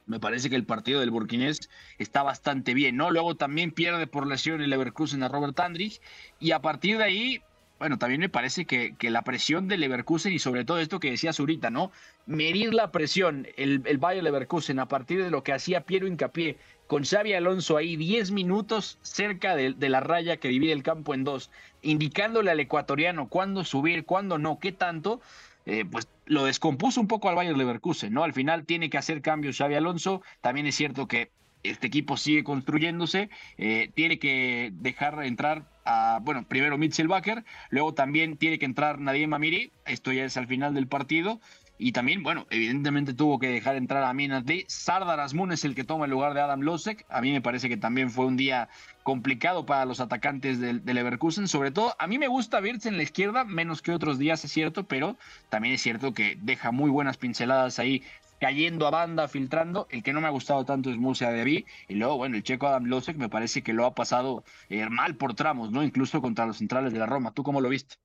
me 0.06 0.20
parece 0.20 0.48
que 0.48 0.56
el 0.56 0.64
partido 0.64 1.00
del 1.00 1.10
burkinés 1.10 1.68
está 1.98 2.22
bastante 2.22 2.72
bien, 2.72 2.96
¿no? 2.96 3.10
Luego 3.10 3.34
también 3.34 3.72
pierde 3.72 4.06
por 4.06 4.26
lesión 4.26 4.62
el 4.62 4.70
Leverkusen 4.70 5.22
a 5.22 5.28
Robert 5.28 5.58
Andrich 5.58 6.00
y 6.38 6.52
a 6.52 6.60
partir 6.60 6.98
de 6.98 7.04
ahí, 7.04 7.42
bueno, 7.78 7.98
también 7.98 8.20
me 8.20 8.28
parece 8.28 8.64
que, 8.64 8.94
que 8.96 9.10
la 9.10 9.22
presión 9.22 9.68
del 9.68 9.80
Leverkusen 9.80 10.32
y 10.32 10.38
sobre 10.38 10.64
todo 10.64 10.78
esto 10.78 10.98
que 10.98 11.10
decías 11.10 11.38
ahorita, 11.38 11.70
¿no? 11.70 11.92
Medir 12.24 12.72
la 12.72 12.90
presión, 12.90 13.46
el, 13.56 13.82
el 13.84 14.00
Leverkusen 14.24 14.78
a 14.78 14.88
partir 14.88 15.22
de 15.22 15.30
lo 15.30 15.42
que 15.42 15.52
hacía 15.52 15.82
Piero 15.82 16.06
Hincapié 16.06 16.56
con 16.86 17.04
Xavi 17.04 17.34
Alonso 17.34 17.76
ahí 17.76 17.96
10 17.96 18.30
minutos 18.30 18.98
cerca 19.02 19.56
de, 19.56 19.74
de, 19.74 19.88
la 19.88 20.00
raya 20.00 20.38
que 20.38 20.48
divide 20.48 20.72
el 20.72 20.82
campo 20.82 21.12
en 21.12 21.24
dos, 21.24 21.50
indicándole 21.82 22.50
al 22.50 22.60
ecuatoriano 22.60 23.28
cuándo 23.28 23.64
subir, 23.64 24.04
cuándo 24.04 24.38
no, 24.38 24.58
qué 24.58 24.72
tanto, 24.72 25.20
eh, 25.66 25.84
pues 25.84 26.08
lo 26.26 26.44
descompuso 26.44 27.00
un 27.00 27.08
poco 27.08 27.28
al 27.28 27.34
Bayern 27.34 27.58
Leverkusen, 27.58 28.12
¿no? 28.12 28.24
Al 28.24 28.32
final 28.32 28.64
tiene 28.64 28.88
que 28.88 28.98
hacer 28.98 29.20
cambios 29.20 29.58
Xavi 29.58 29.74
Alonso, 29.74 30.22
también 30.40 30.66
es 30.66 30.76
cierto 30.76 31.08
que 31.08 31.30
este 31.70 31.86
equipo 31.86 32.16
sigue 32.16 32.44
construyéndose, 32.44 33.30
eh, 33.58 33.90
tiene 33.94 34.18
que 34.18 34.70
dejar 34.74 35.22
entrar 35.24 35.64
a, 35.84 36.20
bueno, 36.22 36.44
primero 36.46 36.78
Mitchell 36.78 37.08
Baker, 37.08 37.44
luego 37.70 37.94
también 37.94 38.36
tiene 38.36 38.58
que 38.58 38.64
entrar 38.64 39.00
Nadim 39.00 39.32
Amiri, 39.34 39.72
esto 39.84 40.12
ya 40.12 40.24
es 40.24 40.36
al 40.36 40.46
final 40.46 40.74
del 40.74 40.88
partido, 40.88 41.40
y 41.78 41.92
también, 41.92 42.22
bueno, 42.22 42.46
evidentemente 42.48 43.12
tuvo 43.12 43.38
que 43.38 43.48
dejar 43.48 43.76
entrar 43.76 44.02
a 44.02 44.12
Minatli. 44.14 44.64
Sardar 44.66 45.20
Asmun 45.20 45.52
es 45.52 45.64
el 45.64 45.74
que 45.74 45.84
toma 45.84 46.06
el 46.06 46.10
lugar 46.10 46.32
de 46.32 46.40
Adam 46.40 46.62
Losek. 46.62 47.04
A 47.10 47.20
mí 47.20 47.32
me 47.32 47.42
parece 47.42 47.68
que 47.68 47.76
también 47.76 48.10
fue 48.10 48.24
un 48.24 48.36
día 48.36 48.68
complicado 49.02 49.66
para 49.66 49.84
los 49.84 50.00
atacantes 50.00 50.58
del, 50.58 50.82
Leverkusen. 50.84 51.48
Sobre 51.48 51.70
todo, 51.70 51.94
a 51.98 52.06
mí 52.06 52.18
me 52.18 52.28
gusta 52.28 52.60
Wirtz 52.60 52.86
en 52.86 52.96
la 52.96 53.02
izquierda, 53.02 53.44
menos 53.44 53.82
que 53.82 53.92
otros 53.92 54.18
días, 54.18 54.42
es 54.44 54.52
cierto, 54.52 54.84
pero 54.84 55.16
también 55.50 55.74
es 55.74 55.82
cierto 55.82 56.14
que 56.14 56.38
deja 56.40 56.72
muy 56.72 56.88
buenas 56.88 57.18
pinceladas 57.18 57.78
ahí 57.78 58.02
cayendo 58.38 58.86
a 58.86 58.90
banda, 58.90 59.28
filtrando. 59.28 59.86
El 59.90 60.02
que 60.02 60.12
no 60.12 60.20
me 60.20 60.26
ha 60.26 60.30
gustado 60.30 60.64
tanto 60.64 60.90
es 60.90 60.96
Musa 60.96 61.30
Devi. 61.30 61.64
Y 61.88 61.94
luego, 61.94 62.16
bueno, 62.16 62.36
el 62.36 62.42
checo 62.42 62.66
Adam 62.66 62.84
Losek 62.86 63.16
me 63.16 63.28
parece 63.28 63.62
que 63.62 63.72
lo 63.72 63.86
ha 63.86 63.94
pasado 63.94 64.44
eh, 64.68 64.88
mal 64.88 65.16
por 65.16 65.34
tramos, 65.34 65.70
¿no? 65.70 65.82
Incluso 65.82 66.20
contra 66.22 66.46
los 66.46 66.58
centrales 66.58 66.92
de 66.92 66.98
la 66.98 67.06
Roma. 67.06 67.32
¿Tú 67.32 67.42
cómo 67.42 67.60
lo 67.60 67.68
viste? 67.68 67.96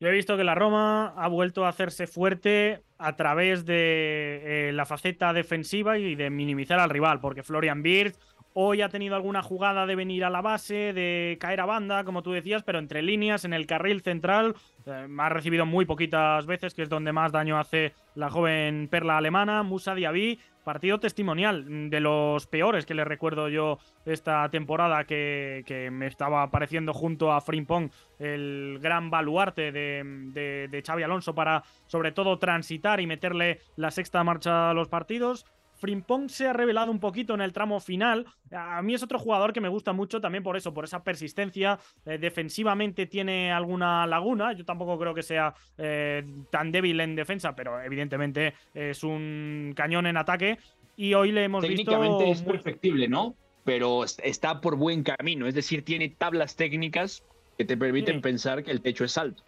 Yo 0.00 0.08
he 0.08 0.12
visto 0.12 0.36
que 0.36 0.42
la 0.42 0.56
Roma 0.56 1.14
ha 1.16 1.28
vuelto 1.28 1.64
a 1.64 1.68
hacerse 1.68 2.08
fuerte 2.08 2.82
a 2.98 3.14
través 3.14 3.64
de 3.64 4.68
eh, 4.68 4.72
la 4.72 4.84
faceta 4.84 5.32
defensiva 5.32 5.96
y 5.96 6.16
de 6.16 6.28
minimizar 6.28 6.80
al 6.80 6.90
rival, 6.90 7.20
porque 7.20 7.44
Florian 7.44 7.82
Wirtz 7.84 8.18
hoy 8.54 8.82
ha 8.82 8.88
tenido 8.88 9.14
alguna 9.14 9.42
jugada 9.42 9.86
de 9.86 9.96
venir 9.96 10.24
a 10.24 10.30
la 10.30 10.40
base, 10.40 10.92
de 10.92 11.36
caer 11.40 11.60
a 11.60 11.66
banda, 11.66 12.04
como 12.04 12.22
tú 12.22 12.32
decías, 12.32 12.62
pero 12.62 12.78
entre 12.78 13.02
líneas, 13.02 13.44
en 13.44 13.52
el 13.52 13.66
carril 13.66 14.02
central, 14.02 14.54
eh, 14.86 15.08
ha 15.18 15.28
recibido 15.28 15.66
muy 15.66 15.84
poquitas 15.84 16.46
veces, 16.46 16.74
que 16.74 16.82
es 16.82 16.88
donde 16.88 17.12
más 17.12 17.32
daño 17.32 17.58
hace 17.58 17.94
la 18.14 18.30
joven 18.30 18.88
perla 18.90 19.18
alemana, 19.18 19.62
Musa 19.62 19.94
Diaby, 19.94 20.38
partido 20.64 21.00
testimonial, 21.00 21.64
mm, 21.64 21.90
de 21.90 22.00
los 22.00 22.46
peores 22.46 22.86
que 22.86 22.94
le 22.94 23.04
recuerdo 23.04 23.48
yo 23.48 23.78
esta 24.04 24.48
temporada, 24.50 25.04
que, 25.04 25.88
me 25.92 26.06
estaba 26.06 26.42
apareciendo 26.42 26.92
junto 26.92 27.32
a 27.32 27.40
Frimpong 27.40 27.90
el 28.18 28.78
gran 28.80 29.10
baluarte 29.10 29.72
de, 29.72 30.02
de, 30.32 30.68
de 30.70 30.82
Xavi 30.82 31.02
Alonso 31.02 31.34
para 31.34 31.64
sobre 31.86 32.12
todo 32.12 32.38
transitar 32.38 33.00
y 33.00 33.06
meterle 33.06 33.60
la 33.76 33.90
sexta 33.90 34.22
marcha 34.22 34.70
a 34.70 34.74
los 34.74 34.88
partidos. 34.88 35.44
Frimpong 35.82 36.28
se 36.28 36.46
ha 36.46 36.52
revelado 36.52 36.92
un 36.92 37.00
poquito 37.00 37.34
en 37.34 37.40
el 37.40 37.52
tramo 37.52 37.80
final. 37.80 38.24
A 38.52 38.80
mí 38.82 38.94
es 38.94 39.02
otro 39.02 39.18
jugador 39.18 39.52
que 39.52 39.60
me 39.60 39.68
gusta 39.68 39.92
mucho 39.92 40.20
también 40.20 40.44
por 40.44 40.56
eso, 40.56 40.72
por 40.72 40.84
esa 40.84 41.02
persistencia. 41.02 41.76
Eh, 42.06 42.18
defensivamente 42.18 43.06
tiene 43.06 43.50
alguna 43.50 44.06
laguna. 44.06 44.52
Yo 44.52 44.64
tampoco 44.64 44.96
creo 44.96 45.12
que 45.12 45.24
sea 45.24 45.52
eh, 45.76 46.24
tan 46.50 46.70
débil 46.70 47.00
en 47.00 47.16
defensa, 47.16 47.56
pero 47.56 47.82
evidentemente 47.82 48.54
es 48.72 49.02
un 49.02 49.72
cañón 49.74 50.06
en 50.06 50.16
ataque. 50.16 50.56
Y 50.96 51.14
hoy 51.14 51.32
le 51.32 51.42
hemos 51.44 51.66
visto. 51.66 51.90
Técnicamente 51.90 52.30
es 52.30 52.42
perfectible, 52.42 53.08
¿no? 53.08 53.34
Pero 53.64 54.04
está 54.04 54.60
por 54.60 54.76
buen 54.76 55.02
camino. 55.02 55.48
Es 55.48 55.54
decir, 55.54 55.84
tiene 55.84 56.10
tablas 56.10 56.54
técnicas 56.54 57.24
que 57.58 57.64
te 57.64 57.76
permiten 57.76 58.20
pensar 58.20 58.62
que 58.62 58.70
el 58.70 58.80
techo 58.82 59.04
es 59.04 59.18
alto, 59.18 59.42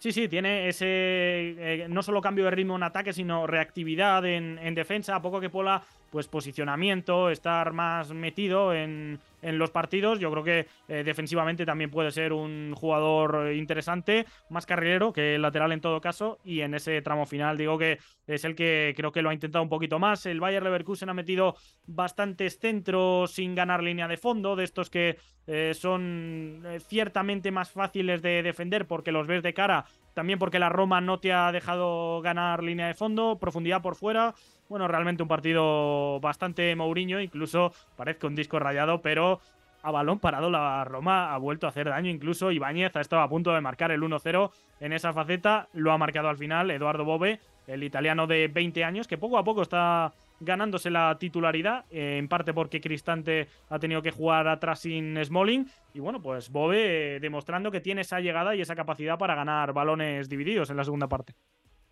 Sí, 0.00 0.12
sí, 0.12 0.28
tiene 0.28 0.66
ese 0.66 0.86
eh, 0.88 1.86
no 1.90 2.02
solo 2.02 2.22
cambio 2.22 2.46
de 2.46 2.52
ritmo 2.52 2.74
en 2.74 2.82
ataque, 2.82 3.12
sino 3.12 3.46
reactividad 3.46 4.24
en, 4.24 4.58
en 4.58 4.74
defensa. 4.74 5.14
A 5.14 5.20
poco 5.20 5.40
que 5.40 5.50
Pola 5.50 5.82
pues 6.10 6.28
posicionamiento, 6.28 7.30
estar 7.30 7.72
más 7.72 8.12
metido 8.12 8.74
en, 8.74 9.20
los 9.42 9.70
partidos. 9.70 10.18
Yo 10.18 10.30
creo 10.30 10.44
que 10.44 10.66
eh, 10.88 11.02
defensivamente 11.02 11.64
también 11.64 11.90
puede 11.90 12.10
ser 12.10 12.32
un 12.34 12.74
jugador 12.74 13.52
interesante, 13.54 14.26
más 14.50 14.66
carrilero 14.66 15.14
que 15.14 15.38
lateral 15.38 15.72
en 15.72 15.80
todo 15.80 16.00
caso. 16.00 16.38
Y 16.44 16.60
en 16.60 16.74
ese 16.74 17.00
tramo 17.00 17.24
final 17.24 17.56
digo 17.56 17.78
que 17.78 17.98
es 18.26 18.44
el 18.44 18.54
que 18.54 18.92
creo 18.96 19.12
que 19.12 19.22
lo 19.22 19.30
ha 19.30 19.34
intentado 19.34 19.62
un 19.62 19.70
poquito 19.70 19.98
más. 19.98 20.26
El 20.26 20.40
Bayer 20.40 20.62
Leverkusen 20.62 21.08
ha 21.08 21.14
metido 21.14 21.56
bastantes 21.86 22.58
centros 22.58 23.32
sin 23.32 23.54
ganar 23.54 23.82
línea 23.82 24.08
de 24.08 24.18
fondo, 24.18 24.56
de 24.56 24.64
estos 24.64 24.90
que 24.90 25.16
eh, 25.46 25.72
son 25.74 26.62
eh, 26.66 26.80
ciertamente 26.80 27.50
más 27.50 27.70
fáciles 27.70 28.22
de 28.22 28.42
defender 28.42 28.86
porque 28.86 29.12
los 29.12 29.26
ves 29.26 29.42
de 29.42 29.54
cara. 29.54 29.86
También 30.14 30.38
porque 30.38 30.58
la 30.58 30.68
Roma 30.68 31.00
no 31.00 31.18
te 31.18 31.32
ha 31.32 31.50
dejado 31.50 32.20
ganar 32.20 32.62
línea 32.62 32.86
de 32.86 32.94
fondo, 32.94 33.38
profundidad 33.38 33.80
por 33.80 33.96
fuera. 33.96 34.34
Bueno, 34.70 34.86
realmente 34.86 35.24
un 35.24 35.28
partido 35.28 36.20
bastante 36.20 36.76
Mourinho, 36.76 37.20
incluso 37.20 37.72
parezca 37.96 38.28
un 38.28 38.36
disco 38.36 38.60
rayado, 38.60 39.02
pero 39.02 39.40
a 39.82 39.90
balón 39.90 40.20
parado 40.20 40.48
la 40.48 40.84
Roma 40.84 41.34
ha 41.34 41.38
vuelto 41.38 41.66
a 41.66 41.70
hacer 41.70 41.88
daño. 41.88 42.08
Incluso 42.08 42.52
Ibáñez 42.52 42.94
ha 42.94 43.00
estado 43.00 43.20
a 43.20 43.28
punto 43.28 43.52
de 43.52 43.60
marcar 43.60 43.90
el 43.90 44.00
1-0 44.00 44.52
en 44.78 44.92
esa 44.92 45.12
faceta. 45.12 45.66
Lo 45.72 45.90
ha 45.90 45.98
marcado 45.98 46.28
al 46.28 46.36
final 46.36 46.70
Eduardo 46.70 47.04
Bove, 47.04 47.40
el 47.66 47.82
italiano 47.82 48.28
de 48.28 48.46
20 48.46 48.84
años, 48.84 49.08
que 49.08 49.18
poco 49.18 49.38
a 49.38 49.42
poco 49.42 49.62
está 49.62 50.12
ganándose 50.38 50.88
la 50.88 51.18
titularidad, 51.18 51.84
eh, 51.90 52.18
en 52.18 52.28
parte 52.28 52.54
porque 52.54 52.80
Cristante 52.80 53.48
ha 53.70 53.80
tenido 53.80 54.02
que 54.02 54.12
jugar 54.12 54.46
atrás 54.46 54.78
sin 54.78 55.18
Smalling. 55.24 55.68
Y 55.94 55.98
bueno, 55.98 56.22
pues 56.22 56.48
Bove 56.48 57.16
eh, 57.16 57.18
demostrando 57.18 57.72
que 57.72 57.80
tiene 57.80 58.02
esa 58.02 58.20
llegada 58.20 58.54
y 58.54 58.60
esa 58.60 58.76
capacidad 58.76 59.18
para 59.18 59.34
ganar 59.34 59.72
balones 59.72 60.28
divididos 60.28 60.70
en 60.70 60.76
la 60.76 60.84
segunda 60.84 61.08
parte. 61.08 61.34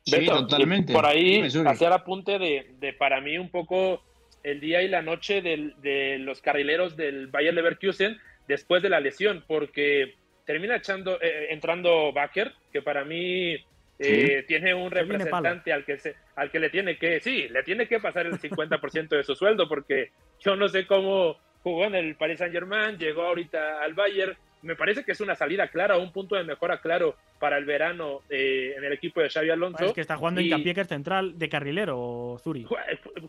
Sí, 0.09 0.27
totalmente. 0.27 0.93
Por 0.93 1.07
ahí 1.07 1.43
hacer 1.67 1.93
apunte 1.93 2.39
de, 2.39 2.75
de, 2.79 2.93
para 2.93 3.21
mí 3.21 3.39
un 3.39 3.51
poco 3.51 4.03
el 4.43 4.61
día 4.61 4.83
y 4.83 4.89
la 4.89 5.03
noche 5.03 5.43
de 5.43 6.19
los 6.21 6.41
carrileros 6.41 6.97
del 6.97 7.27
Bayern 7.29 7.57
Leverkusen 7.57 8.19
después 8.47 8.83
de 8.83 8.89
la 8.89 9.01
lesión, 9.01 9.45
porque 9.47 10.15
termina 10.49 10.77
echando, 10.77 11.21
eh, 11.21 11.29
eh, 11.29 11.47
entrando 11.51 12.13
Baker, 12.13 12.55
que 12.73 12.81
para 12.81 13.05
mí 13.05 13.55
eh, 13.99 14.45
tiene 14.49 14.73
un 14.73 14.91
representante 14.91 15.73
al 15.73 15.85
que, 15.85 15.99
se, 15.99 16.17
al 16.37 16.51
que 16.51 16.59
le 16.59 16.71
tiene 16.71 16.97
que, 16.97 17.21
sí, 17.21 17.49
le 17.49 17.63
tiene 17.63 17.87
que 17.87 18.01
pasar 18.01 18.27
el 18.27 18.41
50% 18.41 19.09
de 19.09 19.23
su 19.23 19.37
sueldo, 19.37 19.69
porque 19.69 20.11
yo 20.41 20.57
no 20.57 20.69
sé 20.69 20.87
cómo 20.87 21.37
jugó 21.63 21.85
en 21.85 21.95
el 21.95 22.15
Paris 22.17 22.39
Saint 22.39 22.55
Germain, 22.55 22.97
llegó 22.97 23.23
ahorita 23.23 23.83
al 23.83 23.93
Bayern, 23.93 24.37
me 24.63 24.77
parece 24.77 25.05
que 25.05 25.13
es 25.13 25.21
una 25.21 25.35
salida 25.35 25.69
clara, 25.69 25.97
un 25.97 26.13
punto 26.13 26.37
de 26.37 26.45
mejora 26.45 26.81
claro 26.81 27.17
para 27.39 27.59
el 27.59 27.65
verano 27.65 28.23
eh, 28.29 28.75
en 28.77 28.85
el 28.85 28.93
equipo 28.93 29.21
de 29.21 29.31
Xavi 29.31 29.51
Alonso. 29.51 29.85
Es 29.85 29.93
que 29.93 30.01
está 30.01 30.17
jugando 30.17 30.41
en 30.41 30.51
Campier 30.51 30.87
central 30.87 31.39
de 31.39 31.49
carrilero, 31.49 32.37
Zuri. 32.43 32.67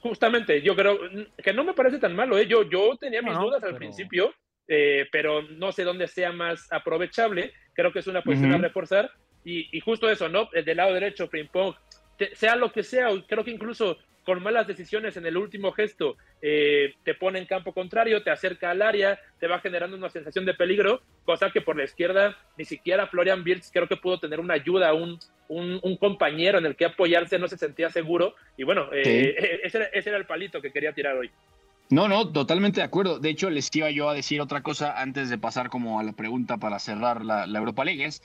Justamente, 0.01 0.61
yo 0.61 0.75
creo 0.75 0.99
que 1.37 1.53
no 1.53 1.63
me 1.63 1.73
parece 1.73 1.99
tan 1.99 2.15
malo. 2.15 2.37
¿eh? 2.37 2.47
Yo, 2.47 2.63
yo 2.69 2.95
tenía 2.97 3.21
mis 3.21 3.37
dudas 3.37 3.63
al 3.63 3.75
principio, 3.75 4.33
eh, 4.67 5.07
pero 5.11 5.41
no 5.41 5.71
sé 5.71 5.83
dónde 5.83 6.07
sea 6.07 6.31
más 6.31 6.71
aprovechable. 6.71 7.53
Creo 7.73 7.91
que 7.91 7.99
es 7.99 8.07
una 8.07 8.21
posición 8.21 8.53
a 8.53 8.57
reforzar. 8.57 9.11
Y, 9.45 9.75
y, 9.75 9.79
justo 9.79 10.09
eso, 10.09 10.27
¿no? 10.27 10.49
Del 10.51 10.77
lado 10.77 10.93
derecho, 10.93 11.29
ping 11.29 11.47
pong, 11.47 11.73
sea 12.33 12.55
lo 12.57 12.71
que 12.71 12.83
sea, 12.83 13.07
creo 13.27 13.43
que 13.45 13.51
incluso 13.51 13.97
con 14.25 14.43
malas 14.43 14.67
decisiones 14.67 15.17
en 15.17 15.25
el 15.25 15.37
último 15.37 15.71
gesto 15.71 16.17
eh, 16.41 16.93
te 17.03 17.15
pone 17.15 17.39
en 17.39 17.45
campo 17.45 17.73
contrario, 17.73 18.23
te 18.23 18.31
acerca 18.31 18.71
al 18.71 18.81
área, 18.81 19.19
te 19.39 19.47
va 19.47 19.59
generando 19.59 19.97
una 19.97 20.09
sensación 20.09 20.45
de 20.45 20.53
peligro, 20.53 21.01
cosa 21.25 21.51
que 21.51 21.61
por 21.61 21.77
la 21.77 21.83
izquierda 21.83 22.37
ni 22.57 22.65
siquiera 22.65 23.07
Florian 23.07 23.43
Wirtz 23.45 23.71
creo 23.71 23.87
que 23.87 23.97
pudo 23.97 24.19
tener 24.19 24.39
una 24.39 24.53
ayuda, 24.53 24.93
un, 24.93 25.19
un, 25.49 25.97
compañero 25.97 26.57
en 26.59 26.65
el 26.65 26.75
que 26.75 26.85
apoyarse, 26.85 27.39
no 27.39 27.47
se 27.47 27.57
sentía 27.57 27.89
seguro. 27.89 28.35
Y 28.57 28.63
bueno, 28.63 28.89
eh, 28.93 29.59
ese, 29.63 29.89
era, 29.93 30.17
el 30.17 30.25
palito 30.25 30.61
que 30.61 30.71
quería 30.71 30.93
tirar 30.93 31.17
hoy. 31.17 31.31
No, 31.89 32.07
no, 32.07 32.31
totalmente 32.31 32.81
de 32.81 32.85
acuerdo. 32.85 33.19
De 33.19 33.29
hecho, 33.29 33.49
les 33.49 33.75
iba 33.75 33.89
yo 33.89 34.09
a 34.09 34.13
decir 34.13 34.41
otra 34.41 34.61
cosa 34.61 35.01
antes 35.01 35.29
de 35.31 35.39
pasar 35.39 35.69
como 35.69 35.99
a 35.99 36.03
la 36.03 36.13
pregunta 36.13 36.57
para 36.57 36.77
cerrar 36.77 37.25
la, 37.25 37.47
la 37.47 37.59
Europa 37.59 37.83
League. 37.83 38.05
Es 38.05 38.21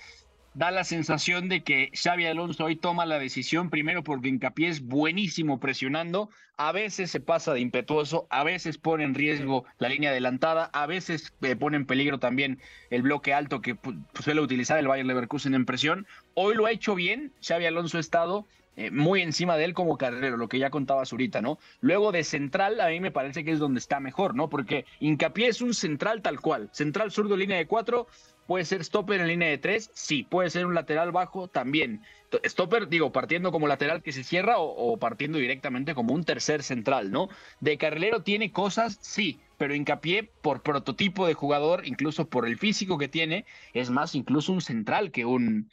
da 0.54 0.70
la 0.70 0.84
sensación 0.84 1.48
de 1.48 1.62
que 1.62 1.90
Xavi 1.92 2.26
Alonso 2.26 2.64
hoy 2.64 2.76
toma 2.76 3.06
la 3.06 3.18
decisión, 3.18 3.70
primero 3.70 4.04
porque 4.04 4.28
Hincapié 4.28 4.68
es 4.68 4.82
buenísimo 4.82 5.58
presionando, 5.58 6.30
a 6.56 6.70
veces 6.70 7.10
se 7.10 7.20
pasa 7.20 7.52
de 7.52 7.60
impetuoso, 7.60 8.26
a 8.30 8.44
veces 8.44 8.78
pone 8.78 9.04
en 9.04 9.14
riesgo 9.14 9.64
la 9.78 9.88
línea 9.88 10.10
adelantada, 10.10 10.70
a 10.72 10.86
veces 10.86 11.32
eh, 11.42 11.56
pone 11.56 11.76
en 11.76 11.86
peligro 11.86 12.18
también 12.18 12.60
el 12.90 13.02
bloque 13.02 13.34
alto 13.34 13.60
que 13.60 13.76
suele 14.22 14.40
utilizar 14.40 14.78
el 14.78 14.86
Bayern 14.86 15.08
Leverkusen 15.08 15.54
en 15.54 15.66
presión. 15.66 16.06
Hoy 16.34 16.54
lo 16.54 16.66
ha 16.66 16.70
hecho 16.70 16.94
bien, 16.94 17.32
Xavi 17.42 17.66
Alonso 17.66 17.96
ha 17.96 18.00
estado 18.00 18.46
eh, 18.76 18.90
muy 18.90 19.22
encima 19.22 19.56
de 19.56 19.64
él 19.64 19.74
como 19.74 19.98
carrero, 19.98 20.36
lo 20.36 20.48
que 20.48 20.58
ya 20.58 20.70
contaba 20.70 21.02
ahorita, 21.08 21.40
¿no? 21.40 21.58
Luego 21.80 22.10
de 22.10 22.24
central, 22.24 22.80
a 22.80 22.88
mí 22.88 22.98
me 22.98 23.12
parece 23.12 23.44
que 23.44 23.52
es 23.52 23.60
donde 23.60 23.78
está 23.78 24.00
mejor, 24.00 24.34
¿no? 24.34 24.48
Porque 24.48 24.84
Hincapié 24.98 25.48
es 25.48 25.62
un 25.62 25.74
central 25.74 26.22
tal 26.22 26.40
cual, 26.40 26.70
central 26.72 27.12
zurdo, 27.12 27.36
línea 27.36 27.56
de 27.56 27.66
cuatro, 27.66 28.08
puede 28.46 28.64
ser 28.64 28.84
stopper 28.84 29.20
en 29.20 29.28
línea 29.28 29.48
de 29.48 29.58
tres, 29.58 29.90
sí, 29.94 30.22
puede 30.22 30.50
ser 30.50 30.66
un 30.66 30.74
lateral 30.74 31.12
bajo 31.12 31.48
también. 31.48 32.02
Stopper, 32.44 32.88
digo, 32.88 33.12
partiendo 33.12 33.52
como 33.52 33.68
lateral 33.68 34.02
que 34.02 34.12
se 34.12 34.24
cierra 34.24 34.58
o, 34.58 34.96
partiendo 34.98 35.38
directamente 35.38 35.94
como 35.94 36.14
un 36.14 36.24
tercer 36.24 36.62
central, 36.62 37.10
¿no? 37.10 37.28
De 37.60 37.78
carrilero 37.78 38.22
tiene 38.22 38.50
cosas, 38.50 38.98
sí, 39.00 39.40
pero 39.56 39.74
hincapié 39.74 40.24
por 40.24 40.62
prototipo 40.62 41.26
de 41.26 41.34
jugador, 41.34 41.86
incluso 41.86 42.28
por 42.28 42.46
el 42.46 42.58
físico 42.58 42.98
que 42.98 43.08
tiene, 43.08 43.44
es 43.72 43.90
más, 43.90 44.14
incluso 44.14 44.52
un 44.52 44.60
central 44.60 45.12
que 45.12 45.24
un, 45.24 45.70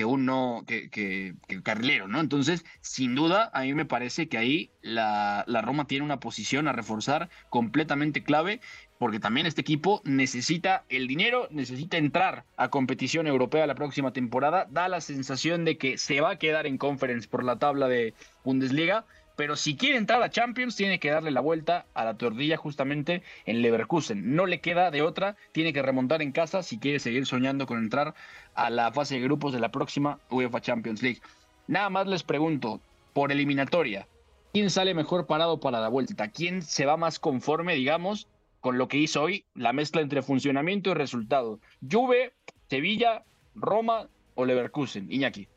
que 0.00 0.06
uno, 0.06 0.64
que, 0.66 0.88
que, 0.88 1.34
que, 1.46 1.62
carrilero, 1.62 2.08
¿no? 2.08 2.20
Entonces, 2.20 2.64
sin 2.80 3.14
duda, 3.14 3.50
a 3.52 3.64
mí 3.64 3.74
me 3.74 3.84
parece 3.84 4.30
que 4.30 4.38
ahí 4.38 4.70
la, 4.80 5.44
la, 5.46 5.60
Roma 5.60 5.86
tiene 5.86 6.06
una 6.06 6.20
posición 6.20 6.68
a 6.68 6.72
reforzar 6.72 7.28
completamente 7.50 8.22
clave, 8.22 8.62
porque 8.98 9.20
también 9.20 9.46
este 9.46 9.60
equipo 9.60 10.00
necesita 10.04 10.84
el 10.88 11.06
dinero, 11.06 11.48
necesita 11.50 11.98
entrar 11.98 12.46
a 12.56 12.70
competición 12.70 13.26
europea 13.26 13.66
la 13.66 13.74
próxima 13.74 14.14
temporada, 14.14 14.66
da 14.70 14.88
la 14.88 15.02
sensación 15.02 15.66
de 15.66 15.76
que 15.76 15.98
se 15.98 16.22
va 16.22 16.30
a 16.30 16.38
quedar 16.38 16.66
en 16.66 16.78
conference 16.78 17.28
por 17.28 17.44
la 17.44 17.58
tabla 17.58 17.86
de 17.86 18.14
Bundesliga, 18.42 19.04
pero 19.40 19.56
si 19.56 19.74
quiere 19.74 19.96
entrar 19.96 20.22
a 20.22 20.28
Champions 20.28 20.76
tiene 20.76 21.00
que 21.00 21.08
darle 21.08 21.30
la 21.30 21.40
vuelta 21.40 21.86
a 21.94 22.04
la 22.04 22.18
tortilla 22.18 22.58
justamente 22.58 23.22
en 23.46 23.62
Leverkusen. 23.62 24.36
No 24.36 24.44
le 24.44 24.60
queda 24.60 24.90
de 24.90 25.00
otra, 25.00 25.34
tiene 25.52 25.72
que 25.72 25.80
remontar 25.80 26.20
en 26.20 26.30
casa 26.30 26.62
si 26.62 26.78
quiere 26.78 26.98
seguir 26.98 27.24
soñando 27.24 27.66
con 27.66 27.78
entrar 27.78 28.14
a 28.54 28.68
la 28.68 28.92
fase 28.92 29.14
de 29.14 29.22
grupos 29.22 29.54
de 29.54 29.60
la 29.60 29.70
próxima 29.70 30.18
UEFA 30.30 30.60
Champions 30.60 31.00
League. 31.02 31.22
Nada 31.68 31.88
más 31.88 32.06
les 32.06 32.22
pregunto, 32.22 32.82
por 33.14 33.32
eliminatoria, 33.32 34.06
¿quién 34.52 34.68
sale 34.68 34.92
mejor 34.92 35.26
parado 35.26 35.58
para 35.58 35.80
la 35.80 35.88
vuelta? 35.88 36.28
¿Quién 36.28 36.60
se 36.60 36.84
va 36.84 36.98
más 36.98 37.18
conforme, 37.18 37.74
digamos, 37.76 38.28
con 38.60 38.76
lo 38.76 38.88
que 38.88 38.98
hizo 38.98 39.22
hoy, 39.22 39.46
la 39.54 39.72
mezcla 39.72 40.02
entre 40.02 40.20
funcionamiento 40.20 40.90
y 40.90 40.94
resultado? 40.94 41.60
Juve, 41.90 42.34
Sevilla, 42.68 43.24
Roma 43.54 44.06
o 44.34 44.44
Leverkusen, 44.44 45.10
Iñaki. 45.10 45.48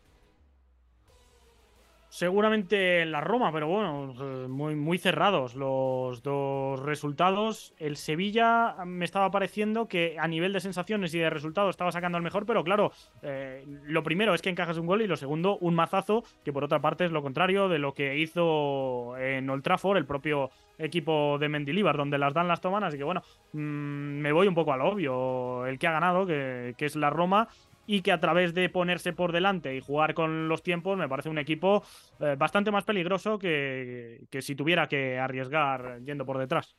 Seguramente 2.14 3.02
en 3.02 3.12
la 3.12 3.22
Roma, 3.22 3.52
pero 3.52 3.68
bueno, 3.68 4.14
eh, 4.22 4.48
muy, 4.48 5.00
cerrados 5.00 5.56
los 5.56 6.22
dos 6.22 6.80
resultados. 6.80 7.74
El 7.80 7.98
Sevilla 7.98 8.76
me 8.86 9.04
estaba 9.04 9.32
pareciendo 9.32 9.88
que 9.88 10.18
a 10.20 10.28
nivel 10.28 10.54
de 10.54 10.60
sensaciones 10.60 11.12
y 11.16 11.18
de 11.18 11.32
resultados 11.32 11.72
estaba 11.72 11.92
sacando 11.92 12.18
al 12.20 12.24
mejor, 12.24 12.46
pero 12.46 12.64
claro, 12.64 12.92
eh, 13.24 13.66
lo 13.66 14.04
primero 14.04 14.36
es 14.36 14.44
que 14.44 14.52
encajas 14.52 14.78
un 14.78 14.86
gol 14.86 15.02
y 15.02 15.08
lo 15.08 15.18
segundo, 15.18 15.58
un 15.58 15.74
mazazo, 15.74 16.24
que 16.46 16.54
por 16.54 16.64
otra 16.64 16.82
parte 16.82 17.04
es 17.04 17.12
lo 17.12 17.24
contrario 17.24 17.68
de 17.68 17.80
lo 17.80 17.96
que 17.96 18.20
hizo 18.20 19.18
en 19.18 19.50
Old 19.50 19.64
Trafford 19.64 19.98
el 19.98 20.06
propio 20.06 20.52
equipo 20.78 21.40
de 21.40 21.50
Mendilibar, 21.50 21.98
donde 21.98 22.20
las 22.20 22.36
dan 22.36 22.48
las 22.48 22.62
toman. 22.62 22.84
Así 22.84 22.96
que 22.96 23.06
bueno, 23.06 23.24
mm, 23.54 23.58
me 23.58 24.32
voy 24.32 24.48
un 24.48 24.54
poco 24.54 24.72
al 24.72 24.82
obvio. 24.82 25.66
El 25.66 25.80
que 25.80 25.88
ha 25.88 25.94
ganado, 25.94 26.28
que 26.28 26.76
es 26.78 26.96
la 26.96 27.10
Roma, 27.10 27.48
y 27.86 28.02
que 28.02 28.12
a 28.12 28.20
través 28.20 28.54
de 28.54 28.70
ponerse 28.70 29.14
por 29.14 29.32
delante 29.32 29.76
y 29.76 29.82
jugar 29.82 30.14
con 30.14 30.48
los 30.48 30.64
tiempos 30.64 30.98
me 30.98 31.10
parece 31.10 31.30
un 31.30 31.38
equipo 31.38 31.84
eh, 32.20 32.36
bastante 32.38 32.72
más 32.72 32.86
peligroso 32.86 33.38
que, 33.38 34.26
que, 34.30 34.42
si 34.42 34.56
tuviera 34.56 34.88
que 34.88 35.18
arriesgar 35.20 36.00
yendo 36.06 36.26
por 36.26 36.38
detrás. 36.38 36.76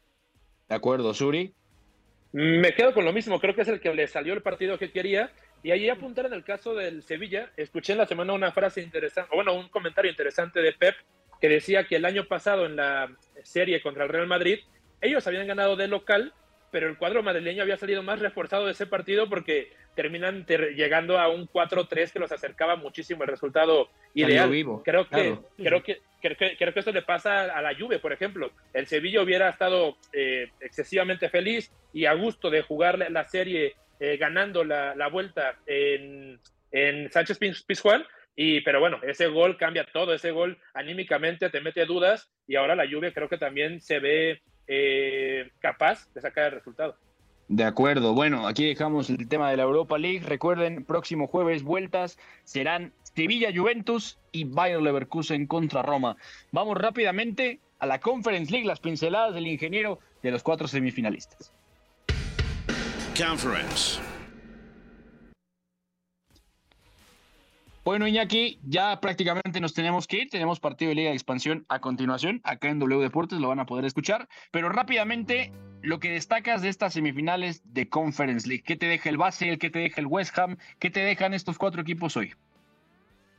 De 0.69 0.75
acuerdo, 0.75 1.13
Suri. 1.13 1.55
Me 2.33 2.75
quedo 2.75 2.93
con 2.93 3.05
lo 3.05 3.13
mismo, 3.13 3.39
creo 3.39 3.55
que 3.55 3.63
es 3.63 3.69
el 3.69 3.81
que 3.81 3.95
le 3.95 4.09
salió 4.09 4.35
el 4.35 4.43
partido 4.43 4.79
que 4.79 4.91
quería. 4.91 5.31
Y 5.63 5.71
ahí 5.71 5.89
apuntar 5.89 6.27
en 6.27 6.35
el 6.35 6.45
caso 6.45 6.75
del 6.75 7.03
Sevilla, 7.03 7.51
escuché 7.57 7.93
en 7.93 7.99
la 7.99 8.07
semana 8.07 8.35
una 8.35 8.53
frase 8.53 8.83
interesante, 8.83 9.31
o 9.33 9.37
bueno, 9.37 9.55
un 9.55 9.69
comentario 9.69 10.11
interesante 10.11 10.61
de 10.61 10.73
Pep 10.73 10.95
que 11.41 11.49
decía 11.49 11.87
que 11.87 11.97
el 11.97 12.05
año 12.05 12.25
pasado 12.25 12.67
en 12.67 12.77
la 12.77 13.11
serie 13.43 13.81
contra 13.81 14.05
el 14.05 14.11
Real 14.11 14.27
Madrid, 14.27 14.59
ellos 15.01 15.27
habían 15.27 15.47
ganado 15.47 15.77
de 15.77 15.89
local, 15.89 16.35
pero 16.75 16.89
el 16.89 16.99
cuadro 16.99 17.23
madrileño 17.23 17.63
había 17.63 17.77
salido 17.77 18.03
más 18.03 18.19
reforzado 18.19 18.67
de 18.67 18.73
ese 18.73 18.85
partido 18.85 19.29
porque 19.29 19.71
terminan 19.95 20.45
llegando 20.45 21.21
a 21.21 21.29
un 21.29 21.47
4-3 21.47 22.11
que 22.11 22.19
los 22.19 22.33
acercaba 22.33 22.75
muchísimo 22.75 23.23
el 23.23 23.29
resultado 23.29 23.91
ideal. 24.13 24.51
Creo 24.85 25.09
que, 25.09 25.39
creo 25.57 25.85
que 25.85 26.01
creo 26.21 26.37
que, 26.37 26.57
creo 26.57 26.75
que 26.75 26.81
esto 26.81 26.91
le 26.91 27.03
pasa 27.03 27.45
a 27.45 27.63
la 27.63 27.77
Juve, 27.79 28.01
por 28.01 28.13
ejemplo. 28.13 28.51
El 28.73 28.89
Sevilla 28.89 29.23
hubiera 29.23 29.51
estado 29.51 29.97
eh, 30.13 30.51
excesivamente 30.59 31.29
feliz 31.29 31.71
y 31.93 32.07
a 32.07 32.15
gusto 32.15 32.51
de 32.51 32.63
jugar 32.63 32.99
la 33.09 33.23
serie 33.23 33.77
eh, 34.01 34.17
ganando 34.17 34.65
la, 34.65 34.97
la, 34.97 35.07
vuelta 35.07 35.55
en, 35.67 36.41
en 36.73 37.09
Sánchez 37.13 37.39
Pizjuán. 37.69 38.05
Y, 38.35 38.63
pero 38.63 38.81
bueno, 38.81 38.99
ese 39.05 39.29
gol 39.29 39.57
cambia 39.57 39.87
todo, 39.93 40.13
ese 40.13 40.33
gol 40.33 40.59
anímicamente 40.73 41.51
te 41.51 41.61
mete 41.61 41.85
dudas 41.85 42.33
y 42.49 42.57
ahora 42.57 42.75
la 42.75 42.89
Juve 42.91 43.13
creo 43.13 43.29
que 43.29 43.39
también 43.39 43.81
se 43.81 44.01
ve 44.01 44.43
eh, 44.67 45.51
capaz 45.61 46.09
de 46.15 46.21
sacar 46.21 46.47
el 46.47 46.53
resultado. 46.53 46.97
De 47.49 47.65
acuerdo, 47.65 48.15
bueno, 48.15 48.47
aquí 48.47 48.67
dejamos 48.67 49.11
el 49.11 49.29
tema 49.29 49.51
de 49.51 49.59
la 49.59 49.65
Europa 49.65 49.99
League. 49.99 50.21
Recuerden, 50.21 50.85
próximo 50.85 51.27
jueves 51.27 51.63
vueltas 51.63 52.19
serán 52.45 52.93
Sevilla 53.03 53.51
Juventus 53.55 54.19
y 54.33 54.45
Bayer 54.45 54.81
Leverkusen 54.81 55.47
contra 55.47 55.83
Roma. 55.83 56.17
Vamos 56.53 56.79
rápidamente 56.79 57.61
a 57.79 57.87
la 57.87 58.01
Conference 58.01 58.51
League, 58.51 58.67
las 58.67 58.81
pinceladas 58.81 59.35
del 59.35 59.47
ingeniero 59.47 59.99
de 60.23 60.31
los 60.31 60.43
cuatro 60.43 60.67
semifinalistas. 60.67 61.53
Conference. 63.17 64.14
Bueno, 67.85 68.09
Iñaki, 68.09 68.61
ya 68.63 68.99
prácticamente 68.99 69.61
nos 69.61 69.75
tenemos 69.75 70.07
que 70.07 70.23
ir. 70.23 70.31
Tenemos 70.31 70.59
partido 70.59 70.89
de 70.89 70.95
Liga 70.95 71.11
de 71.11 71.17
Expansión 71.17 71.67
a 71.69 71.81
continuación. 71.81 72.41
Acá 72.43 72.71
en 72.71 72.79
W 72.79 73.03
Deportes 73.03 73.39
lo 73.39 73.49
van 73.49 73.61
a 73.61 73.67
poder 73.67 73.85
escuchar. 73.85 74.27
Pero 74.51 74.71
rápidamente, 74.71 75.53
lo 75.83 76.01
que 76.01 76.11
destacas 76.11 76.63
de 76.63 76.71
estas 76.71 76.95
semifinales 76.95 77.63
de 77.75 77.91
Conference 77.91 78.49
League. 78.49 78.65
¿Qué 78.67 78.77
te 78.77 78.87
deja 78.87 79.11
el 79.11 79.19
Basel? 79.19 79.59
¿Qué 79.59 79.69
te 79.69 79.81
deja 79.81 80.01
el 80.01 80.07
West 80.07 80.39
Ham? 80.39 80.57
¿Qué 80.79 80.89
te 80.89 81.01
dejan 81.01 81.35
estos 81.35 81.59
cuatro 81.59 81.83
equipos 81.83 82.17
hoy? 82.17 82.33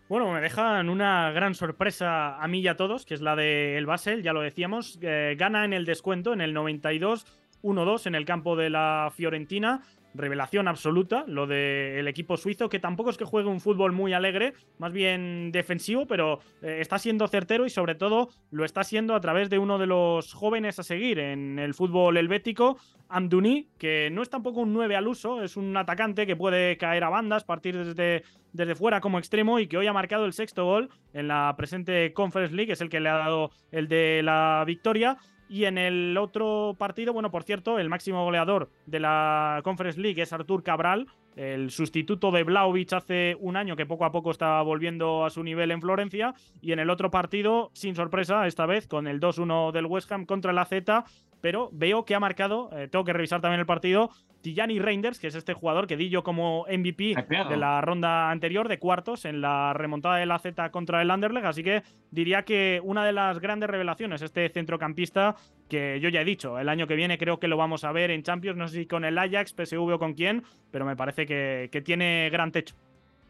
Bueno, 0.09 0.31
me 0.31 0.41
dejan 0.41 0.89
una 0.89 1.31
gran 1.31 1.55
sorpresa 1.55 2.37
a 2.37 2.47
mí 2.47 2.59
y 2.59 2.67
a 2.67 2.77
todos, 2.77 3.07
que 3.07 3.15
es 3.15 3.21
la 3.21 3.35
del 3.35 3.87
Basel, 3.87 4.21
ya 4.21 4.31
lo 4.31 4.41
decíamos. 4.41 4.99
Eh, 5.01 5.35
gana 5.39 5.65
en 5.65 5.73
el 5.73 5.85
descuento, 5.85 6.33
en 6.33 6.41
el 6.41 6.53
92, 6.53 7.25
1-2 7.63 8.05
en 8.05 8.13
el 8.13 8.25
campo 8.25 8.55
de 8.55 8.69
la 8.69 9.11
Fiorentina 9.15 9.81
revelación 10.15 10.67
absoluta, 10.67 11.25
lo 11.27 11.47
del 11.47 12.07
equipo 12.07 12.37
suizo, 12.37 12.69
que 12.69 12.79
tampoco 12.79 13.09
es 13.09 13.17
que 13.17 13.25
juegue 13.25 13.49
un 13.49 13.61
fútbol 13.61 13.91
muy 13.91 14.13
alegre, 14.13 14.53
más 14.77 14.91
bien 14.91 15.51
defensivo, 15.51 16.05
pero 16.07 16.39
eh, 16.61 16.77
está 16.79 16.99
siendo 16.99 17.27
certero 17.27 17.65
y 17.65 17.69
sobre 17.69 17.95
todo 17.95 18.29
lo 18.51 18.65
está 18.65 18.83
siendo 18.83 19.15
a 19.15 19.21
través 19.21 19.49
de 19.49 19.59
uno 19.59 19.77
de 19.77 19.87
los 19.87 20.33
jóvenes 20.33 20.79
a 20.79 20.83
seguir 20.83 21.19
en 21.19 21.59
el 21.59 21.73
fútbol 21.73 22.17
helvético, 22.17 22.77
Amduni, 23.09 23.69
que 23.77 24.09
no 24.11 24.21
es 24.21 24.29
tampoco 24.29 24.61
un 24.61 24.73
9 24.73 24.95
al 24.95 25.07
uso, 25.07 25.43
es 25.43 25.57
un 25.57 25.75
atacante 25.77 26.25
que 26.25 26.35
puede 26.35 26.77
caer 26.77 27.03
a 27.03 27.09
bandas, 27.09 27.43
partir 27.43 27.77
desde, 27.77 28.23
desde 28.51 28.75
fuera 28.75 29.01
como 29.01 29.19
extremo 29.19 29.59
y 29.59 29.67
que 29.67 29.77
hoy 29.77 29.87
ha 29.87 29.93
marcado 29.93 30.25
el 30.25 30.33
sexto 30.33 30.65
gol 30.65 30.89
en 31.13 31.27
la 31.27 31.53
presente 31.57 32.13
Conference 32.13 32.55
League, 32.55 32.73
es 32.73 32.81
el 32.81 32.89
que 32.89 32.99
le 32.99 33.09
ha 33.09 33.17
dado 33.17 33.51
el 33.71 33.87
de 33.87 34.21
la 34.23 34.63
victoria. 34.65 35.17
Y 35.47 35.65
en 35.65 35.77
el 35.77 36.17
otro 36.17 36.75
partido, 36.77 37.13
bueno, 37.13 37.31
por 37.31 37.43
cierto, 37.43 37.77
el 37.79 37.89
máximo 37.89 38.23
goleador 38.23 38.69
de 38.85 38.99
la 38.99 39.61
Conference 39.63 39.99
League 39.99 40.21
es 40.21 40.33
Artur 40.33 40.63
Cabral, 40.63 41.07
el 41.35 41.69
sustituto 41.69 42.31
de 42.31 42.43
Blaovic 42.43 42.93
hace 42.93 43.35
un 43.39 43.57
año 43.57 43.75
que 43.75 43.85
poco 43.85 44.05
a 44.05 44.11
poco 44.11 44.31
está 44.31 44.61
volviendo 44.61 45.25
a 45.25 45.29
su 45.29 45.43
nivel 45.43 45.71
en 45.71 45.81
Florencia. 45.81 46.33
Y 46.61 46.71
en 46.71 46.79
el 46.79 46.89
otro 46.89 47.11
partido, 47.11 47.71
sin 47.73 47.93
sorpresa, 47.93 48.47
esta 48.47 48.65
vez 48.65 48.87
con 48.87 49.05
el 49.07 49.19
2-1 49.19 49.71
del 49.71 49.85
West 49.85 50.11
Ham 50.11 50.25
contra 50.25 50.53
la 50.53 50.65
Z, 50.65 51.03
pero 51.45 51.69
veo 51.71 52.05
que 52.05 52.15
ha 52.15 52.19
marcado, 52.19 52.71
eh, 52.75 52.87
tengo 52.87 53.05
que 53.05 53.13
revisar 53.13 53.39
también 53.39 53.59
el 53.59 53.67
partido, 53.67 54.09
Tijani 54.41 54.79
Reinders, 54.79 55.19
que 55.19 55.27
es 55.27 55.35
este 55.35 55.53
jugador 55.53 55.85
que 55.85 55.95
di 55.95 56.09
yo 56.09 56.23
como 56.23 56.65
MVP 56.67 57.13
de 57.29 57.55
la 57.55 57.81
ronda 57.81 58.31
anterior 58.31 58.67
de 58.67 58.79
cuartos 58.79 59.25
en 59.25 59.41
la 59.41 59.71
remontada 59.73 60.15
de 60.15 60.25
la 60.25 60.39
Z 60.39 60.71
contra 60.71 61.03
el 61.03 61.11
Anderlecht, 61.11 61.45
así 61.45 61.61
que 61.61 61.83
diría 62.09 62.45
que 62.45 62.81
una 62.83 63.05
de 63.05 63.11
las 63.11 63.37
grandes 63.37 63.69
revelaciones, 63.69 64.23
este 64.23 64.49
centrocampista 64.49 65.35
que 65.69 65.99
yo 65.99 66.09
ya 66.09 66.21
he 66.21 66.25
dicho, 66.25 66.57
el 66.57 66.67
año 66.67 66.87
que 66.87 66.95
viene 66.95 67.19
creo 67.19 67.39
que 67.39 67.47
lo 67.47 67.57
vamos 67.57 67.83
a 67.83 67.91
ver 67.91 68.09
en 68.09 68.23
Champions, 68.23 68.57
no 68.57 68.67
sé 68.67 68.79
si 68.79 68.85
con 68.87 69.05
el 69.05 69.15
Ajax, 69.19 69.53
PSV 69.53 69.93
o 69.93 69.99
con 69.99 70.15
quién, 70.15 70.41
pero 70.71 70.83
me 70.83 70.95
parece 70.95 71.27
que, 71.27 71.83
tiene 71.85 72.27
gran 72.31 72.51
techo. 72.51 72.73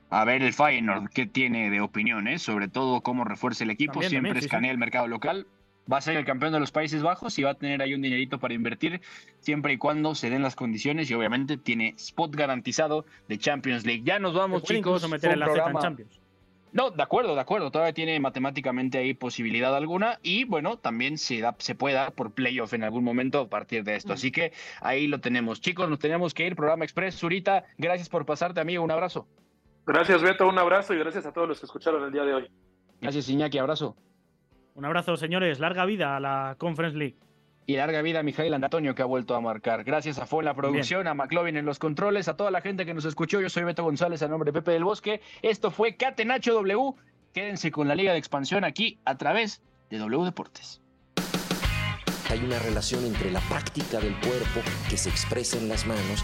A 0.09 0.23
ver 0.23 0.41
el 0.41 0.53
Feyenoord, 0.53 1.09
¿qué 1.09 1.25
tiene 1.25 1.69
de 1.69 1.81
opiniones? 1.81 2.41
Sobre 2.41 2.69
todo 2.69 3.01
cómo 3.01 3.25
refuerza 3.25 3.65
el 3.65 3.71
equipo, 3.71 4.01
siempre 4.03 4.39
escanea 4.39 4.71
el 4.71 4.77
mercado 4.77 5.09
local 5.09 5.47
va 5.91 5.97
a 5.97 6.01
ser 6.01 6.17
el 6.17 6.25
campeón 6.25 6.53
de 6.53 6.59
los 6.59 6.71
Países 6.71 7.01
Bajos 7.01 7.37
y 7.39 7.43
va 7.43 7.51
a 7.51 7.53
tener 7.55 7.81
ahí 7.81 7.93
un 7.93 8.01
dinerito 8.01 8.39
para 8.39 8.53
invertir 8.53 9.01
siempre 9.39 9.73
y 9.73 9.77
cuando 9.77 10.15
se 10.15 10.29
den 10.29 10.41
las 10.41 10.55
condiciones 10.55 11.09
y 11.09 11.13
obviamente 11.13 11.57
tiene 11.57 11.93
spot 11.97 12.35
garantizado 12.35 13.05
de 13.27 13.37
Champions 13.37 13.85
League. 13.85 14.03
Ya 14.03 14.19
nos 14.19 14.33
vamos, 14.33 14.63
chicos. 14.63 15.07
meter 15.09 15.31
en 15.31 15.39
la 15.39 15.47
en 15.47 15.79
Champions. 15.79 16.19
No, 16.75 16.91
de 16.91 17.01
acuerdo, 17.01 17.35
de 17.35 17.41
acuerdo. 17.41 17.71
Todavía 17.71 17.93
tiene 17.93 18.19
matemáticamente 18.19 18.97
ahí 18.97 19.13
posibilidad 19.13 19.73
alguna. 19.73 20.19
Y 20.21 20.43
bueno, 20.43 20.77
también 20.77 21.17
se, 21.17 21.39
da, 21.39 21.55
se 21.57 21.73
puede 21.73 21.95
dar 21.95 22.11
por 22.11 22.33
playoff 22.33 22.73
en 22.73 22.83
algún 22.83 23.05
momento 23.05 23.39
a 23.39 23.49
partir 23.49 23.85
de 23.85 23.95
esto. 23.95 24.11
Así 24.11 24.29
que 24.29 24.51
ahí 24.81 25.07
lo 25.07 25.21
tenemos. 25.21 25.61
Chicos, 25.61 25.89
nos 25.89 25.99
tenemos 25.99 26.33
que 26.33 26.45
ir. 26.45 26.53
Programa 26.57 26.83
Express. 26.83 27.15
Zurita, 27.15 27.63
gracias 27.77 28.09
por 28.09 28.25
pasarte, 28.25 28.59
amigo. 28.59 28.83
Un 28.83 28.91
abrazo. 28.91 29.25
Gracias, 29.85 30.21
Beto. 30.21 30.49
Un 30.49 30.57
abrazo 30.57 30.93
y 30.93 30.97
gracias 30.97 31.25
a 31.25 31.31
todos 31.31 31.47
los 31.47 31.61
que 31.61 31.65
escucharon 31.65 32.03
el 32.03 32.11
día 32.11 32.23
de 32.23 32.33
hoy. 32.33 32.51
Gracias, 32.99 33.29
Iñaki. 33.29 33.57
Abrazo. 33.57 33.95
Un 34.75 34.83
abrazo, 34.83 35.15
señores. 35.15 35.59
Larga 35.59 35.85
vida 35.85 36.17
a 36.17 36.19
la 36.19 36.55
Conference 36.57 36.97
League. 36.97 37.15
Y 37.65 37.77
larga 37.77 38.01
vida 38.01 38.19
a 38.19 38.23
Mijail 38.23 38.53
Antonio 38.53 38.93
que 38.93 39.01
ha 39.01 39.05
vuelto 39.05 39.33
a 39.33 39.41
marcar. 39.41 39.85
Gracias 39.85 40.19
a 40.19 40.25
Fue 40.27 40.41
en 40.41 40.45
la 40.45 40.53
producción, 40.53 41.07
a 41.07 41.13
McLovin 41.13 41.57
en 41.57 41.65
los 41.65 41.79
controles, 41.79 42.27
a 42.27 42.35
toda 42.35 42.51
la 42.51 42.61
gente 42.61 42.85
que 42.85 42.93
nos 42.93 43.05
escuchó. 43.05 43.39
Yo 43.41 43.49
soy 43.49 43.63
Beto 43.63 43.83
González, 43.83 44.21
a 44.21 44.27
nombre 44.27 44.51
de 44.51 44.53
Pepe 44.53 44.71
del 44.71 44.83
Bosque. 44.83 45.21
Esto 45.41 45.71
fue 45.71 45.95
Catenacho 45.95 46.53
W. 46.53 46.93
Quédense 47.33 47.71
con 47.71 47.87
la 47.87 47.95
Liga 47.95 48.11
de 48.11 48.19
Expansión 48.19 48.65
aquí 48.65 48.99
a 49.05 49.15
través 49.17 49.63
de 49.89 49.97
W 49.97 50.25
Deportes. 50.25 50.81
Hay 52.29 52.43
una 52.43 52.59
relación 52.59 53.05
entre 53.05 53.31
la 53.31 53.39
práctica 53.39 53.99
del 53.99 54.13
cuerpo 54.19 54.59
que 54.89 54.97
se 54.97 55.09
expresa 55.09 55.57
en 55.57 55.69
las 55.69 55.87
manos 55.87 56.23